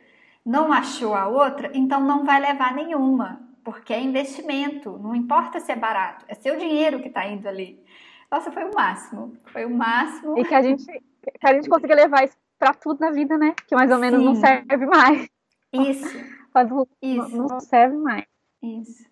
Não 0.45 0.73
achou 0.73 1.13
a 1.13 1.27
outra, 1.27 1.71
então 1.73 2.01
não 2.01 2.25
vai 2.25 2.41
levar 2.41 2.73
nenhuma. 2.73 3.41
Porque 3.63 3.93
é 3.93 4.01
investimento. 4.01 4.97
Não 4.97 5.15
importa 5.15 5.59
se 5.59 5.71
é 5.71 5.75
barato. 5.75 6.25
É 6.27 6.33
seu 6.33 6.57
dinheiro 6.57 6.99
que 6.99 7.07
está 7.07 7.25
indo 7.27 7.47
ali. 7.47 7.81
Nossa, 8.29 8.51
foi 8.51 8.65
o 8.65 8.73
máximo. 8.73 9.37
Foi 9.45 9.65
o 9.65 9.69
máximo. 9.69 10.37
E 10.37 10.43
que 10.43 10.55
a 10.55 10.61
gente, 10.61 10.85
que 10.85 11.47
a 11.47 11.53
gente 11.53 11.69
consiga 11.69 11.93
levar 11.93 12.23
isso 12.23 12.35
para 12.57 12.73
tudo 12.73 12.99
na 12.99 13.11
vida, 13.11 13.37
né? 13.37 13.53
Que 13.67 13.75
mais 13.75 13.91
ou 13.91 13.99
menos 13.99 14.19
Sim. 14.19 14.25
não 14.25 14.35
serve 14.35 14.85
mais. 14.85 15.29
Isso. 15.71 16.41
Isso. 17.01 17.37
não 17.37 17.59
serve 17.61 17.95
mais. 17.95 18.25
Isso. 18.61 19.09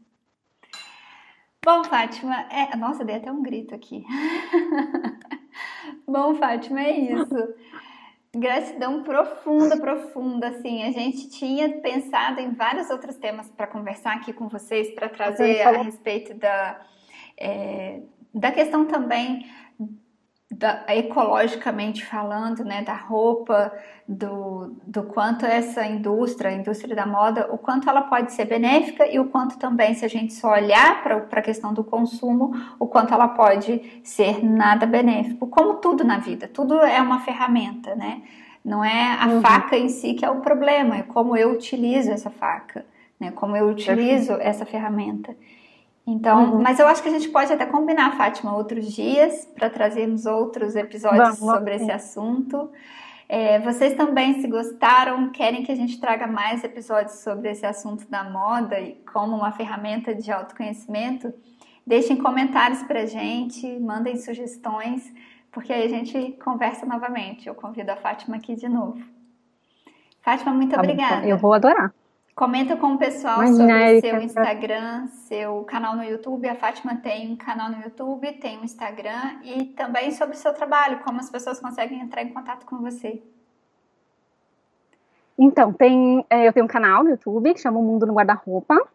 Bom, 1.63 1.83
Fátima, 1.83 2.47
é... 2.49 2.75
nossa, 2.77 3.03
dei 3.03 3.17
até 3.17 3.31
um 3.31 3.41
grito 3.41 3.75
aqui. 3.75 4.05
Bom, 6.07 6.35
Fátima, 6.35 6.81
é 6.81 6.91
isso. 6.91 7.53
Gratidão 8.33 9.03
profunda, 9.03 9.77
profunda, 9.77 10.49
assim. 10.49 10.83
A 10.83 10.91
gente 10.91 11.29
tinha 11.29 11.81
pensado 11.81 12.39
em 12.39 12.51
vários 12.51 12.89
outros 12.89 13.15
temas 13.17 13.49
para 13.49 13.67
conversar 13.67 14.13
aqui 14.13 14.31
com 14.31 14.47
vocês, 14.47 14.91
para 14.93 15.09
trazer 15.09 15.61
a 15.61 15.81
respeito 15.81 16.33
da, 16.35 16.79
é, 17.37 18.01
da 18.33 18.51
questão 18.51 18.85
também 18.85 19.45
da, 20.51 20.83
ecologicamente 20.87 22.03
falando, 22.03 22.63
né, 22.63 22.81
da 22.81 22.95
roupa, 22.95 23.71
do, 24.07 24.75
do 24.85 25.03
quanto 25.03 25.45
essa 25.45 25.85
indústria, 25.85 26.49
a 26.49 26.53
indústria 26.53 26.95
da 26.95 27.05
moda, 27.05 27.47
o 27.51 27.57
quanto 27.57 27.87
ela 27.87 28.01
pode 28.01 28.33
ser 28.33 28.45
benéfica 28.45 29.05
e 29.05 29.19
o 29.19 29.25
quanto 29.25 29.59
também, 29.59 29.93
se 29.93 30.03
a 30.03 30.07
gente 30.07 30.33
só 30.33 30.53
olhar 30.53 31.03
para 31.03 31.39
a 31.39 31.41
questão 31.41 31.71
do 31.71 31.83
consumo, 31.83 32.51
o 32.79 32.87
quanto 32.87 33.13
ela 33.13 33.27
pode 33.27 34.01
ser 34.03 34.43
nada 34.43 34.87
benéfico. 34.87 35.45
Como 35.45 35.75
tudo 35.75 36.03
na 36.03 36.17
vida, 36.17 36.47
tudo 36.47 36.79
é 36.79 36.99
uma 36.99 37.19
ferramenta, 37.19 37.95
né? 37.95 38.23
Não 38.65 38.83
é 38.83 39.17
a 39.19 39.27
uhum. 39.27 39.41
faca 39.41 39.77
em 39.77 39.87
si 39.87 40.15
que 40.15 40.25
é 40.25 40.29
o 40.29 40.41
problema, 40.41 40.97
é 40.97 41.03
como 41.03 41.37
eu 41.37 41.51
utilizo 41.51 42.11
essa 42.11 42.31
faca, 42.31 42.83
né? 43.19 43.31
Como 43.31 43.55
eu 43.55 43.67
utilizo 43.67 44.29
Perfeito. 44.29 44.49
essa 44.49 44.65
ferramenta. 44.65 45.35
Então, 46.09 46.53
uhum. 46.53 46.61
mas 46.61 46.79
eu 46.79 46.87
acho 46.87 47.03
que 47.03 47.09
a 47.09 47.11
gente 47.11 47.29
pode 47.29 47.53
até 47.53 47.65
combinar, 47.67 48.17
Fátima, 48.17 48.55
outros 48.55 48.91
dias 48.91 49.45
para 49.55 49.69
trazermos 49.69 50.25
outros 50.25 50.75
episódios 50.75 51.39
Vamos, 51.39 51.55
sobre 51.55 51.75
esse 51.75 51.91
assunto. 51.91 52.71
É, 53.27 53.59
vocês 53.59 53.93
também, 53.93 54.41
se 54.41 54.47
gostaram, 54.47 55.29
querem 55.29 55.63
que 55.63 55.71
a 55.71 55.75
gente 55.75 55.99
traga 56.01 56.25
mais 56.25 56.63
episódios 56.63 57.19
sobre 57.19 57.51
esse 57.51 57.63
assunto 57.63 58.09
da 58.09 58.23
moda 58.23 58.79
e 58.79 58.95
como 59.13 59.35
uma 59.35 59.51
ferramenta 59.51 60.15
de 60.15 60.31
autoconhecimento, 60.31 61.31
deixem 61.85 62.17
comentários 62.17 62.81
para 62.81 63.01
a 63.01 63.05
gente, 63.05 63.79
mandem 63.79 64.17
sugestões, 64.17 65.13
porque 65.51 65.71
aí 65.71 65.85
a 65.85 65.89
gente 65.89 66.31
conversa 66.43 66.87
novamente. 66.87 67.47
Eu 67.47 67.53
convido 67.53 67.91
a 67.91 67.95
Fátima 67.95 68.37
aqui 68.37 68.55
de 68.55 68.67
novo. 68.67 68.99
Fátima, 70.21 70.51
muito 70.51 70.73
tá 70.73 70.81
obrigada. 70.81 71.27
Eu 71.27 71.37
vou 71.37 71.53
adorar. 71.53 71.93
Comenta 72.39 72.77
com 72.77 72.93
o 72.93 72.97
pessoal 72.97 73.43
Imagina, 73.43 73.79
sobre 73.79 73.99
seu 73.99 74.21
Instagram, 74.21 75.07
seu 75.07 75.63
canal 75.65 75.97
no 75.97 76.03
YouTube. 76.05 76.47
A 76.47 76.55
Fátima 76.55 76.95
tem 76.95 77.33
um 77.33 77.35
canal 77.35 77.69
no 77.69 77.83
YouTube, 77.83 78.31
tem 78.39 78.57
um 78.57 78.63
Instagram 78.63 79.41
e 79.43 79.65
também 79.65 80.11
sobre 80.11 80.37
o 80.37 80.39
seu 80.39 80.53
trabalho, 80.53 80.99
como 80.99 81.19
as 81.19 81.29
pessoas 81.29 81.59
conseguem 81.59 81.99
entrar 81.99 82.23
em 82.23 82.29
contato 82.29 82.65
com 82.65 82.77
você. 82.77 83.21
Então, 85.37 85.73
tem, 85.73 86.25
é, 86.29 86.47
eu 86.47 86.53
tenho 86.53 86.65
um 86.65 86.69
canal 86.69 87.03
no 87.03 87.09
YouTube 87.09 87.53
que 87.53 87.59
chama 87.59 87.77
O 87.77 87.83
Mundo 87.83 88.07
no 88.07 88.13
Guarda-Roupa. 88.13 88.87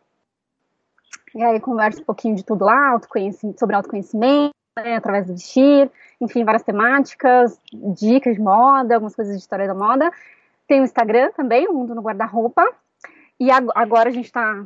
E 1.34 1.44
aí 1.44 1.60
converso 1.60 2.00
um 2.00 2.04
pouquinho 2.06 2.36
de 2.36 2.46
tudo 2.46 2.64
lá, 2.64 2.92
autoconhecimento, 2.92 3.60
sobre 3.60 3.76
autoconhecimento, 3.76 4.54
né, 4.78 4.96
através 4.96 5.26
do 5.26 5.34
vestir, 5.34 5.90
enfim, 6.18 6.44
várias 6.44 6.62
temáticas, 6.62 7.60
dicas 7.70 8.36
de 8.36 8.40
moda, 8.40 8.94
algumas 8.94 9.14
coisas 9.14 9.34
de 9.34 9.42
história 9.42 9.66
da 9.66 9.74
moda. 9.74 10.10
Tem 10.66 10.80
o 10.80 10.84
Instagram 10.84 11.30
também, 11.32 11.68
O 11.68 11.74
Mundo 11.74 11.94
no 11.94 12.00
Guarda-Roupa. 12.00 12.82
E 13.40 13.48
agora 13.50 14.08
a 14.08 14.12
gente 14.12 14.26
está 14.26 14.64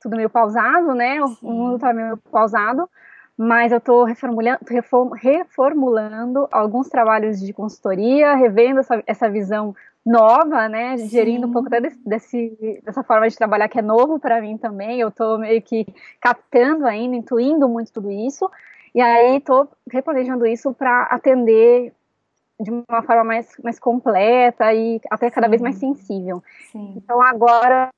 tudo 0.00 0.16
meio 0.16 0.28
pausado, 0.28 0.94
né? 0.94 1.20
O 1.22 1.50
mundo 1.50 1.76
está 1.76 1.92
meio 1.92 2.16
pausado, 2.30 2.88
mas 3.36 3.72
eu 3.72 3.78
estou 3.78 4.04
reformulando, 4.04 4.58
reformulando 5.14 6.48
alguns 6.52 6.88
trabalhos 6.88 7.40
de 7.40 7.52
consultoria, 7.52 8.34
revendo 8.34 8.80
essa, 8.80 9.02
essa 9.06 9.30
visão 9.30 9.74
nova, 10.04 10.68
né? 10.68 10.98
Sim. 10.98 11.08
Gerindo 11.08 11.46
um 11.46 11.52
pouco 11.52 11.68
até 11.68 11.80
desse, 11.80 11.98
desse, 12.06 12.80
dessa 12.84 13.02
forma 13.02 13.28
de 13.28 13.36
trabalhar 13.36 13.68
que 13.68 13.78
é 13.78 13.82
novo 13.82 14.20
para 14.20 14.40
mim 14.40 14.58
também. 14.58 15.00
Eu 15.00 15.08
estou 15.08 15.38
meio 15.38 15.62
que 15.62 15.86
captando 16.20 16.86
ainda, 16.86 17.16
intuindo 17.16 17.68
muito 17.68 17.92
tudo 17.92 18.10
isso. 18.10 18.50
E 18.94 19.00
aí 19.00 19.38
estou 19.38 19.68
replanejando 19.90 20.46
isso 20.46 20.72
para 20.74 21.04
atender 21.04 21.92
de 22.60 22.70
uma 22.70 23.02
forma 23.02 23.24
mais, 23.24 23.52
mais 23.62 23.78
completa 23.78 24.72
e 24.72 25.00
até 25.10 25.30
cada 25.30 25.46
Sim. 25.46 25.50
vez 25.50 25.62
mais 25.62 25.76
sensível. 25.76 26.42
Sim. 26.70 26.94
Então 26.96 27.20
agora 27.20 27.90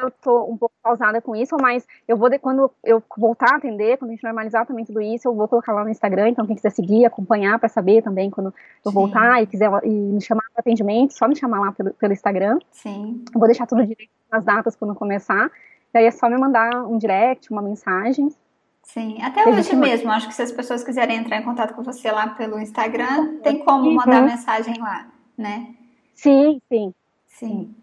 eu 0.00 0.10
tô 0.10 0.44
um 0.44 0.56
pouco 0.56 0.74
pausada 0.80 1.20
com 1.20 1.34
isso, 1.34 1.56
mas 1.60 1.84
eu 2.06 2.16
vou, 2.16 2.30
de, 2.30 2.38
quando 2.38 2.70
eu 2.84 3.02
voltar 3.16 3.54
a 3.54 3.56
atender, 3.56 3.98
quando 3.98 4.10
a 4.10 4.14
gente 4.14 4.22
normalizar 4.22 4.64
também 4.64 4.84
tudo 4.84 5.00
isso, 5.00 5.26
eu 5.26 5.34
vou 5.34 5.48
colocar 5.48 5.72
lá 5.72 5.82
no 5.82 5.90
Instagram, 5.90 6.28
então 6.28 6.46
quem 6.46 6.54
quiser 6.54 6.70
seguir, 6.70 7.04
acompanhar 7.04 7.58
para 7.58 7.68
saber 7.68 8.02
também 8.02 8.30
quando 8.30 8.54
eu 8.84 8.90
Sim. 8.90 8.94
voltar 8.94 9.42
e 9.42 9.46
quiser 9.46 9.68
e 9.84 9.90
me 9.90 10.20
chamar 10.20 10.44
para 10.52 10.60
atendimento, 10.60 11.14
só 11.14 11.26
me 11.26 11.34
chamar 11.34 11.60
lá 11.60 11.72
pelo, 11.72 11.92
pelo 11.94 12.12
Instagram. 12.12 12.58
Sim. 12.70 13.24
Eu 13.34 13.40
vou 13.40 13.48
deixar 13.48 13.66
tudo 13.66 13.84
direito 13.84 14.10
nas 14.30 14.44
datas 14.44 14.76
quando 14.76 14.94
começar, 14.94 15.50
e 15.92 15.98
aí 15.98 16.06
é 16.06 16.10
só 16.10 16.28
me 16.28 16.38
mandar 16.38 16.70
um 16.86 16.96
direct, 16.96 17.50
uma 17.50 17.62
mensagem, 17.62 18.28
Sim, 18.88 19.20
até 19.22 19.46
hoje 19.46 19.76
mesmo, 19.76 20.10
acho 20.10 20.28
que 20.28 20.34
se 20.34 20.40
as 20.40 20.50
pessoas 20.50 20.82
quiserem 20.82 21.18
entrar 21.18 21.36
em 21.36 21.44
contato 21.44 21.74
com 21.74 21.82
você 21.82 22.10
lá 22.10 22.28
pelo 22.28 22.58
Instagram, 22.58 23.36
tem 23.42 23.58
como 23.58 23.92
mandar 23.92 24.22
uhum. 24.22 24.28
mensagem 24.28 24.78
lá, 24.78 25.08
né? 25.36 25.74
Sim, 26.14 26.58
sim. 26.70 26.94
Sim. 27.26 27.74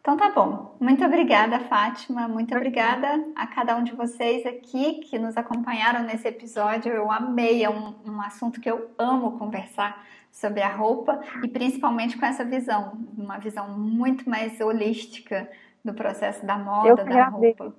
Então 0.00 0.16
tá 0.16 0.30
bom. 0.30 0.76
Muito 0.78 1.04
obrigada, 1.04 1.58
Fátima. 1.58 2.28
Muito 2.28 2.54
obrigada 2.54 3.26
a 3.34 3.46
cada 3.48 3.76
um 3.76 3.82
de 3.82 3.92
vocês 3.92 4.46
aqui 4.46 5.00
que 5.00 5.18
nos 5.18 5.36
acompanharam 5.36 6.04
nesse 6.04 6.28
episódio. 6.28 6.92
Eu 6.92 7.10
amei, 7.10 7.64
é 7.64 7.68
um, 7.68 7.94
um 8.06 8.20
assunto 8.20 8.60
que 8.60 8.70
eu 8.70 8.90
amo 8.96 9.36
conversar 9.36 10.06
sobre 10.30 10.62
a 10.62 10.68
roupa 10.68 11.20
e 11.42 11.48
principalmente 11.48 12.16
com 12.16 12.24
essa 12.24 12.44
visão, 12.44 12.92
uma 13.18 13.38
visão 13.38 13.68
muito 13.76 14.30
mais 14.30 14.60
holística 14.60 15.50
do 15.84 15.92
processo 15.92 16.46
da 16.46 16.56
moda, 16.56 17.04
da 17.04 17.24
roupa. 17.26 17.74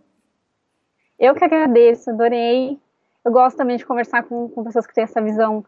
Eu 1.26 1.34
que 1.34 1.44
agradeço, 1.44 2.12
adorei. 2.12 2.80
Eu 3.24 3.32
gosto 3.32 3.58
também 3.58 3.78
de 3.78 3.86
conversar 3.86 4.22
com, 4.24 4.48
com 4.48 4.64
pessoas 4.64 4.86
que 4.86 4.94
têm 4.94 5.04
essa 5.04 5.20
visão 5.20 5.66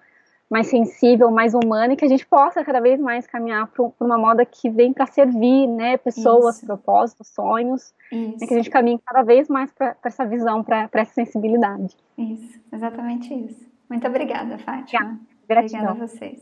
mais 0.48 0.68
sensível, 0.68 1.32
mais 1.32 1.56
humana 1.56 1.94
e 1.94 1.96
que 1.96 2.06
a 2.06 2.08
gente 2.08 2.26
possa 2.28 2.64
cada 2.64 2.80
vez 2.80 3.00
mais 3.00 3.26
caminhar 3.26 3.68
para 3.68 3.90
uma 4.00 4.20
moda 4.20 4.46
que 4.46 4.70
vem 4.70 4.94
para 4.94 5.08
servir, 5.08 5.68
né, 5.68 5.98
pessoas, 5.98 6.58
Isso. 6.58 6.66
propósitos, 6.68 7.28
sonhos, 7.30 7.92
né, 8.12 8.48
que 8.48 8.54
a 8.54 8.58
gente 8.58 8.70
caminhe 8.70 9.00
cada 9.04 9.24
vez 9.24 9.50
mais 9.50 9.72
para 9.74 9.96
essa 10.06 10.26
visão, 10.26 10.64
para 10.64 10.90
essa 10.94 11.14
sensibilidade. 11.14 11.98
Isso, 12.18 12.60
exatamente 12.72 13.34
isso. 13.34 13.66
Muito 13.90 14.08
obrigada, 14.08 14.60
Fátima. 14.60 15.20
Obrigada 15.44 15.90
a 15.90 15.94
vocês. 15.94 16.40